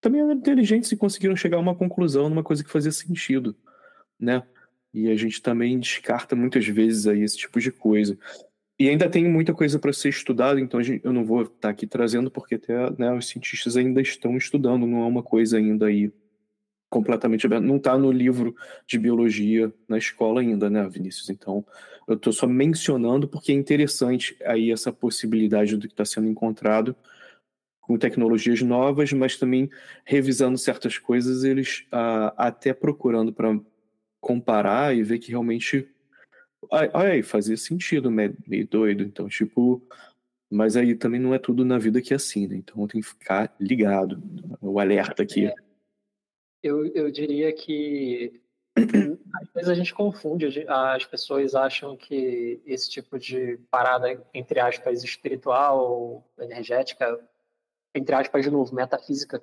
também 0.00 0.20
eram 0.20 0.32
inteligentes 0.32 0.90
e 0.92 0.96
conseguiram 0.96 1.36
chegar 1.36 1.56
a 1.56 1.60
uma 1.60 1.74
conclusão 1.74 2.28
numa 2.28 2.44
coisa 2.44 2.62
que 2.62 2.70
fazia 2.70 2.92
sentido, 2.92 3.56
né? 4.18 4.42
E 4.92 5.10
a 5.10 5.16
gente 5.16 5.42
também 5.42 5.78
descarta 5.78 6.34
muitas 6.34 6.66
vezes 6.66 7.06
aí 7.06 7.20
esse 7.22 7.36
tipo 7.36 7.60
de 7.60 7.70
coisa. 7.70 8.18
E 8.78 8.88
ainda 8.88 9.10
tem 9.10 9.28
muita 9.28 9.52
coisa 9.52 9.78
para 9.78 9.92
ser 9.92 10.10
estudado, 10.10 10.60
então 10.60 10.80
gente, 10.80 11.04
eu 11.04 11.12
não 11.12 11.24
vou 11.24 11.42
estar 11.42 11.54
tá 11.60 11.68
aqui 11.68 11.86
trazendo 11.86 12.30
porque 12.30 12.54
até 12.54 12.90
né, 12.92 13.12
os 13.12 13.26
cientistas 13.26 13.76
ainda 13.76 14.00
estão 14.00 14.36
estudando, 14.36 14.86
não 14.86 15.02
é 15.02 15.06
uma 15.06 15.22
coisa 15.22 15.58
ainda 15.58 15.86
aí 15.86 16.12
completamente 16.88 17.44
aberta. 17.44 17.66
Não 17.66 17.76
está 17.76 17.98
no 17.98 18.12
livro 18.12 18.54
de 18.86 18.98
biologia 18.98 19.72
na 19.88 19.98
escola 19.98 20.40
ainda, 20.40 20.70
né, 20.70 20.88
Vinícius? 20.88 21.28
Então 21.28 21.64
eu 22.06 22.14
estou 22.14 22.32
só 22.32 22.46
mencionando 22.46 23.28
porque 23.28 23.52
é 23.52 23.54
interessante 23.54 24.36
aí 24.44 24.70
essa 24.70 24.92
possibilidade 24.92 25.76
do 25.76 25.86
que 25.86 25.92
está 25.92 26.04
sendo 26.04 26.28
encontrado 26.28 26.94
com 27.80 27.98
tecnologias 27.98 28.62
novas, 28.62 29.12
mas 29.12 29.36
também 29.36 29.70
revisando 30.04 30.56
certas 30.56 30.98
coisas, 30.98 31.42
eles 31.42 31.86
ah, 31.90 32.34
até 32.36 32.72
procurando 32.72 33.32
para 33.32 33.58
comparar 34.20 34.94
e 34.94 35.02
ver 35.02 35.18
que 35.18 35.30
realmente 35.30 35.88
olha 36.70 37.12
aí, 37.12 37.22
fazia 37.22 37.56
sentido, 37.56 38.10
meio, 38.10 38.36
meio 38.46 38.66
doido. 38.66 39.02
Então, 39.02 39.28
tipo, 39.28 39.82
mas 40.50 40.76
aí 40.76 40.94
também 40.94 41.20
não 41.20 41.34
é 41.34 41.38
tudo 41.38 41.64
na 41.64 41.78
vida 41.78 42.00
que 42.00 42.12
é 42.12 42.16
assim, 42.16 42.46
né? 42.46 42.56
Então 42.56 42.86
tem 42.86 43.00
que 43.00 43.06
ficar 43.06 43.54
ligado, 43.60 44.22
o 44.60 44.80
alerta 44.80 45.22
aqui. 45.22 45.46
É. 45.46 45.54
Eu, 46.62 46.86
eu 46.86 47.10
diria 47.10 47.52
que 47.52 48.40
às 48.76 49.52
vezes 49.54 49.68
a 49.68 49.74
gente 49.74 49.94
confunde, 49.94 50.64
as 50.68 51.04
pessoas 51.04 51.54
acham 51.54 51.96
que 51.96 52.60
esse 52.64 52.88
tipo 52.90 53.18
de 53.18 53.58
parada, 53.70 54.22
entre 54.32 54.60
aspas, 54.60 55.02
espiritual, 55.02 56.24
energética, 56.38 57.18
entre 57.94 58.14
aspas, 58.14 58.44
de 58.44 58.50
novo, 58.50 58.74
metafísica, 58.74 59.42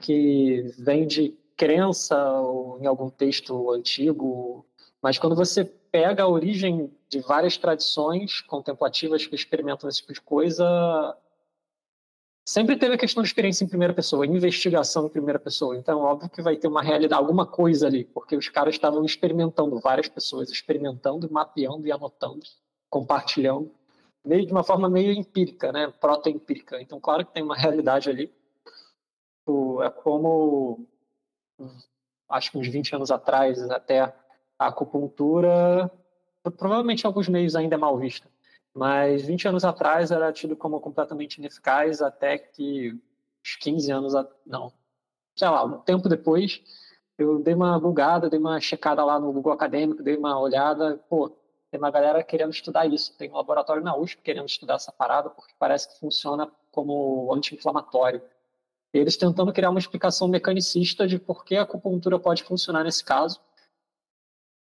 que 0.00 0.62
vem 0.78 1.06
de 1.06 1.36
crença 1.56 2.16
ou 2.40 2.80
em 2.80 2.86
algum 2.86 3.08
texto 3.08 3.70
antigo, 3.70 4.66
mas 5.00 5.18
quando 5.18 5.36
você 5.36 5.70
pega 5.94 6.24
a 6.24 6.28
origem 6.28 6.92
de 7.08 7.20
várias 7.20 7.56
tradições 7.56 8.40
contemplativas 8.40 9.24
que 9.28 9.36
experimentam 9.36 9.88
esse 9.88 10.00
tipo 10.00 10.12
de 10.12 10.20
coisa, 10.20 11.16
sempre 12.44 12.76
teve 12.76 12.96
a 12.96 12.98
questão 12.98 13.22
de 13.22 13.28
experiência 13.28 13.64
em 13.64 13.68
primeira 13.68 13.94
pessoa, 13.94 14.26
investigação 14.26 15.06
em 15.06 15.08
primeira 15.08 15.38
pessoa. 15.38 15.76
Então, 15.76 16.00
óbvio 16.00 16.28
que 16.28 16.42
vai 16.42 16.56
ter 16.56 16.66
uma 16.66 16.82
realidade, 16.82 17.22
alguma 17.22 17.46
coisa 17.46 17.86
ali, 17.86 18.06
porque 18.06 18.36
os 18.36 18.48
caras 18.48 18.74
estavam 18.74 19.04
experimentando, 19.04 19.78
várias 19.78 20.08
pessoas 20.08 20.50
experimentando, 20.50 21.30
mapeando 21.30 21.86
e 21.86 21.92
anotando, 21.92 22.40
compartilhando, 22.90 23.72
meio 24.26 24.44
de 24.44 24.50
uma 24.50 24.64
forma 24.64 24.90
meio 24.90 25.12
empírica, 25.12 25.70
né? 25.70 25.92
Proto-empírica. 26.00 26.82
Então, 26.82 26.98
claro 26.98 27.24
que 27.24 27.32
tem 27.32 27.44
uma 27.44 27.56
realidade 27.56 28.10
ali. 28.10 28.34
É 29.80 29.90
como, 29.90 30.88
acho 32.28 32.50
que 32.50 32.58
uns 32.58 32.66
20 32.66 32.96
anos 32.96 33.12
atrás, 33.12 33.62
até 33.70 34.12
a 34.58 34.68
acupuntura, 34.68 35.90
provavelmente 36.56 37.04
em 37.04 37.06
alguns 37.06 37.28
meios 37.28 37.56
ainda 37.56 37.74
é 37.74 37.78
mal 37.78 37.98
vista 37.98 38.28
mas 38.74 39.22
20 39.22 39.48
anos 39.48 39.64
atrás 39.64 40.10
era 40.10 40.32
tido 40.32 40.56
como 40.56 40.80
completamente 40.80 41.36
ineficaz, 41.38 42.02
até 42.02 42.36
que 42.36 42.92
uns 42.92 43.56
15 43.60 43.92
anos, 43.92 44.12
não, 44.44 44.72
sei 45.36 45.48
lá, 45.48 45.64
um 45.64 45.78
tempo 45.78 46.08
depois, 46.08 46.60
eu 47.16 47.38
dei 47.38 47.54
uma 47.54 47.78
bugada, 47.78 48.28
dei 48.28 48.38
uma 48.38 48.60
checada 48.60 49.04
lá 49.04 49.18
no 49.20 49.32
Google 49.32 49.52
Acadêmico, 49.52 50.02
dei 50.02 50.16
uma 50.16 50.38
olhada, 50.40 50.96
pô, 51.08 51.30
tem 51.70 51.78
uma 51.78 51.90
galera 51.90 52.22
querendo 52.24 52.52
estudar 52.52 52.86
isso, 52.86 53.16
tem 53.16 53.30
um 53.30 53.36
laboratório 53.36 53.82
na 53.82 53.96
USP 53.96 54.22
querendo 54.22 54.46
estudar 54.46 54.74
essa 54.74 54.90
parada, 54.90 55.30
porque 55.30 55.54
parece 55.56 55.88
que 55.88 56.00
funciona 56.00 56.50
como 56.72 57.32
anti-inflamatório. 57.32 58.20
Eles 58.92 59.16
tentando 59.16 59.52
criar 59.52 59.70
uma 59.70 59.78
explicação 59.78 60.28
mecanicista 60.28 61.06
de 61.06 61.18
por 61.18 61.44
que 61.44 61.56
a 61.56 61.62
acupuntura 61.62 62.18
pode 62.18 62.42
funcionar 62.42 62.84
nesse 62.84 63.04
caso, 63.04 63.40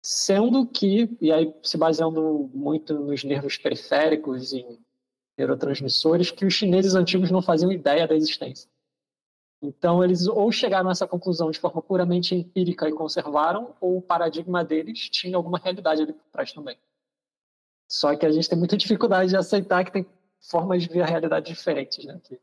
Sendo 0.06 0.68
que, 0.68 1.16
e 1.22 1.32
aí 1.32 1.56
se 1.64 1.78
baseando 1.78 2.52
muito 2.54 2.94
nos 2.94 3.24
nervos 3.24 3.56
periféricos 3.56 4.52
e 4.52 4.78
neurotransmissores, 5.38 6.30
que 6.30 6.46
os 6.46 6.54
chineses 6.54 6.94
antigos 6.94 7.32
não 7.32 7.42
faziam 7.42 7.72
ideia 7.72 8.06
da 8.06 8.14
existência. 8.14 8.70
Então, 9.62 10.04
eles 10.04 10.28
ou 10.28 10.52
chegaram 10.52 10.90
a 10.90 10.92
essa 10.92 11.08
conclusão 11.08 11.50
de 11.50 11.58
forma 11.58 11.82
puramente 11.82 12.36
empírica 12.36 12.88
e 12.90 12.92
conservaram, 12.92 13.74
ou 13.80 14.00
o 14.00 14.02
paradigma 14.02 14.62
deles 14.62 15.10
tinha 15.10 15.38
alguma 15.38 15.58
realidade 15.58 16.02
ali 16.02 16.12
por 16.12 16.30
trás 16.34 16.52
também. 16.52 16.78
Só 17.88 18.14
que 18.14 18.26
a 18.26 18.32
gente 18.32 18.50
tem 18.50 18.60
muita 18.60 18.76
dificuldade 18.76 19.30
de 19.30 19.38
aceitar 19.38 19.86
que 19.86 19.92
tem 19.94 20.06
formas 20.42 20.84
de 20.84 20.90
ver 20.90 21.04
a 21.04 21.06
realidade 21.06 21.46
diferentes. 21.46 22.04
Né? 22.04 22.20
Que 22.22 22.38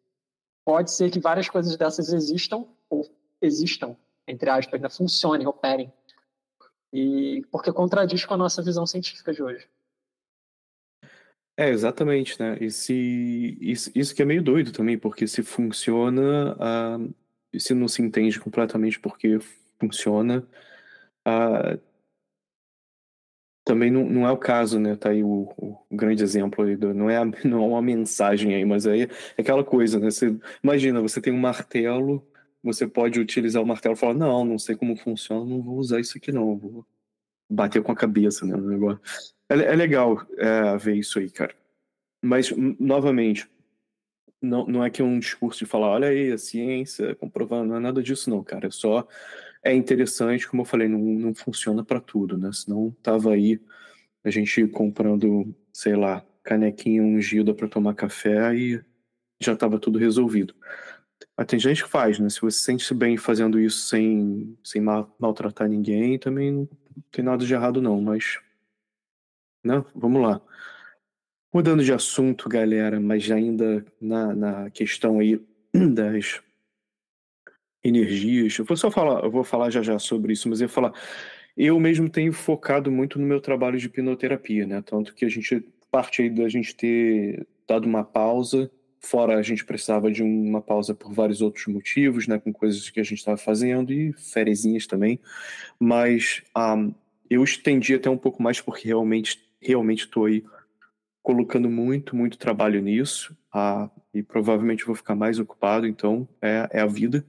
pode 0.65 0.93
ser 0.93 1.11
que 1.11 1.21
várias 1.21 1.47
coisas 1.51 1.77
dessas 1.77 2.11
existam, 2.11 2.65
ou 2.89 3.07
existam, 3.43 3.95
entre 4.27 4.49
aspas, 4.49 4.81
né? 4.81 4.89
funcionem, 4.89 5.47
operem 5.47 5.93
e 6.93 7.45
porque 7.51 7.73
contradiz 7.73 8.25
com 8.25 8.35
a 8.35 8.37
nossa 8.37 8.63
visão 8.63 8.87
científica 8.87 9.33
de 9.33 9.43
hoje. 9.43 9.69
É, 11.57 11.69
exatamente, 11.69 12.41
né? 12.41 12.57
E 12.61 12.71
se, 12.71 13.59
isso, 13.61 13.91
isso 13.95 14.15
que 14.15 14.23
é 14.23 14.25
meio 14.25 14.43
doido 14.43 14.73
também, 14.73 14.99
porque 14.99 15.27
se 15.27 15.43
funciona, 15.43 16.57
uh, 16.57 17.15
se 17.59 17.75
não 17.75 17.87
se 17.87 18.01
entende 18.01 18.41
completamente 18.41 18.99
porque 18.99 19.39
funciona, 19.79 20.47
uh, 21.29 21.79
também 23.65 23.91
não, 23.91 24.05
não 24.05 24.27
é 24.27 24.33
o 24.33 24.39
caso, 24.39 24.81
né? 24.81 24.97
Tá 24.97 25.11
aí 25.11 25.23
o, 25.23 25.53
o 25.57 25.79
grande 25.91 26.23
exemplo 26.23 26.65
aí, 26.65 26.77
do, 26.77 26.95
não, 26.95 27.11
é 27.11 27.19
a, 27.19 27.25
não 27.45 27.63
é 27.65 27.67
uma 27.67 27.83
mensagem 27.83 28.55
aí, 28.55 28.65
mas 28.65 28.87
aí 28.87 29.03
é 29.03 29.43
aquela 29.43 29.63
coisa, 29.63 29.99
né? 29.99 30.11
Você, 30.11 30.37
imagina, 30.63 31.01
você 31.01 31.21
tem 31.21 31.33
um 31.33 31.39
martelo 31.39 32.27
você 32.63 32.87
pode 32.87 33.19
utilizar 33.19 33.63
o 33.63 33.67
martelo 33.67 33.95
e 33.95 33.99
falar, 33.99 34.15
não, 34.15 34.45
não 34.45 34.59
sei 34.59 34.77
como 34.77 34.97
funciona, 34.97 35.45
não 35.45 35.63
vou 35.63 35.79
usar 35.79 36.01
isso 36.01 36.19
aqui 36.19 36.31
não, 36.31 36.57
vou 36.57 36.87
bater 37.49 37.83
com 37.83 37.93
a 37.93 37.97
cabeça, 37.97 38.47
né, 38.47 38.57
no 38.57 38.69
negócio. 38.69 39.01
É, 39.49 39.55
é 39.55 39.75
legal 39.75 40.27
é, 40.39 40.77
ver 40.77 40.97
isso 40.97 41.19
aí, 41.19 41.31
cara. 41.31 41.55
Mas, 42.23 42.51
novamente, 42.79 43.49
não, 44.41 44.67
não 44.67 44.85
é 44.85 44.91
que 44.91 45.03
é 45.03 45.05
um 45.05 45.19
discurso 45.19 45.59
de 45.61 45.67
falar, 45.67 45.89
olha 45.89 46.09
aí, 46.09 46.33
a 46.33 46.39
ciência 46.39 47.15
comprovando, 47.15 47.71
não 47.71 47.77
é 47.77 47.81
nada 47.81 48.03
disso 48.03 48.31
não, 48.31 48.43
cara, 48.43 48.69
é 48.69 48.71
só, 48.71 49.07
é 49.63 49.75
interessante, 49.75 50.49
como 50.49 50.63
eu 50.63 50.67
falei, 50.67 50.89
não, 50.89 50.99
não 50.99 51.35
funciona 51.35 51.85
para 51.85 52.01
tudo, 52.01 52.39
né, 52.39 52.51
senão 52.53 52.95
tava 53.03 53.33
aí 53.33 53.61
a 54.23 54.31
gente 54.31 54.67
comprando, 54.69 55.55
sei 55.73 55.97
lá, 55.97 56.25
canequinha 56.43 57.03
ungida 57.03 57.55
para 57.55 57.69
tomar 57.69 57.95
café 57.95 58.55
e 58.55 58.83
já 59.41 59.57
tava 59.57 59.79
tudo 59.79 59.99
resolvido. 59.99 60.55
Mas 61.37 61.47
tem 61.47 61.59
gente 61.59 61.85
que 61.85 61.91
faz, 61.91 62.19
né? 62.19 62.29
Se 62.29 62.41
você 62.41 62.59
se 62.59 62.65
sente 62.65 62.95
bem 62.95 63.17
fazendo 63.17 63.59
isso 63.59 63.89
sem, 63.89 64.57
sem 64.65 64.81
mal, 64.81 65.15
maltratar 65.19 65.69
ninguém, 65.69 66.19
também 66.19 66.53
não 66.53 66.69
tem 67.11 67.25
nada 67.25 67.45
de 67.45 67.53
errado, 67.53 67.81
não. 67.81 68.01
Mas. 68.01 68.39
Né? 69.65 69.85
Vamos 69.95 70.23
lá. 70.23 70.41
Mudando 71.53 71.83
de 71.83 71.93
assunto, 71.93 72.49
galera, 72.49 73.01
mas 73.01 73.31
ainda 73.31 73.85
na, 74.01 74.35
na 74.35 74.71
questão 74.71 75.19
aí 75.19 75.45
das 75.95 76.41
energias. 77.83 78.57
Eu 78.59 78.65
vou 78.65 78.77
só 78.77 78.91
falar, 78.91 79.25
eu 79.25 79.31
vou 79.31 79.43
falar 79.43 79.71
já 79.71 79.83
já 79.83 79.99
sobre 79.99 80.33
isso, 80.33 80.49
mas 80.49 80.61
eu 80.61 80.67
ia 80.67 80.69
falar. 80.69 80.93
Eu 81.57 81.79
mesmo 81.81 82.09
tenho 82.09 82.33
focado 82.33 82.91
muito 82.91 83.19
no 83.19 83.27
meu 83.27 83.41
trabalho 83.41 83.79
de 83.79 83.87
hipnoterapia, 83.87 84.67
né? 84.67 84.83
Tanto 84.83 85.15
que 85.15 85.25
a 85.25 85.29
gente 85.29 85.61
parte 85.91 86.23
aí 86.23 86.31
da 86.31 86.49
gente 86.49 86.75
ter 86.75 87.47
dado 87.67 87.87
uma 87.87 88.05
pausa 88.05 88.71
Fora 89.01 89.37
a 89.37 89.43
gente 89.43 89.65
precisava 89.65 90.11
de 90.11 90.23
uma 90.23 90.61
pausa 90.61 90.95
por 90.95 91.13
vários 91.13 91.41
outros 91.41 91.67
motivos, 91.67 92.27
né, 92.27 92.39
com 92.39 92.53
coisas 92.53 92.91
que 92.91 93.01
a 93.01 93.03
gente 93.03 93.19
estava 93.19 93.37
fazendo 93.37 93.93
e 93.93 94.13
ferezinhas 94.13 94.87
também. 94.87 95.19
Mas 95.79 96.43
um, 96.57 96.61
ah, 96.61 96.91
eu 97.29 97.43
estendi 97.43 97.95
até 97.95 98.11
um 98.11 98.19
pouco 98.19 98.43
mais 98.43 98.61
porque 98.61 98.87
realmente 98.89 99.41
realmente 99.61 100.05
estou 100.05 100.25
aí 100.27 100.45
colocando 101.23 101.69
muito, 101.69 102.17
muito 102.17 102.39
trabalho 102.39 102.81
nisso. 102.81 103.37
Uh, 103.55 103.91
e 104.13 104.23
provavelmente 104.23 104.85
vou 104.85 104.95
ficar 104.95 105.15
mais 105.15 105.39
ocupado, 105.39 105.87
então 105.87 106.29
é, 106.41 106.69
é 106.71 106.81
a 106.81 106.87
vida. 106.87 107.25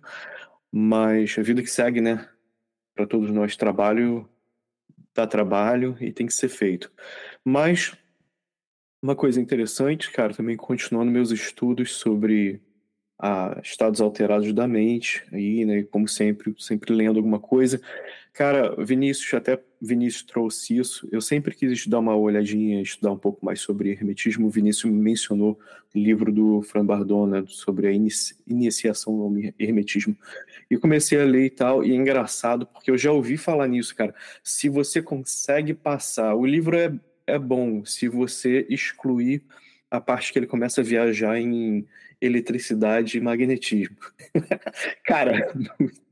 Mas 0.72 1.36
a 1.38 1.41
vida 1.41 1.61
que 1.61 1.69
segue, 1.69 2.01
né? 2.01 2.28
Para 2.95 3.05
todos 3.05 3.30
nós, 3.32 3.55
trabalho 3.55 4.28
dá 5.13 5.28
trabalho 5.28 5.97
e 5.99 6.11
tem 6.11 6.26
que 6.26 6.34
ser 6.34 6.49
feito. 6.49 6.91
Mas 7.43 7.95
uma 9.02 9.16
coisa 9.16 9.41
interessante, 9.41 10.12
cara, 10.12 10.34
também 10.34 10.56
continuando 10.56 11.12
meus 11.12 11.32
estudos 11.32 11.93
sobre 11.95 12.62
ah, 13.18 13.60
estados 13.64 14.02
alterados 14.02 14.54
da 14.54 14.68
mente, 14.68 15.24
aí, 15.32 15.66
né, 15.66 15.84
como 15.84 16.08
sempre, 16.08 16.54
sempre 16.58 16.93
lendo 16.93 17.18
alguma 17.18 17.39
coisa. 17.39 17.82
Cara, 18.34 18.76
Vinícius, 18.84 19.34
até 19.34 19.62
Vinícius 19.82 20.24
trouxe 20.24 20.78
isso. 20.78 21.08
Eu 21.12 21.20
sempre 21.20 21.54
quis 21.54 21.72
estudar 21.72 21.99
uma 21.99 22.16
olhadinha, 22.16 22.82
estudar 22.82 23.12
um 23.12 23.18
pouco 23.18 23.45
mais 23.45 23.60
sobre 23.60 23.91
hermetismo. 23.91 24.47
O 24.47 24.49
Vinícius 24.49 24.91
mencionou 24.91 25.60
o 25.93 25.99
livro 25.99 26.32
do 26.32 26.62
Fran 26.62 26.86
Bardona 26.86 27.43
sobre 27.47 27.88
a 27.88 27.91
inici 27.91 28.36
iniciação 28.47 29.20
ao 29.20 29.34
hermetismo. 29.60 30.16
E 30.70 30.78
comecei 30.78 31.20
a 31.20 31.26
ler 31.26 31.45
e 31.45 31.49
tal, 31.49 31.84
e 31.84 31.91
é 31.91 31.95
engraçado, 31.95 32.66
porque 32.66 32.89
eu 32.89 32.97
já 32.97 33.12
ouvi 33.12 33.36
falar 33.36 33.68
nisso, 33.68 33.95
cara. 33.95 34.16
Se 34.43 34.70
você 34.70 35.02
consegue 35.02 35.74
passar, 35.74 36.34
o 36.34 36.45
livro 36.45 36.78
é 36.78 36.93
é 37.26 37.38
bom 37.38 37.84
se 37.86 38.07
você 38.07 38.65
excluir 38.69 39.43
a 39.89 39.99
parte 39.99 40.32
que 40.32 40.39
ele 40.39 40.47
começa 40.47 40.82
a 40.82 40.84
viajar 40.84 41.38
em 41.39 41.88
eletricidade 42.22 43.17
e 43.17 43.22
magnetismo. 43.22 43.97
Cara, 45.03 45.53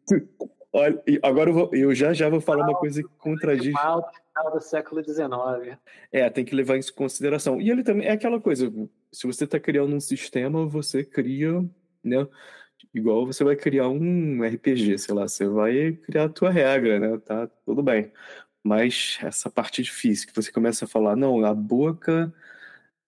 olha, 0.74 1.02
agora 1.24 1.50
eu, 1.50 1.54
vou, 1.54 1.70
eu, 1.74 1.96
já 1.96 2.14
já 2.14 2.28
vou 2.28 2.42
falar 2.42 2.64
uma 2.64 2.78
coisa 2.78 3.02
que 3.02 3.10
contradiz. 3.18 3.68
Final 3.68 4.04
do 4.52 4.60
século 4.62 5.04
XIX. 5.04 5.78
É, 6.12 6.30
tem 6.30 6.46
que 6.46 6.56
levar 6.56 6.78
isso 6.78 6.92
em 6.92 6.96
consideração. 6.96 7.62
E 7.62 7.70
ele 7.70 7.84
também 7.84 8.08
é 8.08 8.12
aquela 8.12 8.40
coisa: 8.40 8.72
se 9.12 9.28
você 9.28 9.44
está 9.44 9.60
criando 9.60 9.96
um 9.96 10.00
sistema, 10.00 10.66
você 10.66 11.04
cria, 11.04 11.64
né? 12.04 12.28
Igual 12.94 13.26
você 13.26 13.44
vai 13.44 13.56
criar 13.56 13.90
um 13.90 14.42
RPG, 14.42 14.98
sei 14.98 15.14
lá, 15.14 15.28
você 15.28 15.48
vai 15.48 15.92
criar 15.92 16.26
a 16.26 16.30
tua 16.30 16.50
regra, 16.50 17.00
né? 17.00 17.18
Tá 17.20 17.48
tudo 17.66 17.84
bem. 17.84 18.12
Mas 18.64 19.20
essa 19.22 19.50
parte 19.50 19.82
difícil, 19.82 20.28
que 20.28 20.36
você 20.36 20.52
começa 20.52 20.86
a 20.86 20.88
falar, 20.88 21.16
não, 21.16 21.46
a 21.46 21.54
boca 21.54 22.34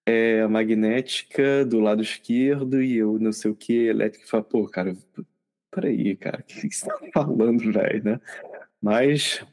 é 0.05 0.47
magnética 0.47 1.65
do 1.65 1.79
lado 1.79 2.01
esquerdo 2.01 2.81
e 2.81 2.97
eu 2.97 3.19
não 3.19 3.31
sei 3.31 3.51
o 3.51 3.55
que, 3.55 3.73
elétrico, 3.87 4.27
fala, 4.27 4.43
pô, 4.43 4.67
cara, 4.67 4.95
peraí, 5.71 6.15
cara, 6.15 6.39
o 6.39 6.43
que 6.43 6.71
você 6.71 6.85
tá 6.85 6.99
falando, 7.13 7.71
velho, 7.71 8.03
né? 8.03 8.21
Mas 8.81 9.45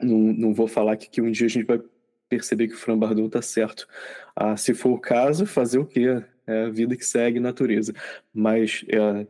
não, 0.00 0.18
não 0.18 0.54
vou 0.54 0.68
falar 0.68 0.96
que, 0.96 1.08
que 1.08 1.20
um 1.20 1.30
dia 1.30 1.46
a 1.46 1.50
gente 1.50 1.66
vai 1.66 1.80
perceber 2.28 2.68
que 2.68 2.74
o 2.74 2.78
Fran 2.78 2.98
Bardot 2.98 3.30
tá 3.30 3.42
certo. 3.42 3.88
Ah, 4.36 4.56
se 4.56 4.74
for 4.74 4.90
o 4.90 5.00
caso, 5.00 5.46
fazer 5.46 5.78
o 5.78 5.86
quê? 5.86 6.22
É 6.46 6.64
a 6.64 6.70
vida 6.70 6.96
que 6.96 7.04
segue, 7.04 7.40
natureza. 7.40 7.92
Mas 8.32 8.84
é, 8.88 9.26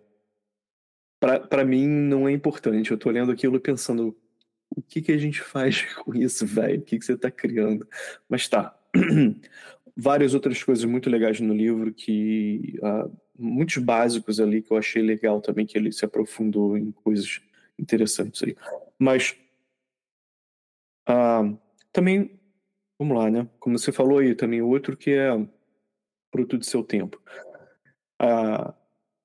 para 1.21 1.65
mim 1.65 1.87
não 1.87 2.29
é 2.29 2.33
importante. 2.33 2.91
Eu 2.91 2.99
tô 2.99 3.11
lendo 3.11 3.33
aquilo 3.33 3.61
pensando, 3.61 4.17
o 4.79 4.83
que, 4.83 5.03
que 5.03 5.13
a 5.13 5.19
gente 5.19 5.43
faz 5.43 5.83
com 5.95 6.15
isso, 6.15 6.47
velho? 6.47 6.81
O 6.81 6.83
que, 6.85 6.99
que 6.99 7.05
você 7.05 7.15
está 7.15 7.31
criando? 7.31 7.87
Mas 8.29 8.49
tá. 8.49 8.79
Várias 9.97 10.33
outras 10.33 10.63
coisas 10.63 10.85
muito 10.85 11.11
legais 11.11 11.41
no 11.41 11.53
livro 11.53 11.93
que. 11.93 12.79
Uh, 12.79 13.13
muitos 13.39 13.79
básicos 13.79 14.41
ali 14.41 14.63
que 14.63 14.73
eu 14.73 14.77
achei 14.77 15.03
legal 15.03 15.41
também, 15.41 15.67
que 15.67 15.77
ele 15.77 15.93
se 15.93 16.05
aprofundou 16.05 16.77
em 16.77 16.93
coisas 16.93 17.41
interessantes 17.79 18.43
aí. 18.43 18.57
Mas. 18.99 19.37
Uh, 21.09 21.59
também. 21.93 22.39
Vamos 22.99 23.17
lá, 23.17 23.31
né? 23.31 23.49
Como 23.61 23.79
você 23.79 23.93
falou 23.93 24.19
aí, 24.19 24.35
também 24.35 24.61
outro 24.61 24.97
que 24.97 25.13
é 25.13 25.31
fruto 26.33 26.59
do 26.59 26.65
seu 26.65 26.83
tempo. 26.83 27.21
Uh, 28.21 28.73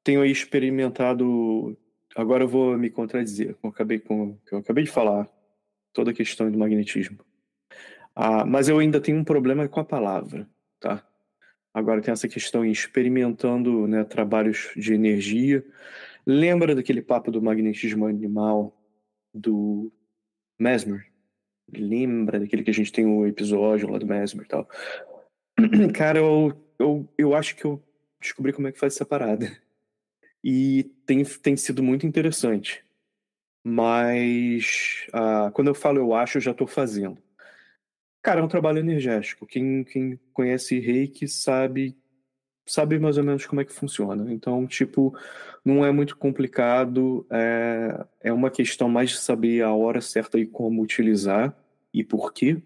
tenho 0.04 0.22
aí 0.22 0.32
experimentado. 0.32 1.78
Agora 2.16 2.44
eu 2.44 2.48
vou 2.48 2.78
me 2.78 2.92
contradizer, 2.92 3.56
eu 3.64 3.70
acabei, 3.70 4.00
com, 4.00 4.38
eu 4.52 4.60
acabei 4.60 4.84
de 4.84 4.92
falar, 4.92 5.28
toda 5.94 6.12
a 6.12 6.14
questão 6.14 6.52
do 6.52 6.58
magnetismo. 6.58 7.20
Ah, 8.16 8.46
mas 8.46 8.68
eu 8.68 8.80
ainda 8.80 9.00
tenho 9.00 9.18
um 9.18 9.24
problema 9.24 9.68
com 9.68 9.80
a 9.80 9.86
palavra, 9.86 10.48
tá? 10.80 11.06
Agora 11.74 12.02
tem 12.02 12.12
essa 12.12 12.28
questão 12.28 12.64
experimentando 12.64 13.88
né, 13.88 14.04
trabalhos 14.04 14.72
de 14.76 14.94
energia. 14.94 15.66
Lembra 16.26 16.76
daquele 16.76 17.02
papo 17.02 17.32
do 17.32 17.42
magnetismo 17.42 18.06
animal 18.06 18.80
do 19.34 19.92
Mesmer? 20.60 21.08
Lembra 21.76 22.40
daquele 22.40 22.64
que 22.64 22.70
a 22.70 22.74
gente 22.74 22.92
tem 22.92 23.06
o 23.06 23.26
episódio 23.26 23.90
lá 23.90 23.98
do 23.98 24.06
Mesmer 24.06 24.46
e 24.46 24.48
tal? 24.48 24.70
Cara, 25.96 26.20
eu, 26.20 26.54
eu, 26.78 27.10
eu 27.18 27.34
acho 27.34 27.56
que 27.56 27.66
eu 27.66 27.82
descobri 28.22 28.54
como 28.54 28.68
é 28.68 28.72
que 28.72 28.80
faz 28.80 28.94
essa 28.94 29.06
parada. 29.06 29.52
E 30.44 30.84
tem, 31.06 31.24
tem 31.24 31.58
sido 31.58 31.82
muito 31.82 32.06
interessante. 32.06 32.84
Mas 33.64 35.08
ah, 35.14 35.52
quando 35.54 35.70
eu 35.70 35.76
falo 35.76 36.00
eu 36.00 36.14
acho, 36.14 36.38
eu 36.38 36.42
já 36.42 36.52
estou 36.52 36.68
fazendo. 36.68 37.18
Cara, 38.22 38.40
é 38.40 38.44
um 38.44 38.48
trabalho 38.48 38.80
energético. 38.80 39.46
Quem, 39.46 39.84
quem 39.84 40.20
conhece 40.34 40.80
reiki 40.80 41.28
sabe 41.28 41.96
sabe 42.66 42.98
mais 43.00 43.18
ou 43.18 43.24
menos 43.24 43.46
como 43.46 43.62
é 43.62 43.66
que 43.66 43.74
funciona. 43.74 44.32
Então, 44.34 44.66
tipo, 44.68 45.14
não 45.66 45.86
é 45.86 45.92
muito 45.92 46.18
complicado, 46.18 47.26
é, 47.30 48.06
é 48.22 48.34
uma 48.34 48.50
questão 48.50 48.90
mais 48.90 49.12
de 49.12 49.18
saber 49.18 49.62
a 49.64 49.74
hora 49.74 50.02
certa 50.02 50.40
e 50.40 50.46
como 50.46 50.82
utilizar 50.82 51.56
e 51.94 52.04
por 52.04 52.34
quê. 52.34 52.62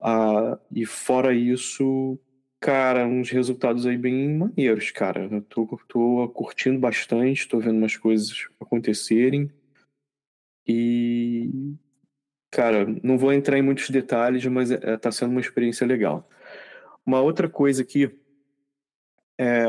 Ah, 0.00 0.58
e 0.74 0.84
fora 0.86 1.34
isso, 1.34 2.18
cara, 2.60 3.06
uns 3.06 3.30
resultados 3.30 3.86
aí 3.86 3.96
bem 3.96 4.36
maneiros, 4.36 4.90
cara. 4.90 5.28
Eu 5.30 5.42
tô, 5.42 5.66
tô 5.88 6.28
curtindo 6.34 6.78
bastante, 6.78 7.48
tô 7.48 7.58
vendo 7.58 7.78
umas 7.78 7.96
coisas 7.96 8.48
acontecerem. 8.60 9.50
E 10.66 11.76
Cara, 12.52 12.84
não 13.02 13.16
vou 13.16 13.32
entrar 13.32 13.56
em 13.56 13.62
muitos 13.62 13.88
detalhes, 13.88 14.44
mas 14.44 14.70
está 14.70 14.90
é, 14.90 14.96
tá 14.98 15.10
sendo 15.10 15.30
uma 15.30 15.40
experiência 15.40 15.86
legal. 15.86 16.28
Uma 17.04 17.22
outra 17.22 17.48
coisa 17.48 17.80
aqui 17.80 18.14
é, 19.40 19.64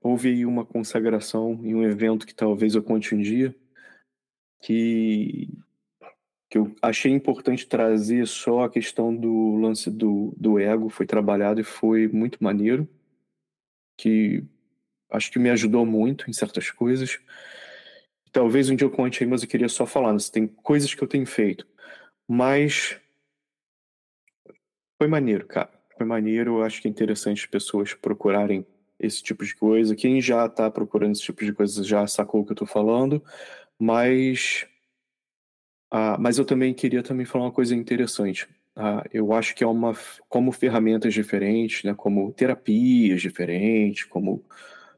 houve 0.00 0.44
uma 0.44 0.66
consagração 0.66 1.52
em 1.62 1.76
um 1.76 1.84
evento 1.84 2.26
que 2.26 2.34
talvez 2.34 2.74
eu 2.74 2.82
conte 2.82 3.14
um 3.14 3.22
dia, 3.22 3.54
que, 4.60 5.48
que 6.50 6.58
eu 6.58 6.74
achei 6.82 7.12
importante 7.12 7.68
trazer 7.68 8.26
só 8.26 8.64
a 8.64 8.70
questão 8.70 9.14
do 9.14 9.54
lance 9.54 9.88
do, 9.88 10.34
do 10.36 10.58
ego, 10.58 10.88
foi 10.88 11.06
trabalhado 11.06 11.60
e 11.60 11.64
foi 11.64 12.08
muito 12.08 12.42
maneiro, 12.42 12.88
que 13.96 14.42
acho 15.08 15.30
que 15.30 15.38
me 15.38 15.50
ajudou 15.50 15.86
muito 15.86 16.28
em 16.28 16.32
certas 16.32 16.68
coisas. 16.68 17.20
Talvez 18.34 18.68
um 18.68 18.76
dia 18.76 18.86
eu 18.86 18.90
conte 18.90 19.24
aí, 19.24 19.30
mas 19.30 19.42
eu 19.42 19.48
queria 19.48 19.68
só 19.68 19.86
falar, 19.86 20.12
né? 20.12 20.18
tem 20.30 20.46
coisas 20.46 20.94
que 20.94 21.02
eu 21.02 21.08
tenho 21.08 21.26
feito 21.26 21.66
mas 22.26 22.98
foi 24.98 25.08
maneiro, 25.08 25.46
cara. 25.46 25.70
Foi 25.96 26.06
maneiro. 26.06 26.58
Eu 26.58 26.64
acho 26.64 26.80
que 26.80 26.88
é 26.88 26.90
interessante 26.90 27.42
as 27.42 27.46
pessoas 27.46 27.94
procurarem 27.94 28.66
esse 28.98 29.22
tipo 29.22 29.44
de 29.44 29.54
coisa. 29.54 29.94
Quem 29.94 30.20
já 30.20 30.46
está 30.46 30.70
procurando 30.70 31.12
esse 31.12 31.22
tipo 31.22 31.44
de 31.44 31.52
coisa 31.52 31.84
já 31.84 32.06
sacou 32.06 32.40
o 32.40 32.44
que 32.44 32.52
eu 32.52 32.54
estou 32.54 32.66
falando. 32.66 33.22
Mas, 33.78 34.66
ah, 35.90 36.16
mas 36.18 36.38
eu 36.38 36.44
também 36.44 36.74
queria 36.74 37.02
também 37.02 37.26
falar 37.26 37.46
uma 37.46 37.52
coisa 37.52 37.74
interessante. 37.74 38.48
Ah, 38.76 39.04
eu 39.12 39.32
acho 39.32 39.54
que 39.54 39.62
é 39.62 39.66
uma 39.66 39.94
como 40.28 40.50
ferramentas 40.52 41.14
diferentes, 41.14 41.84
né, 41.84 41.94
como 41.94 42.32
terapias 42.32 43.22
diferentes, 43.22 44.04
como 44.04 44.44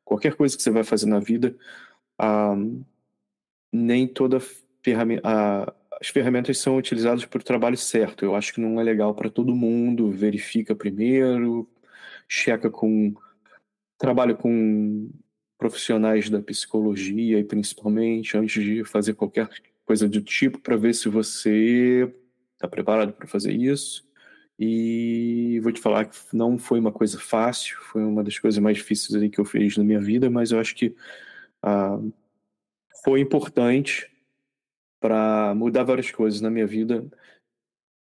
qualquer 0.05 0.35
coisa 0.35 0.57
que 0.57 0.63
você 0.63 0.71
vai 0.71 0.85
fazer 0.85 1.07
na 1.07 1.19
vida, 1.21 1.57
ah, 2.19 2.57
nem 3.73 4.07
toda 4.07 4.41
ferramenta, 4.83 5.23
ah, 5.25 5.75
as 6.01 6.09
ferramentas 6.09 6.59
são 6.59 6.77
utilizadas 6.77 7.25
para 7.25 7.41
o 7.41 7.45
trabalho 7.45 7.77
certo. 7.77 8.25
Eu 8.25 8.35
acho 8.35 8.53
que 8.53 8.61
não 8.61 8.81
é 8.81 8.85
legal 8.85 9.15
para 9.15 9.31
todo 9.31 9.55
mundo. 9.55 10.11
Verifica 10.11 10.75
primeiro, 10.75 11.69
checa 12.29 12.71
com. 12.71 13.15
Trabalha 13.99 14.35
com 14.35 15.11
profissionais 15.59 16.29
da 16.29 16.41
psicologia 16.43 17.39
e 17.39 17.45
principalmente 17.45 18.37
antes 18.37 18.63
de 18.63 18.85
fazer 18.85 19.15
qualquer 19.15 19.49
coisa 19.87 20.07
do 20.09 20.21
tipo 20.21 20.59
para 20.59 20.77
ver 20.77 20.95
se 20.95 21.09
você 21.09 22.13
está 22.55 22.69
preparado 22.69 23.13
para 23.13 23.27
fazer 23.27 23.53
isso. 23.53 24.07
E 24.59 25.61
vou 25.63 25.73
te 25.73 25.81
falar 25.81 26.07
que 26.07 26.17
não 26.33 26.59
foi 26.59 26.79
uma 26.79 26.93
coisa 26.93 27.19
fácil, 27.19 27.77
foi 27.83 28.03
uma 28.03 28.25
das 28.25 28.39
coisas 28.39 28.59
mais 28.59 28.79
difíceis 28.79 29.31
que 29.31 29.39
eu 29.39 29.45
fiz 29.45 29.77
na 29.77 29.85
minha 29.85 30.01
vida, 30.01 30.31
mas 30.31 30.51
eu 30.51 30.59
acho 30.61 30.75
que 30.75 30.95
ah, 31.63 31.99
foi 33.05 33.21
importante 33.21 34.11
para 35.01 35.55
mudar 35.55 35.85
várias 35.85 36.11
coisas 36.11 36.41
na 36.41 36.51
minha 36.51 36.67
vida. 36.67 37.09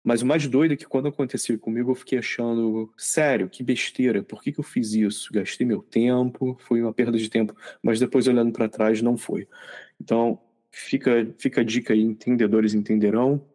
Mas 0.04 0.20
o 0.20 0.26
mais 0.26 0.46
doido 0.48 0.74
é 0.74 0.76
que 0.76 0.84
quando 0.84 1.08
aconteceu 1.08 1.58
comigo, 1.58 1.92
eu 1.92 1.94
fiquei 1.94 2.18
achando, 2.18 2.92
sério, 2.96 3.48
que 3.48 3.62
besteira, 3.62 4.22
por 4.22 4.42
que, 4.42 4.52
que 4.52 4.58
eu 4.58 4.64
fiz 4.64 4.92
isso? 4.92 5.32
Gastei 5.32 5.66
meu 5.66 5.80
tempo, 5.80 6.56
foi 6.60 6.82
uma 6.82 6.92
perda 6.92 7.16
de 7.16 7.30
tempo, 7.30 7.54
mas 7.80 8.00
depois 8.00 8.26
olhando 8.26 8.52
para 8.52 8.68
trás, 8.68 9.00
não 9.00 9.16
foi. 9.16 9.48
Então, 10.00 10.40
fica, 10.72 11.32
fica 11.38 11.60
a 11.60 11.64
dica 11.64 11.92
aí, 11.92 12.00
entendedores 12.00 12.74
entenderão, 12.74 13.46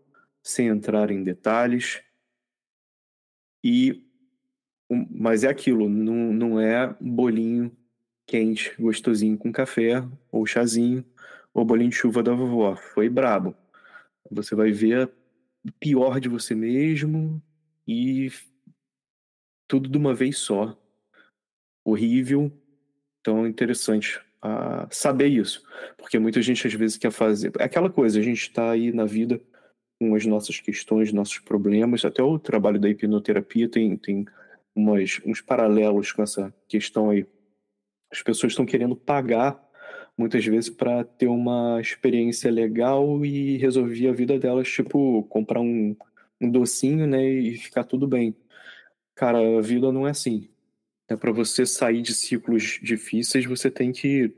sem 0.42 0.68
entrar 0.68 1.12
em 1.12 1.22
detalhes. 1.22 2.02
E, 3.62 4.06
mas 4.90 5.44
é 5.44 5.50
aquilo, 5.50 5.90
não, 5.90 6.32
não 6.34 6.60
é 6.62 6.96
bolinho 7.02 7.77
quente, 8.28 8.76
gostosinho 8.78 9.38
com 9.38 9.52
café 9.52 10.04
ou 10.32 10.46
chazinho 10.46 11.04
o 11.62 11.66
bolinho 11.66 11.90
de 11.90 11.96
chuva 11.96 12.22
da 12.22 12.34
vovó. 12.34 12.76
Foi 12.76 13.10
brabo. 13.10 13.56
Você 14.30 14.54
vai 14.56 14.72
ver 14.72 15.10
o 15.66 15.72
pior 15.80 16.20
de 16.20 16.30
você 16.30 16.54
mesmo 16.54 17.42
e 17.88 18.32
tudo 19.68 19.90
de 19.90 19.98
uma 19.98 20.14
vez 20.14 20.38
só. 20.38 20.78
Horrível. 21.84 22.52
Então 23.22 23.46
é 23.46 23.50
interessante 23.50 24.20
uh, 24.44 24.88
saber 24.92 25.28
isso. 25.28 25.64
Porque 25.98 26.20
muita 26.20 26.42
gente 26.42 26.68
às 26.68 26.74
vezes 26.74 26.98
quer 26.98 27.12
fazer. 27.12 27.52
É 27.58 27.64
aquela 27.64 27.90
coisa, 27.90 28.20
a 28.20 28.24
gente 28.24 28.42
está 28.42 28.72
aí 28.72 28.92
na 28.92 29.06
vida 29.06 29.42
com 30.00 30.14
as 30.14 30.26
nossas 30.26 30.60
questões, 30.60 31.12
nossos 31.12 31.40
problemas. 31.40 32.06
Até 32.06 32.22
o 32.22 32.38
trabalho 32.38 32.80
da 32.80 32.88
hipnoterapia 32.88 33.68
tem, 33.68 33.98
tem 33.98 34.26
umas, 34.76 35.20
uns 35.26 35.42
paralelos 35.42 36.12
com 36.12 36.22
essa 36.22 36.54
questão 36.68 37.10
aí. 37.10 37.26
As 38.12 38.22
pessoas 38.22 38.53
estão 38.53 38.66
querendo 38.66 38.95
pagar 38.95 39.62
muitas 40.18 40.43
vezes 40.45 40.70
para 40.70 41.03
ter 41.03 41.28
uma 41.28 41.80
experiência 41.80 42.49
legal 42.49 43.24
e 43.24 43.58
resolver 43.58 44.08
a 44.08 44.14
vida 44.14 44.39
delas, 44.39 44.68
tipo, 44.68 45.24
comprar 45.26 45.62
um, 45.62 45.95
um 46.41 46.49
docinho, 46.49 47.05
né, 47.05 47.24
e 47.24 47.55
ficar 47.58 47.84
tudo 47.84 48.08
bem. 48.08 48.36
Cara, 49.16 49.39
a 49.60 49.62
vida 49.62 49.91
não 49.91 50.08
é 50.08 50.12
assim. 50.12 50.49
É 51.08 51.16
para 51.16 51.32
você 51.32 51.66
sair 51.66 52.01
de 52.01 52.14
ciclos 52.14 52.80
difíceis, 52.82 53.45
você 53.45 53.70
tem 53.72 53.91
que 53.91 54.34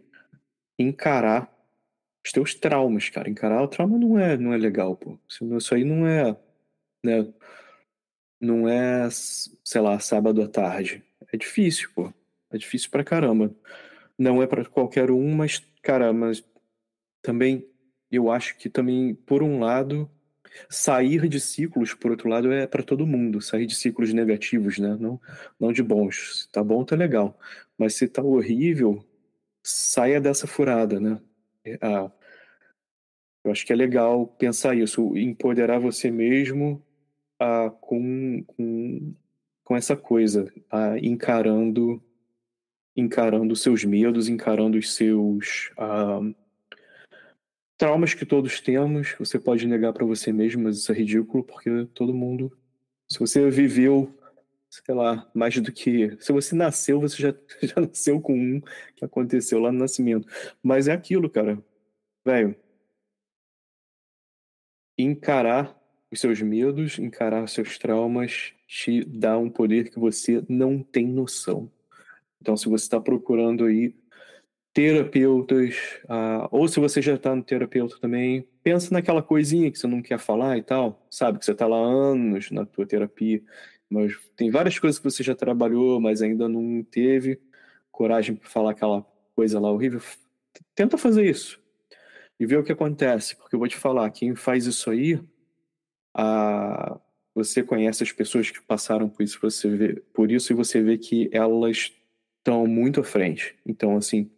encarar 0.77 1.51
os 2.25 2.31
teus 2.31 2.53
traumas, 2.53 3.09
cara. 3.09 3.29
Encarar 3.29 3.63
o 3.63 3.67
trauma 3.67 3.97
não 3.97 4.19
é, 4.19 4.37
não 4.37 4.53
é 4.53 4.57
legal, 4.57 4.95
pô. 4.95 5.17
Isso 5.57 5.73
aí 5.73 5.83
não 5.83 6.05
é, 6.05 6.37
né, 7.03 7.33
não 8.39 8.67
é, 8.67 9.09
sei 9.11 9.81
lá, 9.81 9.99
sábado 9.99 10.41
à 10.41 10.47
tarde. 10.47 11.03
É 11.31 11.37
difícil, 11.37 11.89
pô. 11.95 12.13
É 12.51 12.57
difícil 12.57 12.89
pra 12.89 13.03
caramba. 13.03 13.53
Não 14.17 14.41
é 14.43 14.47
para 14.47 14.65
qualquer 14.65 15.11
um, 15.11 15.33
mas 15.35 15.63
Cara, 15.81 16.11
mas 16.13 16.43
também 17.21 17.67
eu 18.11 18.31
acho 18.31 18.57
que 18.57 18.69
também, 18.69 19.15
por 19.15 19.43
um 19.43 19.59
lado, 19.59 20.09
sair 20.69 21.27
de 21.29 21.39
ciclos, 21.39 21.93
por 21.93 22.11
outro 22.11 22.29
lado, 22.29 22.51
é 22.51 22.67
para 22.67 22.83
todo 22.83 23.07
mundo. 23.07 23.41
Sair 23.41 23.65
de 23.65 23.75
ciclos 23.75 24.13
negativos, 24.13 24.79
né? 24.79 24.97
Não, 24.99 25.19
não 25.59 25.71
de 25.73 25.83
bons. 25.83 26.43
Se 26.43 26.51
tá 26.51 26.63
bom, 26.63 26.83
tá 26.83 26.95
legal. 26.95 27.39
Mas 27.77 27.95
se 27.95 28.07
tá 28.07 28.21
horrível, 28.21 29.03
saia 29.63 30.19
dessa 30.21 30.47
furada, 30.47 30.99
né? 30.99 31.21
É, 31.65 31.79
ah, 31.81 32.11
eu 33.43 33.51
acho 33.51 33.65
que 33.65 33.73
é 33.73 33.75
legal 33.75 34.27
pensar 34.27 34.75
isso, 34.75 35.15
empoderar 35.17 35.79
você 35.79 36.11
mesmo 36.11 36.85
ah, 37.39 37.71
com, 37.81 38.43
com, 38.45 39.15
com 39.63 39.75
essa 39.77 39.95
coisa, 39.95 40.51
ah, 40.71 40.97
encarando 40.99 42.03
encarando 42.95 43.55
seus 43.55 43.83
medos, 43.83 44.27
encarando 44.27 44.77
os 44.77 44.93
seus 44.93 45.71
uh, 45.77 46.35
traumas 47.77 48.13
que 48.13 48.25
todos 48.25 48.59
temos. 48.59 49.15
Você 49.17 49.39
pode 49.39 49.65
negar 49.67 49.93
para 49.93 50.05
você 50.05 50.31
mesmo, 50.31 50.63
mas 50.63 50.77
isso 50.77 50.91
é 50.91 50.95
ridículo, 50.95 51.43
porque 51.43 51.85
todo 51.93 52.13
mundo. 52.13 52.55
Se 53.09 53.17
você 53.19 53.49
viveu, 53.49 54.13
sei 54.69 54.93
lá, 54.93 55.29
mais 55.33 55.57
do 55.59 55.71
que. 55.71 56.15
Se 56.19 56.31
você 56.31 56.55
nasceu, 56.55 56.99
você 56.99 57.21
já, 57.21 57.33
já 57.63 57.81
nasceu 57.81 58.21
com 58.21 58.33
um 58.37 58.61
que 58.95 59.05
aconteceu 59.05 59.59
lá 59.59 59.71
no 59.71 59.79
nascimento. 59.79 60.27
Mas 60.61 60.87
é 60.87 60.91
aquilo, 60.91 61.29
cara. 61.29 61.63
Velho. 62.25 62.55
Encarar 64.97 65.79
os 66.11 66.19
seus 66.19 66.41
medos, 66.41 66.99
encarar 66.99 67.43
os 67.43 67.53
seus 67.53 67.77
traumas, 67.77 68.53
te 68.67 69.03
dá 69.05 69.37
um 69.37 69.49
poder 69.49 69.89
que 69.89 69.99
você 69.99 70.43
não 70.49 70.83
tem 70.83 71.07
noção. 71.07 71.71
Então, 72.41 72.55
se 72.55 72.69
você 72.69 72.85
está 72.85 72.99
procurando 72.99 73.65
aí 73.65 73.93
terapeutas, 74.73 75.75
uh, 76.05 76.47
ou 76.51 76.67
se 76.67 76.79
você 76.79 77.01
já 77.01 77.15
está 77.15 77.35
no 77.35 77.43
terapeuta 77.43 77.97
também, 77.99 78.47
pensa 78.63 78.93
naquela 78.93 79.21
coisinha 79.21 79.71
que 79.71 79.79
você 79.79 79.87
não 79.87 80.01
quer 80.01 80.19
falar 80.19 80.57
e 80.57 80.63
tal, 80.63 81.05
sabe? 81.09 81.39
Que 81.39 81.45
você 81.45 81.51
está 81.51 81.67
lá 81.67 81.77
anos 81.77 82.51
na 82.51 82.65
tua 82.65 82.85
terapia, 82.85 83.41
mas 83.89 84.13
tem 84.35 84.51
várias 84.51 84.77
coisas 84.77 84.99
que 84.99 85.09
você 85.09 85.23
já 85.23 85.35
trabalhou, 85.35 85.99
mas 85.99 86.21
ainda 86.21 86.47
não 86.47 86.83
teve 86.83 87.41
coragem 87.91 88.35
para 88.35 88.49
falar 88.49 88.71
aquela 88.71 89.05
coisa 89.35 89.59
lá 89.59 89.71
horrível. 89.71 90.01
Tenta 90.75 90.97
fazer 90.97 91.25
isso 91.25 91.59
e 92.39 92.45
ver 92.45 92.57
o 92.57 92.63
que 92.63 92.71
acontece, 92.71 93.35
porque 93.35 93.55
eu 93.55 93.59
vou 93.59 93.67
te 93.67 93.75
falar, 93.75 94.09
quem 94.11 94.33
faz 94.35 94.65
isso 94.65 94.89
aí, 94.89 95.15
uh, 96.15 96.99
você 97.35 97.61
conhece 97.63 98.03
as 98.03 98.11
pessoas 98.11 98.49
que 98.49 98.61
passaram 98.61 99.09
por 99.09 99.23
isso, 99.23 99.39
você 99.41 99.69
vê, 99.69 99.95
por 100.13 100.31
isso 100.31 100.53
e 100.53 100.55
você 100.55 100.81
vê 100.81 100.97
que 100.97 101.29
elas 101.33 101.91
estão 102.39 102.65
muito 102.65 103.01
à 103.01 103.03
frente. 103.03 103.55
Então, 103.65 103.95
assim, 103.95 104.29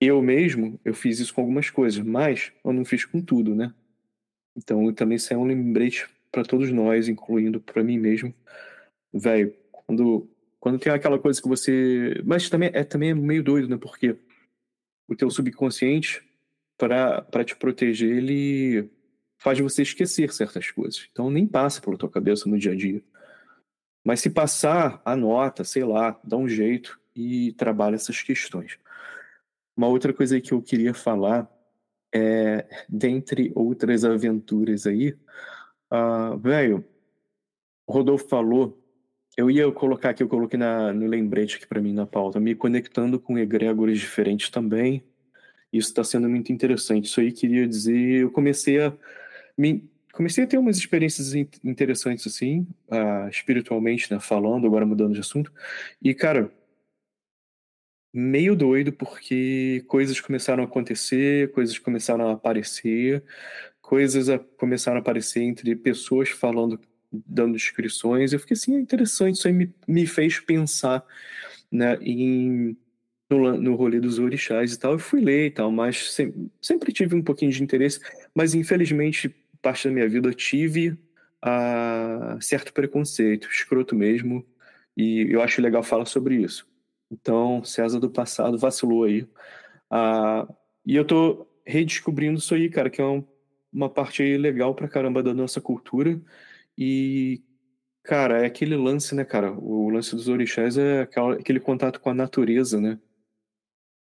eu 0.00 0.22
mesmo, 0.22 0.78
eu 0.84 0.94
fiz 0.94 1.18
isso 1.18 1.34
com 1.34 1.40
algumas 1.40 1.70
coisas, 1.70 2.04
mas 2.04 2.52
eu 2.64 2.72
não 2.72 2.84
fiz 2.84 3.04
com 3.04 3.20
tudo, 3.20 3.54
né? 3.54 3.74
Então, 4.56 4.92
também 4.92 5.16
isso 5.16 5.32
é 5.32 5.36
um 5.36 5.44
lembrete 5.44 6.08
para 6.30 6.44
todos 6.44 6.70
nós, 6.70 7.08
incluindo 7.08 7.60
para 7.60 7.82
mim 7.82 7.98
mesmo. 7.98 8.34
Velho, 9.12 9.54
quando, 9.72 10.28
quando 10.60 10.78
tem 10.78 10.92
aquela 10.92 11.18
coisa 11.18 11.40
que 11.40 11.48
você. 11.48 12.20
Mas 12.24 12.48
também 12.48 12.70
é, 12.72 12.84
também 12.84 13.10
é 13.10 13.14
meio 13.14 13.42
doido, 13.42 13.68
né? 13.68 13.76
Porque 13.76 14.16
o 15.08 15.16
teu 15.16 15.30
subconsciente, 15.30 16.22
para 16.78 17.44
te 17.44 17.56
proteger, 17.56 18.16
ele 18.16 18.90
faz 19.38 19.58
você 19.58 19.82
esquecer 19.82 20.32
certas 20.32 20.70
coisas. 20.70 21.08
Então, 21.10 21.30
nem 21.30 21.46
passa 21.46 21.80
pela 21.80 21.96
tua 21.96 22.10
cabeça 22.10 22.48
no 22.48 22.58
dia 22.58 22.72
a 22.72 22.76
dia. 22.76 23.02
Mas 24.04 24.20
se 24.20 24.30
passar, 24.30 25.00
anota, 25.04 25.64
sei 25.64 25.84
lá, 25.84 26.18
dá 26.22 26.36
um 26.36 26.48
jeito 26.48 26.98
e 27.16 27.52
trabalha 27.52 27.94
essas 27.94 28.22
questões. 28.22 28.78
Uma 29.76 29.88
outra 29.88 30.12
coisa 30.12 30.40
que 30.40 30.52
eu 30.52 30.60
queria 30.60 30.92
falar 30.92 31.50
é, 32.14 32.66
dentre 32.88 33.50
outras 33.54 34.04
aventuras 34.04 34.86
aí, 34.86 35.16
uh, 35.90 36.38
velho, 36.38 36.84
Rodolfo 37.88 38.28
falou, 38.28 38.82
eu 39.36 39.50
ia 39.50 39.70
colocar 39.72 40.10
aqui, 40.10 40.22
eu 40.22 40.28
coloquei 40.28 40.58
na, 40.58 40.92
no 40.92 41.06
lembrete 41.06 41.56
aqui 41.56 41.66
para 41.66 41.80
mim 41.80 41.92
na 41.92 42.06
pauta, 42.06 42.40
me 42.40 42.54
conectando 42.54 43.18
com 43.20 43.38
egregores 43.38 43.98
diferentes 43.98 44.50
também. 44.50 45.04
Isso 45.72 45.88
está 45.88 46.02
sendo 46.02 46.28
muito 46.28 46.52
interessante. 46.52 47.04
Isso 47.04 47.20
aí 47.20 47.32
queria 47.32 47.66
dizer, 47.66 48.22
eu 48.22 48.30
comecei 48.30 48.80
a 48.80 48.92
me, 49.56 49.88
comecei 50.12 50.44
a 50.44 50.46
ter 50.46 50.58
umas 50.58 50.78
experiências 50.78 51.34
interessantes 51.62 52.26
assim, 52.26 52.66
uh, 52.88 53.28
espiritualmente, 53.28 54.12
né, 54.12 54.18
falando, 54.18 54.66
agora 54.66 54.86
mudando 54.86 55.12
de 55.12 55.20
assunto. 55.20 55.52
E 56.02 56.14
cara, 56.14 56.50
meio 58.12 58.56
doido 58.56 58.92
porque 58.92 59.84
coisas 59.88 60.20
começaram 60.20 60.62
a 60.62 60.66
acontecer, 60.66 61.50
coisas 61.52 61.78
começaram 61.78 62.28
a 62.28 62.32
aparecer, 62.32 63.22
coisas 63.80 64.28
a, 64.28 64.38
começaram 64.38 64.98
a 64.98 65.00
aparecer 65.00 65.42
entre 65.42 65.76
pessoas 65.76 66.28
falando, 66.30 66.80
dando 67.12 67.54
descrições. 67.54 68.32
Eu 68.32 68.40
fiquei 68.40 68.54
assim, 68.54 68.76
é 68.76 68.80
interessante, 68.80 69.36
isso 69.36 69.48
aí 69.48 69.54
me, 69.54 69.74
me 69.86 70.06
fez 70.06 70.40
pensar 70.40 71.04
né, 71.70 71.96
em, 72.00 72.76
no, 73.30 73.56
no 73.56 73.74
rolê 73.74 74.00
dos 74.00 74.18
orixás 74.18 74.72
e 74.72 74.78
tal. 74.78 74.92
Eu 74.92 74.98
fui 74.98 75.20
ler 75.20 75.46
e 75.46 75.50
tal, 75.50 75.70
mas 75.70 76.12
sempre, 76.12 76.50
sempre 76.60 76.92
tive 76.92 77.14
um 77.14 77.22
pouquinho 77.22 77.52
de 77.52 77.62
interesse, 77.62 78.00
mas 78.34 78.54
infelizmente, 78.54 79.34
parte 79.62 79.88
da 79.88 79.94
minha 79.94 80.08
vida 80.08 80.32
tive 80.32 80.90
uh, 81.44 82.40
certo 82.40 82.72
preconceito, 82.72 83.48
escroto 83.50 83.94
mesmo, 83.94 84.44
e 84.96 85.26
eu 85.30 85.42
acho 85.42 85.60
legal 85.60 85.82
falar 85.82 86.06
sobre 86.06 86.36
isso. 86.36 86.66
Então, 87.10 87.62
César 87.64 88.00
do 88.00 88.10
passado 88.10 88.58
vacilou 88.58 89.04
aí. 89.04 89.26
Ah, 89.90 90.46
e 90.84 90.96
eu 90.96 91.06
tô 91.06 91.46
redescobrindo 91.64 92.38
isso 92.38 92.54
aí, 92.54 92.68
cara, 92.70 92.90
que 92.90 93.00
é 93.00 93.04
um, 93.04 93.24
uma 93.72 93.90
parte 93.90 94.22
legal 94.36 94.74
pra 94.74 94.88
caramba 94.88 95.22
da 95.22 95.34
nossa 95.34 95.60
cultura. 95.60 96.20
E, 96.78 97.42
cara, 98.02 98.42
é 98.42 98.46
aquele 98.46 98.76
lance, 98.76 99.14
né, 99.14 99.24
cara? 99.24 99.52
O 99.52 99.90
lance 99.90 100.14
dos 100.16 100.28
orixás 100.28 100.78
é 100.78 101.02
aquele 101.38 101.60
contato 101.60 102.00
com 102.00 102.10
a 102.10 102.14
natureza, 102.14 102.80
né? 102.80 102.98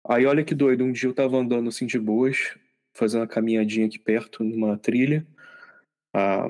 Aí, 0.08 0.24
olha 0.26 0.44
que 0.44 0.54
doido, 0.54 0.84
um 0.84 0.92
dia 0.92 1.08
eu 1.08 1.14
tava 1.14 1.36
andando 1.36 1.68
assim 1.68 1.86
de 1.86 1.98
boas, 1.98 2.56
fazendo 2.94 3.22
uma 3.22 3.26
caminhadinha 3.26 3.86
aqui 3.86 3.98
perto, 3.98 4.44
numa 4.44 4.78
trilha. 4.78 5.26
Ah, 6.14 6.48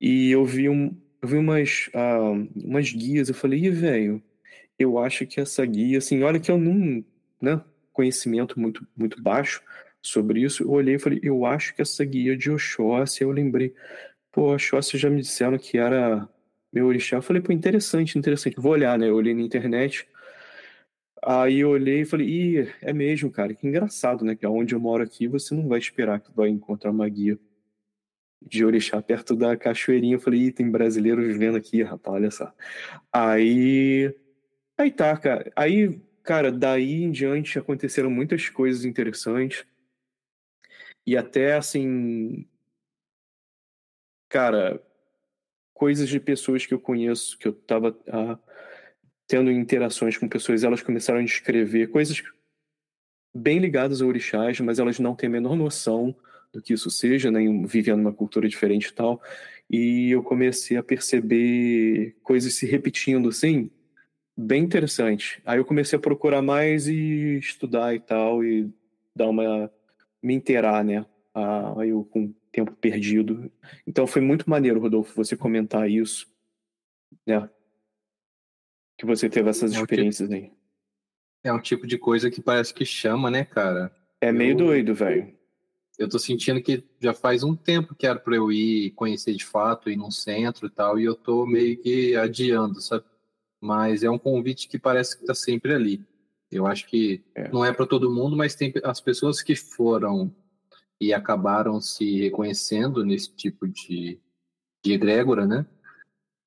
e 0.00 0.30
eu 0.30 0.44
vi, 0.44 0.68
um, 0.68 0.96
eu 1.22 1.28
vi 1.28 1.36
umas, 1.36 1.90
ah, 1.94 2.30
umas 2.56 2.92
guias, 2.92 3.28
eu 3.28 3.34
falei, 3.34 3.66
ih, 3.66 3.70
velho 3.70 4.22
eu 4.78 4.98
acho 4.98 5.26
que 5.26 5.40
essa 5.40 5.64
guia, 5.66 5.98
assim, 5.98 6.22
olha 6.22 6.38
que 6.38 6.50
eu 6.50 6.58
não, 6.58 7.04
né, 7.40 7.60
conhecimento 7.92 8.58
muito, 8.60 8.86
muito 8.96 9.20
baixo 9.20 9.62
sobre 10.00 10.42
isso, 10.42 10.62
eu 10.62 10.70
olhei 10.70 10.94
e 10.94 10.98
falei, 10.98 11.18
eu 11.22 11.44
acho 11.44 11.74
que 11.74 11.82
essa 11.82 12.04
guia 12.04 12.36
de 12.36 12.50
Oxóssi, 12.50 13.22
eu 13.22 13.30
lembrei, 13.30 13.74
pô, 14.32 14.54
Oxóssi 14.54 14.96
já 14.96 15.10
me 15.10 15.20
disseram 15.20 15.58
que 15.58 15.76
era 15.78 16.28
meu 16.72 16.86
orixá, 16.86 17.16
eu 17.16 17.22
falei, 17.22 17.42
pô, 17.42 17.52
interessante, 17.52 18.18
interessante, 18.18 18.60
vou 18.60 18.72
olhar, 18.72 18.98
né, 18.98 19.08
eu 19.08 19.16
olhei 19.16 19.34
na 19.34 19.42
internet, 19.42 20.08
aí 21.24 21.58
eu 21.60 21.70
olhei 21.70 22.02
e 22.02 22.04
falei, 22.04 22.28
ih, 22.28 22.68
é 22.80 22.92
mesmo, 22.92 23.30
cara, 23.30 23.54
que 23.54 23.66
engraçado, 23.66 24.24
né, 24.24 24.36
que 24.36 24.46
aonde 24.46 24.74
eu 24.74 24.80
moro 24.80 25.02
aqui, 25.02 25.26
você 25.26 25.54
não 25.54 25.66
vai 25.66 25.78
esperar 25.78 26.20
que 26.20 26.30
vai 26.34 26.48
encontrar 26.48 26.90
uma 26.90 27.08
guia 27.08 27.38
de 28.40 28.64
orixá 28.64 29.02
perto 29.02 29.34
da 29.34 29.56
cachoeirinha, 29.56 30.14
eu 30.14 30.20
falei, 30.20 30.42
ih, 30.42 30.52
tem 30.52 30.70
brasileiro 30.70 31.22
vivendo 31.22 31.56
aqui, 31.56 31.82
rapaz, 31.82 32.14
olha 32.14 32.30
só. 32.30 32.52
Aí 33.12 34.14
Aí 34.78 34.92
tá, 34.92 35.16
cara. 35.16 35.52
Aí, 35.56 36.00
cara, 36.22 36.52
daí 36.52 37.02
em 37.02 37.10
diante 37.10 37.58
aconteceram 37.58 38.10
muitas 38.10 38.48
coisas 38.48 38.84
interessantes. 38.84 39.66
E 41.04 41.16
até 41.16 41.56
assim. 41.56 42.46
Cara, 44.28 44.80
coisas 45.74 46.08
de 46.08 46.20
pessoas 46.20 46.64
que 46.64 46.74
eu 46.74 46.80
conheço, 46.80 47.36
que 47.38 47.48
eu 47.48 47.52
tava 47.52 47.98
ah, 48.08 48.38
tendo 49.26 49.50
interações 49.50 50.16
com 50.16 50.28
pessoas, 50.28 50.62
elas 50.62 50.82
começaram 50.82 51.20
a 51.20 51.24
descrever 51.24 51.88
coisas 51.88 52.22
bem 53.34 53.58
ligadas 53.58 54.02
a 54.02 54.06
orixás, 54.06 54.60
mas 54.60 54.78
elas 54.78 54.98
não 54.98 55.14
têm 55.14 55.28
a 55.28 55.32
menor 55.32 55.56
noção 55.56 56.14
do 56.52 56.62
que 56.62 56.72
isso 56.72 56.90
seja, 56.90 57.30
né, 57.30 57.40
vivendo 57.66 58.00
uma 58.00 58.12
cultura 58.12 58.48
diferente 58.48 58.86
e 58.86 58.92
tal. 58.92 59.22
E 59.70 60.10
eu 60.10 60.22
comecei 60.22 60.76
a 60.76 60.82
perceber 60.82 62.16
coisas 62.22 62.54
se 62.54 62.66
repetindo, 62.66 63.28
assim, 63.28 63.70
bem 64.38 64.62
interessante. 64.62 65.42
Aí 65.44 65.58
eu 65.58 65.64
comecei 65.64 65.98
a 65.98 66.00
procurar 66.00 66.40
mais 66.40 66.86
e 66.86 67.38
estudar 67.38 67.92
e 67.94 67.98
tal, 67.98 68.44
e 68.44 68.72
dar 69.14 69.28
uma. 69.28 69.70
me 70.22 70.34
inteirar, 70.34 70.84
né? 70.84 71.04
Ah, 71.34 71.74
aí 71.80 71.88
eu 71.88 72.04
com 72.04 72.32
tempo 72.52 72.72
perdido. 72.72 73.50
Então 73.84 74.06
foi 74.06 74.22
muito 74.22 74.48
maneiro, 74.48 74.80
Rodolfo, 74.80 75.14
você 75.16 75.36
comentar 75.36 75.90
isso, 75.90 76.28
né? 77.26 77.50
Que 78.96 79.04
você 79.04 79.28
teve 79.28 79.50
essas 79.50 79.74
é 79.74 79.80
experiências 79.80 80.28
tipo, 80.28 80.40
aí. 80.40 80.52
É 81.42 81.52
um 81.52 81.60
tipo 81.60 81.86
de 81.86 81.98
coisa 81.98 82.30
que 82.30 82.40
parece 82.40 82.72
que 82.72 82.84
chama, 82.84 83.30
né, 83.30 83.44
cara? 83.44 83.92
É 84.20 84.32
meio 84.32 84.52
eu, 84.52 84.56
doido, 84.56 84.94
velho. 84.94 85.36
Eu 85.98 86.08
tô 86.08 86.18
sentindo 86.18 86.62
que 86.62 86.84
já 87.00 87.12
faz 87.12 87.42
um 87.42 87.56
tempo 87.56 87.94
que 87.94 88.06
era 88.06 88.18
pra 88.18 88.36
eu 88.36 88.52
ir 88.52 88.92
conhecer 88.92 89.34
de 89.34 89.44
fato, 89.44 89.90
ir 89.90 89.96
num 89.96 90.10
centro 90.10 90.66
e 90.66 90.70
tal, 90.70 90.98
e 90.98 91.04
eu 91.04 91.14
tô 91.14 91.44
meio 91.44 91.76
que 91.80 92.14
adiando, 92.16 92.80
sabe? 92.80 93.04
Mas 93.60 94.02
é 94.02 94.10
um 94.10 94.18
convite 94.18 94.68
que 94.68 94.78
parece 94.78 95.16
que 95.16 95.22
está 95.22 95.34
sempre 95.34 95.74
ali. 95.74 96.04
Eu 96.50 96.66
acho 96.66 96.86
que 96.86 97.22
é. 97.34 97.48
não 97.50 97.64
é 97.64 97.72
para 97.72 97.86
todo 97.86 98.12
mundo, 98.12 98.36
mas 98.36 98.54
tem 98.54 98.72
as 98.82 99.00
pessoas 99.00 99.42
que 99.42 99.54
foram 99.54 100.34
e 101.00 101.12
acabaram 101.12 101.80
se 101.80 102.18
reconhecendo 102.20 103.04
nesse 103.04 103.30
tipo 103.34 103.68
de, 103.68 104.18
de 104.84 104.92
egrégora, 104.92 105.46
né? 105.46 105.66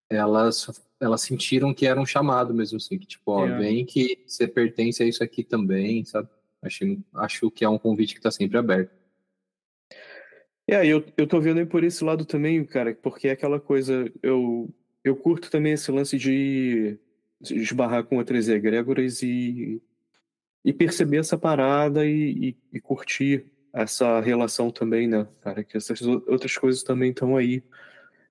Elas, 0.09 0.84
elas 0.99 1.22
sentiram 1.22 1.74
que 1.74 1.86
era 1.86 1.99
um 1.99 2.05
chamado 2.05 2.53
mesmo, 2.53 2.78
assim, 2.78 2.97
que 2.97 3.05
tipo, 3.05 3.32
ó, 3.32 3.47
é. 3.47 3.57
vem 3.57 3.86
que 3.86 4.24
você 4.28 4.47
pertence 4.47 5.01
a 5.01 5.05
isso 5.05 5.24
aqui 5.24 5.43
também, 5.43 6.03
sabe? 6.03 6.28
Acho, 6.62 6.86
acho 7.16 7.51
que 7.51 7.64
é 7.64 7.70
um 7.70 7.78
convite 7.78 8.14
que 8.14 8.20
está 8.20 8.32
sempre 8.32 8.57
aberto. 8.57 8.91
É, 10.68 10.86
eu, 10.86 11.03
eu 11.18 11.28
tô 11.28 11.39
vendo 11.39 11.59
aí 11.59 11.66
por 11.66 11.84
esse 11.84 12.03
lado 12.03 12.26
também, 12.26 12.64
cara, 12.66 12.93
porque 12.95 13.28
é 13.28 13.32
aquela 13.32 13.59
coisa, 13.59 14.12
eu 14.22 14.74
eu 15.04 15.16
curto 15.16 15.49
também 15.49 15.74
esse 15.74 15.91
lance 15.91 16.18
de 16.18 16.97
esbarrar 17.41 18.04
com 18.04 18.18
outras 18.18 18.47
egrégoras 18.47 19.22
e, 19.24 19.82
e 20.64 20.72
perceber 20.72 21.18
essa 21.18 21.38
parada 21.38 22.06
e, 22.06 22.49
e, 22.49 22.58
e 22.74 22.80
curtir 22.80 23.45
essa 23.74 24.20
relação 24.20 24.70
também, 24.70 25.08
né, 25.08 25.28
cara? 25.41 25.64
Que 25.64 25.78
essas 25.78 26.02
outras 26.02 26.56
coisas 26.58 26.84
também 26.84 27.12
estão 27.12 27.36
aí. 27.36 27.64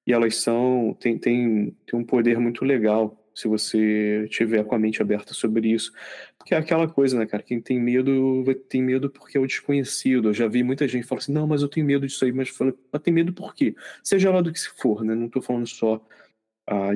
E 0.07 0.13
elas 0.13 0.37
são. 0.37 0.97
Tem, 1.01 1.19
tem, 1.19 1.77
tem 1.87 1.99
um 1.99 2.05
poder 2.05 2.39
muito 2.39 2.65
legal 2.65 3.17
se 3.35 3.49
você 3.49 4.27
tiver 4.29 4.65
com 4.65 4.75
a 4.75 4.79
mente 4.79 5.01
aberta 5.01 5.33
sobre 5.33 5.69
isso. 5.73 5.93
Porque 6.37 6.55
é 6.55 6.59
aquela 6.59 6.89
coisa, 6.89 7.19
né, 7.19 7.27
cara? 7.27 7.43
Quem 7.43 7.61
tem 7.61 7.81
medo, 7.81 8.45
tem 8.69 8.83
medo 8.83 9.09
porque 9.09 9.39
é 9.39 9.41
o 9.41 9.47
desconhecido. 9.47 10.29
Eu 10.29 10.35
já 10.35 10.47
vi 10.47 10.63
muita 10.63 10.87
gente 10.87 11.07
falar 11.07 11.21
assim, 11.21 11.33
não, 11.33 11.47
mas 11.47 11.63
eu 11.63 11.69
tenho 11.69 11.87
medo 11.87 12.07
disso 12.07 12.25
aí, 12.25 12.33
mas, 12.33 12.49
falo, 12.49 12.79
mas 12.93 13.03
tem 13.03 13.15
medo 13.15 13.33
por 13.33 13.55
quê? 13.55 13.75
Seja 14.03 14.31
lá 14.31 14.41
do 14.41 14.53
que 14.53 14.61
se 14.61 14.71
for, 14.77 15.05
né? 15.05 15.15
Não 15.15 15.29
tô 15.29 15.41
falando 15.41 15.67
só 15.67 16.05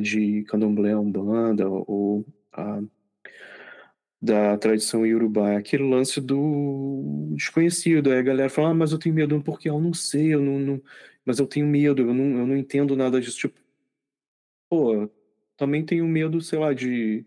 de 0.00 0.44
candomblé, 0.44 0.96
umbanda 0.96 1.68
ou 1.68 2.24
da 4.24 4.56
tradição 4.56 5.04
iorubá, 5.06 5.50
é 5.50 5.56
aquele 5.56 5.82
lance 5.82 6.20
do 6.20 7.32
desconhecido. 7.36 8.10
Aí 8.10 8.18
a 8.18 8.22
galera 8.22 8.48
fala, 8.48 8.70
ah, 8.70 8.74
mas 8.74 8.92
eu 8.92 8.98
tenho 8.98 9.14
medo 9.14 9.42
porque 9.42 9.68
eu 9.68 9.78
não 9.78 9.92
sei, 9.92 10.34
eu 10.34 10.40
não, 10.40 10.58
não, 10.58 10.82
mas 11.24 11.38
eu 11.38 11.46
tenho 11.46 11.66
medo, 11.66 12.02
eu 12.02 12.14
não, 12.14 12.38
eu 12.40 12.46
não 12.46 12.56
entendo 12.56 12.96
nada 12.96 13.20
disso. 13.20 13.36
Tipo, 13.38 13.60
pô, 14.68 15.10
também 15.56 15.84
tenho 15.84 16.06
medo, 16.06 16.40
sei 16.40 16.58
lá, 16.58 16.72
de. 16.72 17.24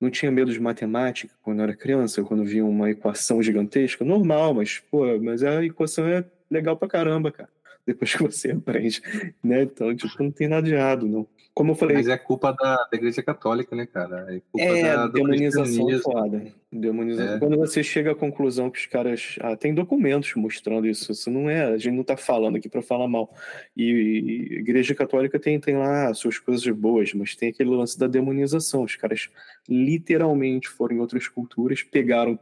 Não 0.00 0.10
tinha 0.10 0.32
medo 0.32 0.52
de 0.52 0.60
matemática 0.60 1.32
quando 1.42 1.58
eu 1.60 1.64
era 1.64 1.76
criança, 1.76 2.24
quando 2.24 2.44
via 2.44 2.64
uma 2.64 2.90
equação 2.90 3.42
gigantesca. 3.42 4.04
Normal, 4.04 4.54
mas, 4.54 4.80
pô, 4.90 5.18
mas 5.20 5.42
a 5.44 5.64
equação 5.64 6.06
é 6.08 6.24
legal 6.50 6.76
pra 6.76 6.88
caramba, 6.88 7.30
cara. 7.32 7.50
Depois 7.86 8.14
que 8.14 8.22
você 8.22 8.52
aprende, 8.52 9.02
né? 9.42 9.62
Então, 9.62 9.94
tipo, 9.94 10.22
não 10.22 10.30
tem 10.30 10.48
nada 10.48 10.66
de 10.66 10.74
errado, 10.74 11.06
não. 11.06 11.26
Como 11.54 11.72
eu 11.72 11.74
falei. 11.74 11.96
Mas 11.96 12.08
é 12.08 12.16
culpa 12.16 12.50
da, 12.52 12.76
da 12.76 12.96
Igreja 12.96 13.22
Católica, 13.22 13.76
né, 13.76 13.84
cara? 13.84 14.34
É, 14.34 14.40
culpa 14.50 14.64
é 14.64 14.82
da, 14.82 15.06
demonização 15.06 16.00
foda. 16.00 16.46
Demonização. 16.72 17.34
É. 17.34 17.38
Quando 17.38 17.58
você 17.58 17.82
chega 17.82 18.12
à 18.12 18.14
conclusão 18.14 18.70
que 18.70 18.78
os 18.78 18.86
caras. 18.86 19.36
Ah, 19.40 19.54
tem 19.54 19.74
documentos 19.74 20.32
mostrando 20.34 20.86
isso. 20.86 21.12
Isso 21.12 21.30
não 21.30 21.50
é. 21.50 21.64
A 21.64 21.76
gente 21.76 21.94
não 21.94 22.04
tá 22.04 22.16
falando 22.16 22.56
aqui 22.56 22.70
para 22.70 22.80
falar 22.80 23.06
mal. 23.06 23.34
E, 23.76 23.84
e 23.84 24.58
Igreja 24.60 24.94
Católica 24.94 25.38
tem, 25.38 25.60
tem 25.60 25.76
lá 25.76 26.14
suas 26.14 26.38
coisas 26.38 26.66
boas, 26.74 27.12
mas 27.12 27.36
tem 27.36 27.50
aquele 27.50 27.70
lance 27.70 27.98
da 27.98 28.06
demonização. 28.06 28.84
Os 28.84 28.96
caras 28.96 29.28
literalmente 29.68 30.68
foram 30.68 30.96
em 30.96 31.00
outras 31.00 31.28
culturas, 31.28 31.82
pegaram 31.82 32.38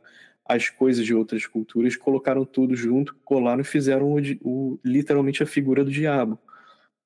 as 0.55 0.69
coisas 0.69 1.05
de 1.05 1.15
outras 1.15 1.47
culturas, 1.47 1.97
colocaram 1.97 2.45
tudo 2.45 2.75
junto, 2.75 3.15
colaram 3.25 3.61
e 3.61 3.65
fizeram 3.65 4.13
o, 4.13 4.19
o 4.43 4.81
literalmente 4.85 5.43
a 5.43 5.47
figura 5.47 5.85
do 5.85 5.91
diabo 5.91 6.39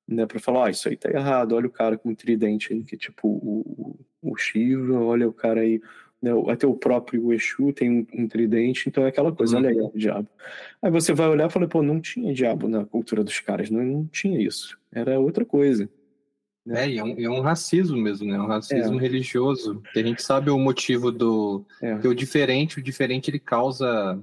né, 0.07 0.25
para 0.25 0.39
falar, 0.39 0.67
ah, 0.67 0.69
isso 0.69 0.87
aí 0.87 0.95
tá 0.95 1.09
errado, 1.09 1.53
olha 1.53 1.67
o 1.67 1.71
cara 1.71 1.97
com 1.97 2.11
o 2.11 2.15
tridente 2.15 2.71
aí, 2.71 2.83
que 2.83 2.95
tipo 2.95 3.27
o, 3.27 3.97
o 4.21 4.35
Shiva, 4.37 4.99
olha 4.99 5.27
o 5.27 5.33
cara 5.33 5.61
aí, 5.61 5.81
né, 6.21 6.31
até 6.47 6.67
o 6.67 6.75
próprio 6.75 7.33
Exu 7.33 7.73
tem 7.73 7.89
um, 7.91 8.07
um 8.13 8.27
tridente, 8.27 8.87
então 8.87 9.03
é 9.03 9.09
aquela 9.09 9.31
coisa, 9.31 9.57
uhum. 9.57 9.63
olha 9.63 9.69
aí, 9.71 9.79
o 9.79 9.97
diabo. 9.97 10.27
Aí 10.81 10.91
você 10.91 11.13
vai 11.13 11.27
olhar 11.27 11.49
e 11.49 11.51
fala, 11.51 11.67
pô, 11.67 11.81
não 11.81 11.99
tinha 11.99 12.33
diabo 12.33 12.67
na 12.67 12.85
cultura 12.85 13.23
dos 13.23 13.39
caras, 13.39 13.69
não, 13.69 13.83
não 13.83 14.05
tinha 14.07 14.39
isso, 14.39 14.77
era 14.91 15.19
outra 15.19 15.43
coisa. 15.43 15.89
Né? 16.65 16.85
É, 16.85 16.89
e 16.89 16.97
é 16.97 17.03
um, 17.03 17.19
é 17.19 17.29
um 17.29 17.41
racismo 17.41 17.97
mesmo, 17.97 18.27
né? 18.27 18.39
Um 18.39 18.47
racismo 18.47 18.97
é. 18.97 19.01
religioso. 19.01 19.81
Que 19.93 19.99
a 19.99 20.03
gente 20.03 20.23
sabe 20.23 20.49
o 20.49 20.57
motivo 20.57 21.11
do. 21.11 21.63
É. 21.81 21.97
Que 21.99 22.07
o 22.07 22.15
diferente, 22.15 22.79
o 22.79 22.83
diferente 22.83 23.29
ele 23.29 23.39
causa. 23.39 24.19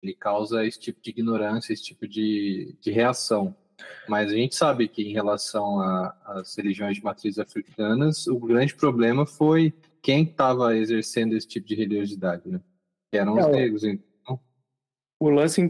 Ele 0.00 0.14
causa 0.14 0.64
esse 0.64 0.78
tipo 0.78 1.00
de 1.02 1.10
ignorância, 1.10 1.72
esse 1.72 1.82
tipo 1.82 2.06
de, 2.06 2.76
de 2.80 2.92
reação. 2.92 3.56
Mas 4.08 4.32
a 4.32 4.36
gente 4.36 4.54
sabe 4.54 4.86
que 4.86 5.02
em 5.02 5.12
relação 5.12 5.80
às 6.24 6.54
religiões 6.56 6.96
de 6.96 7.02
matriz 7.02 7.38
africanas, 7.38 8.28
o 8.28 8.38
grande 8.38 8.74
problema 8.74 9.26
foi 9.26 9.72
quem 10.00 10.22
estava 10.22 10.76
exercendo 10.76 11.36
esse 11.36 11.48
tipo 11.48 11.66
de 11.66 11.74
religiosidade, 11.74 12.48
né? 12.48 12.60
Que 13.10 13.18
eram 13.18 13.38
é, 13.38 13.42
os 13.42 13.48
negros. 13.48 13.84
Então. 13.84 14.40
O 15.20 15.28
lance 15.28 15.60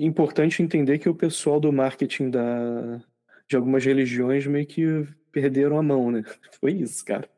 importante 0.00 0.62
entender 0.62 0.98
que 0.98 1.08
o 1.08 1.14
pessoal 1.14 1.60
do 1.60 1.72
marketing 1.72 2.30
da, 2.30 3.00
de 3.48 3.56
algumas 3.56 3.84
religiões 3.84 4.46
meio 4.46 4.66
que 4.66 5.06
perderam 5.32 5.78
a 5.78 5.82
mão, 5.82 6.10
né? 6.10 6.22
Foi 6.60 6.72
isso, 6.72 7.04
cara. 7.04 7.28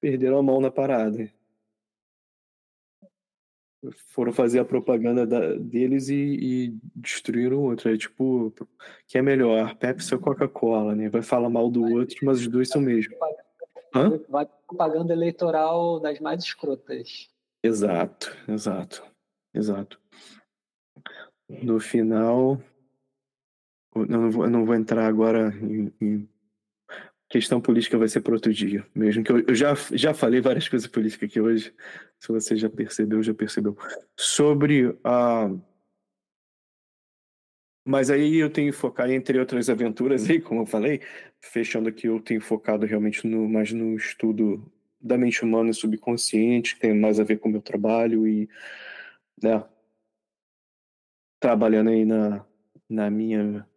Perderam 0.00 0.38
a 0.38 0.42
mão 0.42 0.60
na 0.60 0.70
parada 0.70 1.32
foram 4.08 4.32
fazer 4.32 4.58
a 4.58 4.64
propaganda 4.64 5.26
da, 5.26 5.54
deles 5.54 6.08
e, 6.08 6.14
e 6.14 6.78
destruíram 6.94 7.58
o 7.58 7.62
outro. 7.62 7.92
É 7.92 7.96
tipo, 7.96 8.52
que 9.06 9.18
é 9.18 9.22
melhor, 9.22 9.76
Pepsi 9.76 10.14
ou 10.14 10.20
Coca-Cola, 10.20 10.94
né? 10.94 11.08
Vai 11.08 11.22
falar 11.22 11.48
mal 11.48 11.70
do 11.70 11.82
outro, 11.84 12.16
mas 12.22 12.40
os 12.40 12.48
dois 12.48 12.68
são 12.68 12.80
mesmo. 12.80 13.14
Hã? 13.94 14.20
Vai 14.28 14.46
propaganda 14.66 15.12
eleitoral 15.12 16.00
das 16.00 16.20
mais 16.20 16.42
escrotas. 16.42 17.30
Exato, 17.62 18.36
exato, 18.48 19.04
exato. 19.54 20.00
No 21.48 21.80
final, 21.80 22.60
eu 23.94 24.06
não 24.06 24.30
vou, 24.30 24.44
eu 24.44 24.50
não 24.50 24.64
vou 24.66 24.74
entrar 24.74 25.06
agora 25.06 25.48
em, 25.62 25.92
em 26.00 26.28
questão 27.28 27.60
política 27.60 27.98
vai 27.98 28.08
ser 28.08 28.22
para 28.22 28.32
outro 28.32 28.52
dia, 28.52 28.86
mesmo 28.94 29.22
que 29.22 29.30
eu, 29.30 29.40
eu, 29.40 29.54
já, 29.54 29.74
já 29.92 30.14
falei 30.14 30.40
várias 30.40 30.68
coisas 30.68 30.88
políticas 30.88 31.28
aqui 31.28 31.40
hoje, 31.40 31.74
se 32.18 32.28
você 32.28 32.56
já 32.56 32.70
percebeu, 32.70 33.22
já 33.22 33.34
percebeu. 33.34 33.76
Sobre 34.16 34.96
a. 35.04 35.50
Mas 37.86 38.10
aí 38.10 38.36
eu 38.36 38.50
tenho 38.50 38.72
focado, 38.72 39.12
entre 39.12 39.38
outras 39.38 39.70
aventuras 39.70 40.28
aí, 40.28 40.40
como 40.40 40.62
eu 40.62 40.66
falei, 40.66 41.00
fechando 41.40 41.88
aqui, 41.88 42.06
eu 42.06 42.20
tenho 42.20 42.40
focado 42.40 42.86
realmente 42.86 43.26
no, 43.26 43.48
mais 43.48 43.72
no 43.72 43.94
estudo 43.96 44.70
da 45.00 45.16
mente 45.16 45.42
humana 45.44 45.70
e 45.70 45.74
subconsciente, 45.74 46.74
que 46.74 46.80
tem 46.80 46.98
mais 46.98 47.20
a 47.20 47.24
ver 47.24 47.38
com 47.38 47.48
o 47.48 47.52
meu 47.52 47.62
trabalho 47.62 48.26
e, 48.26 48.48
né, 49.42 49.64
trabalhando 51.40 51.90
aí 51.90 52.04
na, 52.04 52.44
na 52.88 53.10
minha 53.10 53.67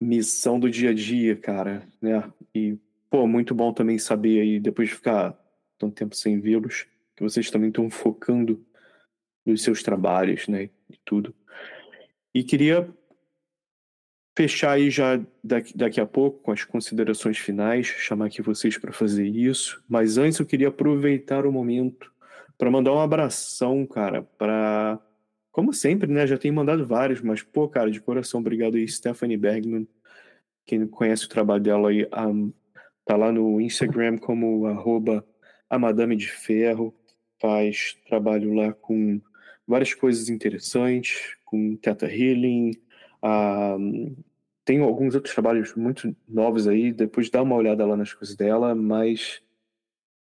missão 0.00 0.58
do 0.58 0.70
dia 0.70 0.90
a 0.90 0.94
dia, 0.94 1.36
cara, 1.36 1.86
né? 2.00 2.30
E, 2.54 2.78
pô, 3.10 3.26
muito 3.26 3.54
bom 3.54 3.72
também 3.72 3.98
saber 3.98 4.40
aí, 4.40 4.60
depois 4.60 4.88
de 4.88 4.94
ficar 4.94 5.38
tanto 5.78 5.94
tempo 5.94 6.16
sem 6.16 6.40
vê-los, 6.40 6.86
que 7.16 7.22
vocês 7.22 7.50
também 7.50 7.68
estão 7.68 7.90
focando 7.90 8.64
nos 9.44 9.62
seus 9.62 9.82
trabalhos, 9.82 10.48
né? 10.48 10.70
E 10.88 10.98
tudo. 11.04 11.34
E 12.34 12.42
queria 12.42 12.88
fechar 14.36 14.72
aí 14.72 14.90
já 14.90 15.20
daqui, 15.42 15.76
daqui 15.76 16.00
a 16.00 16.06
pouco 16.06 16.40
com 16.40 16.52
as 16.52 16.64
considerações 16.64 17.36
finais, 17.36 17.86
chamar 17.86 18.26
aqui 18.26 18.40
vocês 18.40 18.78
para 18.78 18.92
fazer 18.92 19.26
isso. 19.26 19.82
Mas 19.88 20.16
antes 20.16 20.38
eu 20.38 20.46
queria 20.46 20.68
aproveitar 20.68 21.44
o 21.44 21.52
momento 21.52 22.10
para 22.56 22.70
mandar 22.70 22.92
um 22.92 23.00
abração, 23.00 23.86
cara, 23.86 24.22
para 24.22 24.98
como 25.60 25.74
sempre, 25.74 26.10
né? 26.10 26.26
Já 26.26 26.38
tenho 26.38 26.54
mandado 26.54 26.86
vários, 26.86 27.20
mas, 27.20 27.42
pô, 27.42 27.68
cara, 27.68 27.90
de 27.90 28.00
coração, 28.00 28.40
obrigado 28.40 28.76
aí, 28.76 28.88
Stephanie 28.88 29.36
Bergman. 29.36 29.86
Quem 30.64 30.86
conhece 30.86 31.26
o 31.26 31.28
trabalho 31.28 31.62
dela 31.62 31.90
aí, 31.90 32.08
um, 32.16 32.50
tá 33.04 33.14
lá 33.14 33.30
no 33.30 33.60
Instagram 33.60 34.16
como 34.16 34.64
arroba 34.64 35.22
a 35.68 35.78
Madame 35.78 36.16
de 36.16 36.28
Ferro. 36.28 36.94
Faz 37.38 37.94
trabalho 38.08 38.54
lá 38.54 38.72
com 38.72 39.20
várias 39.66 39.92
coisas 39.92 40.30
interessantes, 40.30 41.36
com 41.44 41.76
Teta 41.76 42.06
Healing. 42.06 42.72
Um, 43.22 44.16
tem 44.64 44.80
alguns 44.80 45.14
outros 45.14 45.34
trabalhos 45.34 45.74
muito 45.74 46.16
novos 46.26 46.66
aí, 46.66 46.90
depois 46.90 47.28
dá 47.28 47.42
uma 47.42 47.56
olhada 47.56 47.84
lá 47.84 47.98
nas 47.98 48.14
coisas 48.14 48.34
dela, 48.34 48.74
mas 48.74 49.42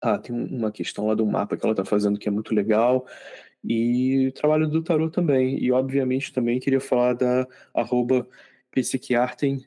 ah, 0.02 0.18
tem 0.18 0.36
uma 0.36 0.70
questão 0.70 1.08
lá 1.08 1.16
do 1.16 1.26
mapa 1.26 1.56
que 1.56 1.66
ela 1.66 1.74
tá 1.74 1.86
fazendo 1.86 2.20
que 2.20 2.28
é 2.28 2.32
muito 2.32 2.54
legal 2.54 3.08
e 3.64 4.32
trabalho 4.36 4.68
do 4.68 4.84
tarot 4.84 5.12
também. 5.12 5.58
E 5.64 5.72
obviamente 5.72 6.34
também 6.34 6.60
queria 6.60 6.82
falar 6.82 7.14
da 7.14 7.48
arroba 7.74 8.28
Psiquiartem, 8.72 9.66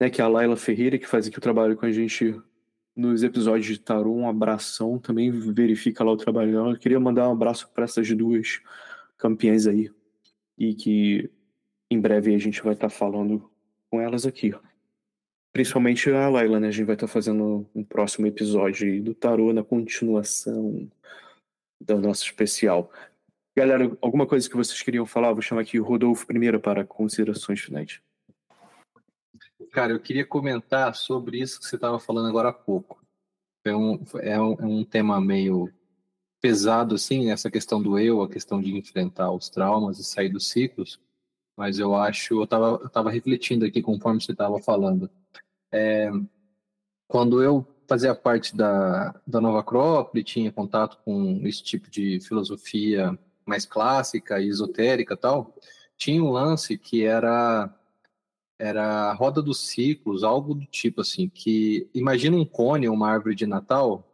né, 0.00 0.08
que 0.08 0.20
é 0.20 0.24
a 0.24 0.28
Laila 0.28 0.56
Ferreira, 0.56 0.98
que 0.98 1.06
faz 1.06 1.26
aqui 1.26 1.38
o 1.38 1.42
trabalho 1.42 1.76
com 1.76 1.84
a 1.84 1.92
gente 1.92 2.40
nos 2.96 3.22
episódios 3.22 3.66
de 3.66 3.78
tarot. 3.78 4.16
Um 4.16 4.28
abração, 4.28 4.98
também 4.98 5.30
verifica 5.30 6.02
lá 6.02 6.12
o 6.12 6.16
trabalho 6.16 6.52
dela. 6.52 6.78
Queria 6.78 6.98
mandar 6.98 7.28
um 7.28 7.32
abraço 7.32 7.70
para 7.74 7.84
essas 7.84 8.08
duas 8.12 8.60
campeãs 9.16 9.66
aí. 9.66 9.90
E 10.56 10.74
que 10.74 11.30
em 11.90 12.00
breve 12.00 12.34
a 12.34 12.38
gente 12.38 12.62
vai 12.62 12.72
estar 12.72 12.88
tá 12.88 12.94
falando 12.94 13.50
com 13.90 14.00
elas 14.00 14.26
aqui. 14.26 14.54
Principalmente 15.52 16.10
a 16.10 16.28
Laila, 16.28 16.60
né? 16.60 16.68
A 16.68 16.70
gente 16.70 16.86
vai 16.86 16.94
estar 16.94 17.06
tá 17.06 17.12
fazendo 17.12 17.68
um 17.74 17.82
próximo 17.82 18.26
episódio 18.26 19.02
do 19.02 19.14
tarot 19.14 19.52
na 19.52 19.64
continuação 19.64 20.88
do 21.80 21.98
nosso 21.98 22.24
especial. 22.24 22.90
Galera, 23.56 23.96
alguma 24.00 24.26
coisa 24.26 24.48
que 24.48 24.56
vocês 24.56 24.80
queriam 24.82 25.04
falar? 25.04 25.32
Vou 25.32 25.42
chamar 25.42 25.62
aqui 25.62 25.80
o 25.80 25.84
Rodolfo 25.84 26.26
primeiro 26.26 26.60
para 26.60 26.84
considerações 26.84 27.60
finais. 27.60 28.00
Cara, 29.72 29.92
eu 29.92 30.00
queria 30.00 30.24
comentar 30.24 30.94
sobre 30.94 31.40
isso 31.40 31.58
que 31.58 31.66
você 31.66 31.76
estava 31.76 31.98
falando 31.98 32.28
agora 32.28 32.50
há 32.50 32.52
pouco. 32.52 33.02
É 33.64 33.74
um, 33.74 34.04
é 34.20 34.40
um, 34.40 34.52
é 34.54 34.64
um 34.64 34.84
tema 34.84 35.20
meio 35.20 35.72
pesado, 36.40 36.94
assim, 36.94 37.30
essa 37.30 37.50
questão 37.50 37.82
do 37.82 37.98
eu, 37.98 38.22
a 38.22 38.28
questão 38.28 38.60
de 38.60 38.76
enfrentar 38.76 39.32
os 39.32 39.48
traumas 39.48 39.98
e 39.98 40.04
sair 40.04 40.28
dos 40.28 40.48
ciclos, 40.48 41.00
mas 41.56 41.78
eu 41.78 41.96
acho, 41.96 42.34
eu 42.34 42.44
estava 42.44 42.88
tava 42.88 43.10
refletindo 43.10 43.64
aqui 43.64 43.82
conforme 43.82 44.20
você 44.20 44.32
estava 44.32 44.60
falando. 44.60 45.10
É, 45.72 46.10
quando 47.08 47.42
eu 47.42 47.66
fazia 47.88 48.14
parte 48.14 48.54
da, 48.54 49.14
da 49.26 49.40
Nova 49.40 49.60
Acrópole, 49.60 50.22
tinha 50.22 50.52
contato 50.52 50.98
com 51.04 51.40
esse 51.44 51.62
tipo 51.62 51.90
de 51.90 52.20
filosofia 52.20 53.18
mais 53.46 53.64
clássica 53.64 54.38
e 54.40 54.48
esotérica 54.48 55.16
tal, 55.16 55.54
tinha 55.96 56.22
um 56.22 56.30
lance 56.30 56.76
que 56.76 57.04
era 57.04 57.74
era 58.60 59.10
a 59.10 59.12
roda 59.12 59.40
dos 59.40 59.68
ciclos, 59.68 60.24
algo 60.24 60.52
do 60.52 60.66
tipo 60.66 61.00
assim, 61.00 61.28
que 61.28 61.88
imagina 61.94 62.36
um 62.36 62.44
cone, 62.44 62.88
uma 62.88 63.08
árvore 63.08 63.36
de 63.36 63.46
Natal, 63.46 64.04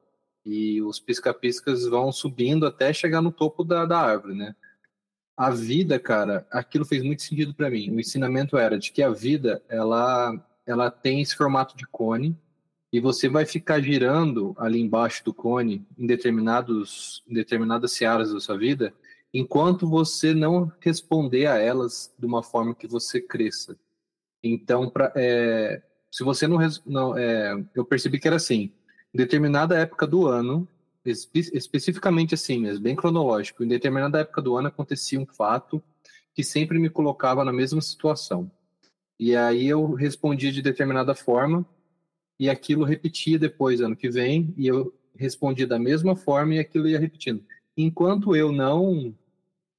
e 0.44 0.82
os 0.82 1.00
pisca-piscas 1.00 1.86
vão 1.86 2.12
subindo 2.12 2.66
até 2.66 2.92
chegar 2.92 3.22
no 3.22 3.32
topo 3.32 3.64
da, 3.64 3.86
da 3.86 3.98
árvore, 3.98 4.34
né? 4.34 4.54
A 5.34 5.50
vida, 5.50 5.98
cara, 5.98 6.46
aquilo 6.50 6.84
fez 6.84 7.02
muito 7.02 7.22
sentido 7.22 7.54
para 7.54 7.70
mim. 7.70 7.90
O 7.90 7.98
ensinamento 7.98 8.58
era 8.58 8.78
de 8.78 8.92
que 8.92 9.02
a 9.02 9.08
vida, 9.08 9.62
ela, 9.66 10.38
ela 10.66 10.90
tem 10.90 11.22
esse 11.22 11.34
formato 11.34 11.74
de 11.74 11.86
cone, 11.86 12.36
e 12.94 13.00
você 13.00 13.28
vai 13.28 13.44
ficar 13.44 13.80
girando 13.80 14.54
ali 14.56 14.80
embaixo 14.80 15.24
do 15.24 15.34
cone 15.34 15.84
em 15.98 16.06
determinados 16.06 17.24
em 17.28 17.34
determinadas 17.34 17.90
searas 17.90 18.32
da 18.32 18.38
sua 18.38 18.56
vida, 18.56 18.94
enquanto 19.32 19.84
você 19.84 20.32
não 20.32 20.70
responder 20.78 21.46
a 21.46 21.58
elas 21.58 22.14
de 22.16 22.24
uma 22.24 22.40
forma 22.40 22.72
que 22.72 22.86
você 22.86 23.20
cresça. 23.20 23.76
Então, 24.40 24.88
pra, 24.88 25.12
é, 25.16 25.82
se 26.08 26.22
você 26.22 26.46
não, 26.46 26.58
não 26.86 27.18
é, 27.18 27.60
eu 27.74 27.84
percebi 27.84 28.20
que 28.20 28.28
era 28.28 28.36
assim, 28.36 28.70
em 29.12 29.18
determinada 29.18 29.76
época 29.76 30.06
do 30.06 30.28
ano, 30.28 30.68
espe 31.04 31.50
especificamente 31.52 32.34
assim 32.34 32.60
mesmo, 32.60 32.84
bem 32.84 32.94
cronológico, 32.94 33.64
em 33.64 33.68
determinada 33.68 34.20
época 34.20 34.40
do 34.40 34.56
ano 34.56 34.68
acontecia 34.68 35.18
um 35.18 35.26
fato 35.26 35.82
que 36.32 36.44
sempre 36.44 36.78
me 36.78 36.88
colocava 36.88 37.44
na 37.44 37.52
mesma 37.52 37.82
situação. 37.82 38.48
E 39.18 39.34
aí 39.34 39.66
eu 39.66 39.94
respondia 39.94 40.52
de 40.52 40.62
determinada 40.62 41.12
forma 41.12 41.66
e 42.38 42.50
aquilo 42.50 42.84
repetia 42.84 43.38
depois 43.38 43.80
ano 43.80 43.96
que 43.96 44.10
vem 44.10 44.52
e 44.56 44.66
eu 44.66 44.92
respondi 45.16 45.66
da 45.66 45.78
mesma 45.78 46.16
forma 46.16 46.54
e 46.54 46.58
aquilo 46.58 46.88
ia 46.88 46.98
repetindo. 46.98 47.44
Enquanto 47.76 48.34
eu 48.34 48.52
não 48.52 49.14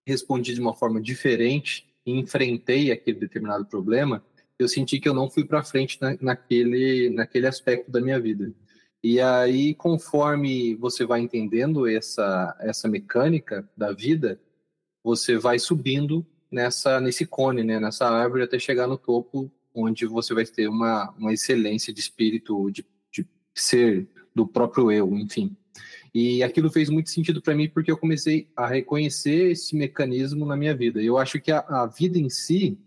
respondi 0.06 0.54
de 0.54 0.62
uma 0.62 0.74
forma 0.74 1.02
diferente 1.02 1.88
e 2.06 2.12
enfrentei 2.12 2.92
aquele 2.92 3.20
determinado 3.20 3.66
problema, 3.66 4.24
eu 4.58 4.68
senti 4.68 5.00
que 5.00 5.10
eu 5.10 5.14
não 5.14 5.30
fui 5.30 5.44
para 5.44 5.64
frente 5.64 6.00
na, 6.02 6.18
naquele 6.22 7.10
naquele 7.10 7.48
aspecto 7.48 7.92
da 7.92 8.00
minha 8.00 8.20
vida. 8.20 8.54
E 9.04 9.20
aí, 9.20 9.76
conforme 9.76 10.76
você 10.76 11.06
vai 11.06 11.22
entendendo 11.22 11.88
essa 11.88 12.56
essa 12.60 12.88
mecânica 12.88 13.70
da 13.76 13.92
vida, 13.92 14.40
você 15.04 15.38
vai 15.38 15.60
subindo 15.60 16.26
nessa 16.50 17.00
nesse 17.02 17.26
cone, 17.26 17.64
né, 17.64 17.80
nessa 17.80 18.08
árvore 18.08 18.44
até 18.44 18.58
chegar 18.58 18.88
no 18.88 18.98
topo 18.98 19.52
onde 19.76 20.06
você 20.06 20.34
vai 20.34 20.46
ter 20.46 20.68
uma, 20.68 21.14
uma 21.18 21.34
excelência 21.34 21.94
de 21.94 22.00
espírito, 22.00 22.72
de, 22.72 22.86
de 23.12 23.28
ser 23.54 24.08
do 24.34 24.48
próprio 24.48 24.92
eu, 24.92 25.14
enfim. 25.16 25.56
E 26.14 26.42
aquilo 26.42 26.72
fez 26.72 26.90
muito 26.90 27.10
sentido 27.10 27.42
para 27.42 27.54
mim 27.54 27.68
porque 27.68 27.92
eu 27.92 27.98
comecei 27.98 28.48
a 28.56 28.66
reconhecer 28.66 29.52
esse 29.52 29.76
mecanismo 29.76 30.46
na 30.46 30.56
minha 30.56 30.74
vida. 30.74 31.04
Eu 31.04 31.18
acho 31.18 31.42
que 31.42 31.52
a, 31.52 31.60
a, 31.60 31.86
vida 31.86 32.18
em 32.18 32.30
si, 32.30 32.80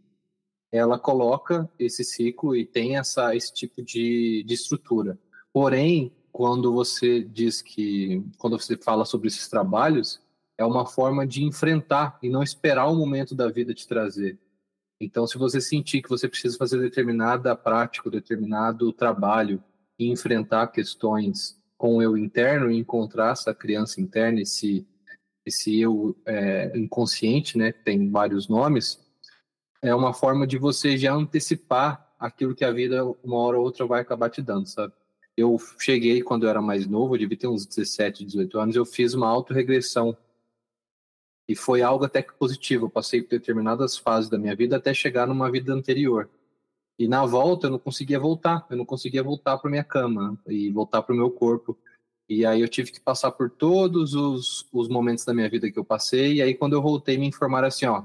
ela 0.72 0.99
coloca 0.99 1.70
esse 1.78 2.03
ciclo 2.03 2.57
e 2.57 2.64
tem 2.64 2.97
essa, 2.97 3.36
esse 3.36 3.53
tipo 3.53 3.82
de, 3.82 4.43
de 4.47 4.55
estrutura. 4.55 5.18
Porém, 5.53 6.11
quando 6.32 6.72
você 6.72 7.22
diz 7.22 7.61
que, 7.61 8.24
quando 8.39 8.59
você 8.59 8.78
fala 8.78 9.05
sobre 9.05 9.28
esses 9.28 9.47
trabalhos, 9.47 10.22
é 10.57 10.64
uma 10.64 10.86
forma 10.86 11.26
de 11.26 11.45
enfrentar 11.45 12.18
e 12.22 12.30
não 12.30 12.43
esperar 12.43 12.86
o 12.86 12.97
momento 12.97 13.34
da 13.34 13.51
vida 13.51 13.74
te 13.74 13.86
trazer. 13.86 14.39
Então, 15.01 15.26
se 15.26 15.38
você 15.38 15.61
sentir 15.61 16.03
que 16.03 16.09
você 16.09 16.28
precisa 16.28 16.59
fazer 16.59 16.80
determinada 16.80 17.55
prática, 17.55 18.11
determinado 18.11 18.92
trabalho 18.92 19.62
e 19.99 20.11
enfrentar 20.11 20.66
questões 20.68 21.57
com 21.76 21.96
o 21.96 22.03
eu 22.03 22.16
interno 22.16 22.70
e 22.70 22.76
encontrar 22.76 23.32
essa 23.32 23.55
criança 23.55 24.01
interna, 24.01 24.40
esse, 24.40 24.84
esse 25.46 25.80
eu 25.80 26.16
é, 26.26 26.76
inconsciente, 26.76 27.57
né, 27.57 27.72
que 27.72 27.84
tem 27.84 28.11
vários 28.11 28.49
nomes, 28.49 28.99
é 29.80 29.94
uma 29.94 30.12
forma 30.12 30.44
de 30.46 30.59
você 30.59 30.99
já 30.99 31.14
antecipar 31.14 32.12
aquilo 32.18 32.55
que 32.55 32.64
a 32.64 32.72
vida, 32.72 33.05
uma 33.22 33.36
hora 33.36 33.57
ou 33.57 33.64
outra, 33.64 33.86
vai 33.86 34.01
acabar 34.01 34.28
te 34.28 34.42
dando, 34.42 34.66
sabe? 34.66 34.92
Eu 35.36 35.57
cheguei 35.78 36.20
quando 36.20 36.42
eu 36.44 36.51
era 36.51 36.61
mais 36.61 36.84
novo, 36.88 37.14
eu 37.14 37.20
devia 37.20 37.38
ter 37.38 37.46
uns 37.46 37.64
17, 37.64 38.24
18 38.24 38.59
anos, 38.59 38.76
eu 38.76 38.84
fiz 38.84 39.14
uma 39.14 39.28
autorregressão 39.28 40.16
e 41.49 41.57
foi 41.57 41.80
algo 41.80 42.05
até 42.05 42.22
que 42.22 42.34
positivo. 42.34 42.86
Eu 42.86 42.90
passei 42.90 43.22
por 43.22 43.30
determinadas 43.30 43.96
fases 43.96 44.28
da 44.28 44.38
minha 44.38 44.55
vida 44.55 44.76
até 44.76 44.92
chegar 44.92 45.26
numa 45.26 45.51
vida 45.51 45.72
anterior. 45.72 46.28
E 46.99 47.09
na 47.09 47.24
volta 47.24 47.68
eu 47.68 47.70
não 47.70 47.78
conseguia 47.78 48.20
voltar, 48.20 48.66
eu 48.68 48.76
não 48.76 48.84
conseguia 48.84 49.22
voltar 49.22 49.57
para 49.57 49.70
minha 49.70 49.84
cama 49.84 50.38
e 50.46 50.70
voltar 50.70 51.03
para 51.03 51.14
o 51.14 51.16
meu 51.16 51.30
corpo. 51.30 51.78
E 52.28 52.44
aí 52.44 52.61
eu 52.61 52.68
tive 52.68 52.92
que 52.92 53.01
passar 53.01 53.30
por 53.32 53.49
todos 53.49 54.14
os, 54.14 54.68
os 54.72 54.88
momentos 54.88 55.24
da 55.24 55.32
minha 55.32 55.49
vida 55.49 55.70
que 55.70 55.78
eu 55.78 55.84
passei. 55.84 56.34
E 56.34 56.42
aí 56.42 56.55
quando 56.55 56.74
eu 56.74 56.82
voltei 56.82 57.16
me 57.16 57.26
informaram 57.26 57.68
assim, 57.68 57.86
ó, 57.86 58.05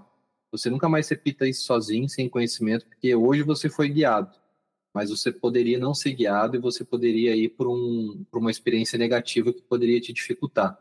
você 0.50 0.70
nunca 0.70 0.88
mais 0.88 1.10
repita 1.10 1.48
isso 1.48 1.66
sozinho, 1.66 2.08
sem 2.08 2.30
conhecimento, 2.30 2.86
porque 2.86 3.14
hoje 3.14 3.42
você 3.42 3.70
foi 3.70 3.90
guiado. 3.90 4.32
Mas 4.94 5.10
você 5.10 5.32
poderia 5.32 5.80
não 5.80 5.94
ser 5.94 6.14
guiado 6.14 6.56
e 6.56 6.60
você 6.60 6.86
poderia 6.86 7.36
ir 7.36 7.50
por, 7.50 7.68
um, 7.68 8.24
por 8.32 8.40
uma 8.40 8.52
experiência 8.52 8.98
negativa 8.98 9.52
que 9.52 9.64
poderia 9.64 10.00
te 10.00 10.14
dificultar. 10.14 10.80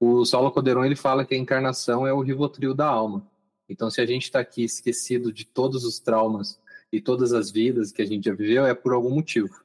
O 0.00 0.24
Saulo 0.24 0.52
Coderon 0.52 0.84
ele 0.84 0.96
fala 0.96 1.24
que 1.24 1.34
a 1.34 1.38
encarnação 1.38 2.06
é 2.06 2.12
o 2.12 2.20
rivotril 2.20 2.74
da 2.74 2.86
alma. 2.86 3.26
Então, 3.68 3.90
se 3.90 4.00
a 4.00 4.06
gente 4.06 4.24
está 4.24 4.40
aqui 4.40 4.64
esquecido 4.64 5.32
de 5.32 5.44
todos 5.44 5.84
os 5.84 5.98
traumas 5.98 6.58
e 6.92 7.00
todas 7.00 7.32
as 7.32 7.50
vidas 7.50 7.92
que 7.92 8.00
a 8.00 8.06
gente 8.06 8.24
já 8.24 8.34
viveu, 8.34 8.64
é 8.64 8.74
por 8.74 8.92
algum 8.92 9.10
motivo. 9.10 9.62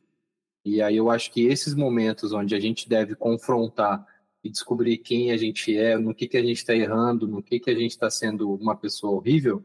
E 0.66 0.82
aí 0.82 0.98
eu 0.98 1.10
acho 1.10 1.32
que 1.32 1.46
esses 1.46 1.74
momentos 1.74 2.34
onde 2.34 2.56
a 2.56 2.60
gente 2.60 2.88
deve 2.88 3.16
confrontar 3.16 4.06
e 4.44 4.50
descobrir 4.50 4.98
quem 4.98 5.32
a 5.32 5.38
gente 5.38 5.76
é, 5.78 5.98
no 5.98 6.14
que, 6.14 6.28
que 6.28 6.38
a 6.38 6.42
gente 6.42 6.58
está 6.58 6.76
errando, 6.76 7.28
no 7.28 7.42
que, 7.42 7.60
que 7.60 7.70
a 7.70 7.76
gente 7.76 7.92
está 7.92 8.10
sendo 8.10 8.54
uma 8.54 8.76
pessoa 8.76 9.14
horrível, 9.14 9.64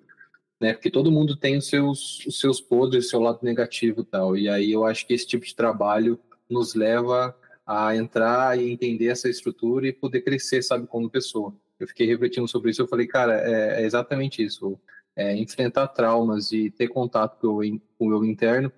né? 0.60 0.72
Porque 0.72 0.90
todo 0.90 1.10
mundo 1.10 1.36
tem 1.36 1.56
os 1.56 1.68
seus, 1.68 2.24
os 2.26 2.38
seus 2.38 2.60
podres, 2.60 3.06
o 3.06 3.10
seu 3.10 3.20
lado 3.20 3.40
negativo 3.42 4.02
e 4.02 4.04
tal. 4.04 4.36
E 4.36 4.48
aí 4.48 4.70
eu 4.70 4.84
acho 4.84 5.06
que 5.06 5.14
esse 5.14 5.26
tipo 5.26 5.44
de 5.44 5.54
trabalho 5.54 6.18
nos 6.48 6.74
leva 6.74 7.36
a 7.68 7.94
entrar 7.94 8.58
e 8.58 8.70
entender 8.70 9.08
essa 9.08 9.28
estrutura 9.28 9.86
e 9.86 9.92
poder 9.92 10.22
crescer, 10.22 10.62
sabe, 10.62 10.86
como 10.86 11.10
pessoa. 11.10 11.54
Eu 11.78 11.86
fiquei 11.86 12.06
refletindo 12.06 12.48
sobre 12.48 12.70
isso, 12.70 12.80
eu 12.80 12.88
falei, 12.88 13.06
cara, 13.06 13.34
é, 13.42 13.82
é 13.82 13.84
exatamente 13.84 14.42
isso. 14.42 14.80
É, 15.14 15.36
enfrentar 15.36 15.88
traumas 15.88 16.50
e 16.50 16.70
ter 16.70 16.88
contato 16.88 17.38
com 17.38 17.48
o, 17.48 17.80
com 17.98 18.08
o 18.08 18.24
interno, 18.24 18.72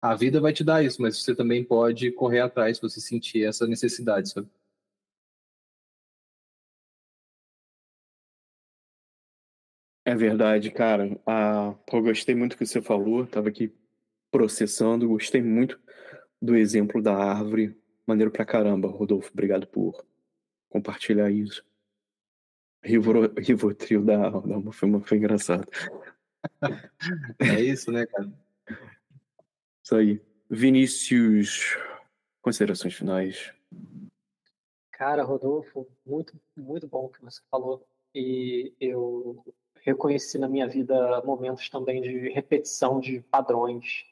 a 0.00 0.14
vida 0.14 0.40
vai 0.40 0.52
te 0.52 0.62
dar 0.62 0.84
isso, 0.84 1.02
mas 1.02 1.18
você 1.18 1.34
também 1.34 1.64
pode 1.64 2.12
correr 2.12 2.40
atrás 2.40 2.76
se 2.76 2.82
você 2.82 3.00
sentir 3.00 3.44
essa 3.44 3.66
necessidade, 3.66 4.30
sabe? 4.30 4.48
É 10.04 10.14
verdade, 10.14 10.70
cara. 10.70 11.18
Ah, 11.26 11.74
eu 11.92 12.02
gostei 12.02 12.36
muito 12.36 12.52
do 12.52 12.58
que 12.58 12.66
você 12.66 12.80
falou, 12.80 13.26
tava 13.26 13.48
aqui 13.48 13.72
processando, 14.30 15.08
gostei 15.08 15.42
muito 15.42 15.80
do 16.40 16.54
exemplo 16.54 17.02
da 17.02 17.16
árvore 17.16 17.76
Maneiro 18.06 18.30
pra 18.30 18.44
caramba, 18.44 18.88
Rodolfo. 18.88 19.30
Obrigado 19.32 19.66
por 19.66 20.04
compartilhar 20.68 21.30
isso. 21.30 21.64
Rivo, 22.82 23.26
Rivotril 23.36 24.04
da 24.04 24.28
alma 24.28 24.72
foi, 24.72 25.00
foi 25.00 25.18
engraçado. 25.18 25.66
É 27.40 27.60
isso, 27.60 27.90
né, 27.90 28.06
cara? 28.06 28.32
Isso 29.82 29.96
aí. 29.96 30.22
Vinícius, 30.48 31.76
considerações 32.40 32.94
finais. 32.94 33.52
Cara, 34.92 35.24
Rodolfo, 35.24 35.88
muito, 36.06 36.40
muito 36.56 36.86
bom 36.86 37.06
o 37.06 37.08
que 37.08 37.22
você 37.22 37.40
falou. 37.50 37.84
E 38.14 38.72
eu 38.80 39.44
reconheci 39.82 40.38
na 40.38 40.48
minha 40.48 40.68
vida 40.68 41.20
momentos 41.22 41.68
também 41.68 42.00
de 42.00 42.28
repetição 42.30 43.00
de 43.00 43.20
padrões 43.20 44.06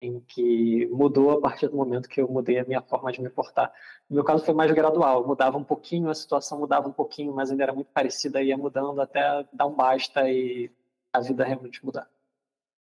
em 0.00 0.20
que 0.20 0.86
mudou 0.86 1.30
a 1.32 1.40
partir 1.40 1.68
do 1.68 1.76
momento 1.76 2.08
que 2.08 2.20
eu 2.20 2.28
mudei 2.28 2.58
a 2.58 2.64
minha 2.64 2.82
forma 2.82 3.10
de 3.10 3.20
me 3.22 3.30
portar. 3.30 3.72
No 4.08 4.16
meu 4.16 4.24
caso 4.24 4.44
foi 4.44 4.54
mais 4.54 4.70
gradual, 4.72 5.26
mudava 5.26 5.56
um 5.56 5.64
pouquinho, 5.64 6.10
a 6.10 6.14
situação 6.14 6.58
mudava 6.58 6.88
um 6.88 6.92
pouquinho, 6.92 7.34
mas 7.34 7.50
ainda 7.50 7.62
era 7.62 7.72
muito 7.72 7.90
parecida, 7.92 8.42
ia 8.42 8.56
mudando 8.56 9.00
até 9.00 9.46
dar 9.52 9.66
um 9.66 9.74
basta 9.74 10.28
e 10.30 10.70
a 11.12 11.20
vida 11.20 11.44
realmente 11.44 11.84
mudar. 11.84 12.08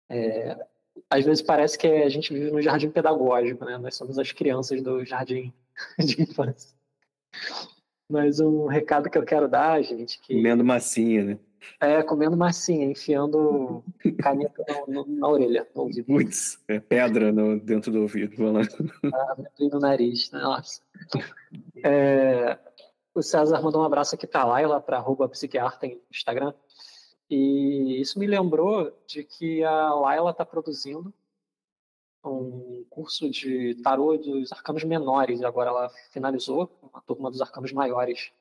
É, 0.09 0.65
às 1.09 1.25
vezes 1.25 1.41
parece 1.41 1.77
que 1.77 1.87
a 1.87 2.09
gente 2.09 2.33
vive 2.33 2.51
no 2.51 2.61
jardim 2.61 2.89
pedagógico, 2.89 3.65
né? 3.65 3.77
Nós 3.77 3.95
somos 3.95 4.17
as 4.17 4.31
crianças 4.31 4.81
do 4.81 5.03
jardim 5.05 5.53
de 5.99 6.21
infância. 6.21 6.75
Mas 8.09 8.39
um 8.39 8.67
recado 8.67 9.09
que 9.09 9.17
eu 9.17 9.25
quero 9.25 9.47
dar, 9.47 9.81
gente, 9.81 10.19
que... 10.21 10.35
Comendo 10.35 10.63
massinha, 10.63 11.23
né? 11.23 11.39
É, 11.79 12.01
comendo 12.03 12.37
massinha, 12.37 12.85
enfiando 12.85 13.83
caneta 14.21 14.63
na, 14.87 15.03
na 15.05 15.27
orelha, 15.27 15.67
no 15.75 15.83
ouvido. 15.83 16.05
Putz, 16.05 16.63
é 16.67 16.79
pedra 16.79 17.31
no, 17.31 17.59
dentro 17.59 17.91
do 17.91 18.01
ouvido. 18.01 18.35
Ah, 19.13 19.35
no 19.59 19.79
nariz, 19.79 20.31
né? 20.31 20.39
nossa. 20.39 20.81
É, 21.83 22.57
o 23.13 23.21
César 23.21 23.61
mandou 23.61 23.81
um 23.81 23.85
abraço 23.85 24.15
aqui 24.15 24.27
para 24.27 24.41
a 24.41 24.45
Laila, 24.45 24.81
para 24.81 24.97
arroba 24.97 25.29
psiquiarta 25.29 25.87
no 25.87 25.99
Instagram. 26.11 26.53
E 27.29 27.99
isso 27.99 28.19
me 28.19 28.27
lembrou 28.27 28.91
de 29.07 29.23
que 29.23 29.63
a 29.63 29.93
Laila 29.93 30.31
está 30.31 30.45
produzindo 30.45 31.13
um 32.23 32.85
curso 32.89 33.29
de 33.29 33.75
tarô 33.83 34.17
dos 34.17 34.51
arcanos 34.51 34.83
menores. 34.83 35.43
Agora 35.43 35.69
ela 35.69 35.89
finalizou 36.11 36.69
uma 36.81 37.01
turma 37.01 37.29
dos 37.29 37.41
arcanos 37.41 37.71
maiores 37.71 38.31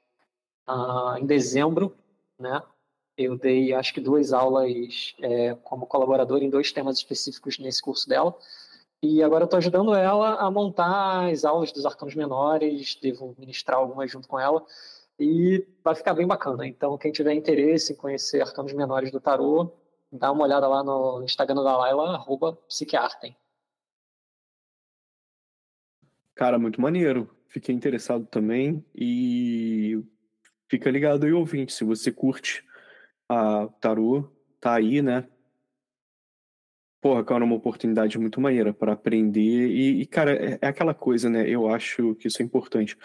uh, 0.69 1.17
em 1.19 1.27
dezembro, 1.27 1.95
né? 2.39 2.63
Eu 3.17 3.39
dei, 3.39 3.73
acho 3.73 3.95
que, 3.95 4.01
duas 4.01 4.33
aulas 4.33 5.15
é, 5.21 5.55
como 5.63 5.87
colaborador 5.87 6.43
em 6.43 6.51
dois 6.51 6.73
temas 6.73 6.97
específicos 6.97 7.59
nesse 7.59 7.81
curso 7.81 8.09
dela. 8.09 8.37
E 9.03 9.23
agora 9.23 9.43
eu 9.43 9.47
estou 9.47 9.59
ajudando 9.59 9.95
ela 9.95 10.37
a 10.37 10.51
montar 10.51 11.31
as 11.31 11.45
aulas 11.45 11.71
dos 11.71 11.85
arcanos 11.85 12.15
menores, 12.15 12.99
devo 13.01 13.35
ministrar 13.39 13.79
algumas 13.79 14.11
junto 14.11 14.27
com 14.27 14.41
ela. 14.41 14.65
E 15.19 15.65
vai 15.85 15.95
ficar 15.95 16.15
bem 16.15 16.27
bacana. 16.27 16.67
Então, 16.67 16.99
quem 16.99 17.13
tiver 17.13 17.35
interesse 17.35 17.93
em 17.93 17.97
conhecer 17.97 18.41
arcanos 18.41 18.73
menores 18.73 19.13
do 19.13 19.21
tarô, 19.21 19.73
dá 20.11 20.33
uma 20.33 20.45
olhada 20.45 20.67
lá 20.67 20.83
no 20.83 21.23
Instagram 21.23 21.63
da 21.63 21.77
Laila, 21.77 22.15
arroba 22.15 22.55
psiquiartem. 22.69 23.37
Cara, 26.35 26.59
muito 26.59 26.81
maneiro. 26.81 27.31
Fiquei 27.49 27.75
interessado 27.75 28.27
também 28.27 28.85
e 28.95 30.03
fica 30.69 30.91
ligado 30.91 31.25
aí, 31.25 31.33
ouvinte. 31.33 31.73
Se 31.73 31.85
você 31.85 32.11
curte 32.11 32.65
a 33.29 33.69
tarô, 33.81 34.31
tá 34.61 34.75
aí, 34.75 35.03
né? 35.03 35.27
Porra, 37.01 37.23
cara, 37.23 37.45
é 37.45 37.47
uma 37.47 37.57
oportunidade 37.57 38.19
muito 38.19 38.41
maneira 38.41 38.73
para 38.73 38.93
aprender. 38.95 39.69
E, 39.69 40.01
e, 40.01 40.07
cara, 40.07 40.33
é, 40.35 40.59
é 40.63 40.67
aquela 40.67 40.95
coisa, 40.95 41.29
né? 41.29 41.49
Eu 41.49 41.69
acho 41.69 42.15
que 42.15 42.29
isso 42.29 42.41
é 42.41 42.45
importante. 42.45 42.97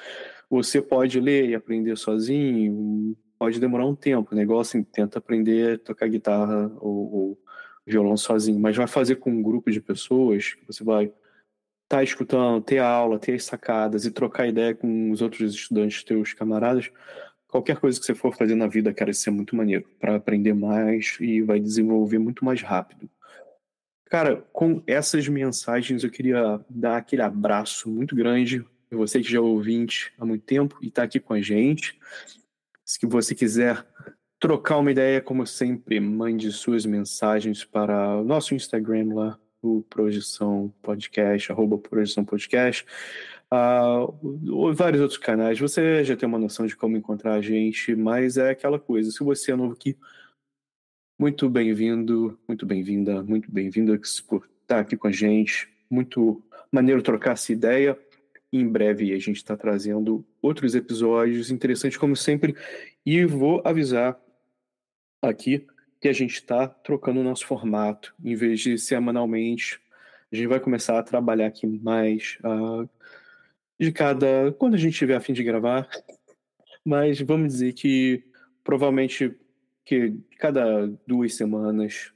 Você 0.50 0.82
pode 0.82 1.20
ler 1.20 1.50
e 1.50 1.56
aprender 1.56 1.98
sozinho, 1.98 3.18
pode 3.38 3.60
demorar 3.60 3.86
um 3.86 3.96
tempo. 3.96 4.34
Negócio, 4.34 4.80
assim, 4.80 4.84
tenta 4.90 5.20
aprender 5.20 5.76
a 5.76 5.80
tocar 5.80 6.08
guitarra 6.08 6.72
ou, 6.80 7.14
ou 7.14 7.42
violão 7.86 8.16
sozinho, 8.16 8.60
mas 8.60 8.78
vai 8.78 8.88
fazer 8.88 9.18
com 9.18 9.32
um 9.32 9.42
grupo 9.42 9.72
de 9.72 9.82
pessoas 9.82 10.54
que 10.54 10.66
você 10.66 10.84
vai 10.84 11.06
estar 11.06 11.98
tá 11.98 12.04
escutando, 12.04 12.62
ter 12.64 12.80
aula, 12.80 13.20
ter 13.20 13.34
as 13.34 13.44
sacadas 13.44 14.06
e 14.06 14.12
trocar 14.12 14.48
ideia 14.48 14.76
com 14.76 15.12
os 15.12 15.22
outros 15.22 15.56
estudantes, 15.56 16.04
teus 16.04 16.34
camaradas, 16.34 16.92
qualquer 17.50 17.78
coisa 17.78 18.00
que 18.00 18.06
você 18.06 18.16
for 18.16 18.34
fazer 18.34 18.56
na 18.56 18.68
vida, 18.68 18.94
cara, 18.94 19.12
isso 19.12 19.28
é 19.28 19.32
muito 19.32 19.56
maneiro 19.56 19.86
para 20.00 20.16
aprender 20.16 20.54
mais 20.54 21.18
e 21.20 21.42
vai 21.42 21.60
desenvolver 21.60 22.20
muito 22.20 22.46
mais 22.46 22.62
rápido. 22.62 23.10
Cara, 24.06 24.38
com 24.54 24.82
essas 24.88 25.28
mensagens 25.28 26.04
eu 26.04 26.10
queria 26.10 26.60
dar 26.70 26.98
aquele 26.98 27.22
abraço 27.22 27.90
muito 27.90 28.16
grande 28.16 28.66
você 28.96 29.22
que 29.22 29.32
já 29.32 29.38
é 29.38 29.42
ouvinte 29.42 30.12
há 30.18 30.26
muito 30.26 30.44
tempo 30.44 30.78
e 30.82 30.88
está 30.88 31.04
aqui 31.04 31.20
com 31.20 31.34
a 31.34 31.42
gente. 31.42 31.98
Se 32.84 33.06
você 33.06 33.36
quiser 33.36 33.86
trocar 34.40 34.78
uma 34.78 34.92
ideia, 34.92 35.22
como 35.22 35.46
sempre, 35.46 36.00
mande 36.00 36.52
suas 36.52 36.86
mensagens 36.86 37.64
para 37.64 38.18
o 38.18 38.24
nosso 38.24 38.56
Instagram 38.56 39.14
lá, 39.14 39.40
o 39.62 39.84
Projeção 39.84 40.74
Podcast, 40.82 41.52
arroba 41.52 41.78
Projeção 41.78 42.26
Podcast, 42.26 42.86
uh, 43.54 44.74
vários 44.74 45.02
outros 45.02 45.20
canais. 45.20 45.60
Você 45.60 46.04
já 46.04 46.16
tem 46.16 46.28
uma 46.28 46.40
noção 46.40 46.66
de 46.66 46.76
como 46.76 46.98
encontrar 46.98 47.34
a 47.34 47.42
gente, 47.42 47.96
mas 47.96 48.38
é 48.38 48.52
aquela 48.52 48.80
coisa. 48.80 49.12
Se 49.12 49.24
você 49.24 49.52
é 49.52 49.56
novo 49.56 49.74
aqui, 49.74 49.98
muito 51.20 51.50
bem-vindo, 51.50 52.40
muito 52.48 52.66
bem-vinda, 52.66 53.22
muito 53.24 53.52
bem-vinda 53.52 54.00
por 54.28 54.48
estar 54.62 54.80
aqui 54.80 54.96
com 54.96 55.08
a 55.08 55.12
gente. 55.12 55.68
Muito 55.90 56.42
maneiro 56.72 57.02
trocar 57.02 57.34
essa 57.34 57.52
ideia. 57.52 58.00
Em 58.52 58.68
breve 58.68 59.14
a 59.14 59.20
gente 59.20 59.38
está 59.38 59.56
trazendo 59.56 60.26
outros 60.42 60.76
episódios 60.76 61.52
interessantes, 61.52 61.98
como 61.98 62.16
sempre. 62.16 62.56
E 63.06 63.26
vou 63.26 63.62
avisar 63.66 64.20
aqui 65.22 65.68
que 66.00 66.08
a 66.08 66.14
gente 66.14 66.36
está 66.36 66.68
trocando 66.68 67.20
o 67.20 67.24
nosso 67.24 67.46
formato. 67.46 68.14
Em 68.24 68.36
vez 68.36 68.62
de 68.62 68.78
semanalmente, 68.78 69.82
a 70.32 70.36
gente 70.36 70.48
vai 70.48 70.60
começar 70.60 70.98
a 70.98 71.04
trabalhar 71.04 71.48
aqui 71.48 71.68
mais 71.68 72.38
uh, 72.44 72.90
de 73.80 73.92
cada. 73.92 74.52
quando 74.58 74.76
a 74.76 74.78
gente 74.78 74.98
tiver 74.98 75.16
a 75.16 75.22
fim 75.22 75.34
de 75.34 75.44
gravar. 75.44 75.88
Mas 76.86 77.20
vamos 77.22 77.54
dizer 77.54 77.74
que 77.74 78.24
provavelmente 78.64 79.36
que 79.86 80.16
cada 80.38 80.88
duas 81.08 81.36
semanas 81.36 82.12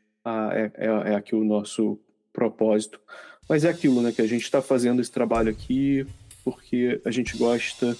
é, 0.54 0.72
é, 0.76 1.12
é 1.12 1.16
aqui 1.16 1.36
o 1.36 1.44
nosso 1.44 2.00
propósito. 2.32 3.00
Mas 3.48 3.66
é 3.66 3.70
aquilo, 3.70 4.02
né? 4.02 4.12
Que 4.12 4.22
a 4.22 4.28
gente 4.28 4.44
está 4.44 4.62
fazendo 4.62 5.02
esse 5.02 5.12
trabalho 5.12 5.50
aqui 5.50 6.06
porque 6.44 7.02
a 7.06 7.12
gente 7.12 7.38
gosta 7.38 7.96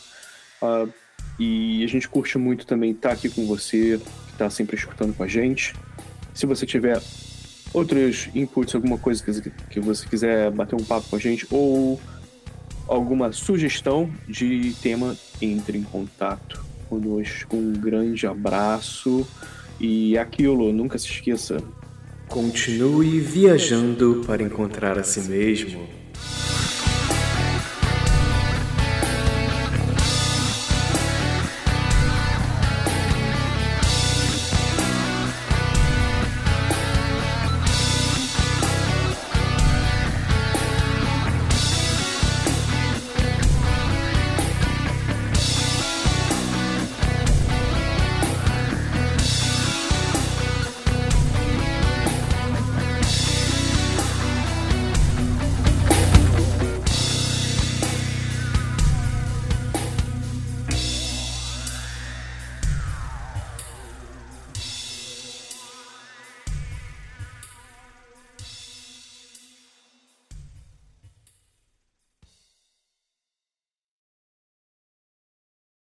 uh, 0.62 0.92
e 1.40 1.84
a 1.84 1.88
gente 1.88 2.10
curte 2.10 2.38
muito 2.38 2.66
também 2.66 2.92
estar 2.92 3.10
tá 3.10 3.16
aqui 3.16 3.30
com 3.30 3.46
você 3.46 4.00
que 4.28 4.32
está 4.34 4.50
sempre 4.50 4.76
escutando 4.76 5.16
com 5.16 5.24
a 5.24 5.28
gente. 5.28 5.74
Se 6.34 6.46
você 6.46 6.66
tiver 6.66 7.02
outros 7.74 8.30
inputs, 8.36 8.76
alguma 8.76 8.98
coisa 8.98 9.24
que, 9.24 9.50
que 9.70 9.80
você 9.80 10.08
quiser 10.08 10.52
bater 10.52 10.76
um 10.76 10.84
papo 10.84 11.10
com 11.10 11.16
a 11.16 11.20
gente 11.20 11.48
ou 11.50 12.00
alguma 12.88 13.32
sugestão 13.32 14.10
de 14.28 14.74
tema, 14.82 15.16
entre 15.42 15.78
em 15.78 15.84
contato 15.84 16.64
conosco. 16.90 17.56
Um 17.56 17.74
grande 17.74 18.28
abraço 18.28 19.28
e 19.80 20.18
aquilo, 20.18 20.72
nunca 20.72 20.98
se 20.98 21.08
esqueça. 21.08 21.58
Continue 22.28 23.20
viajando 23.20 24.24
para 24.26 24.42
encontrar 24.44 24.98
a 24.98 25.04
si 25.04 25.22
mesmo. 25.22 26.03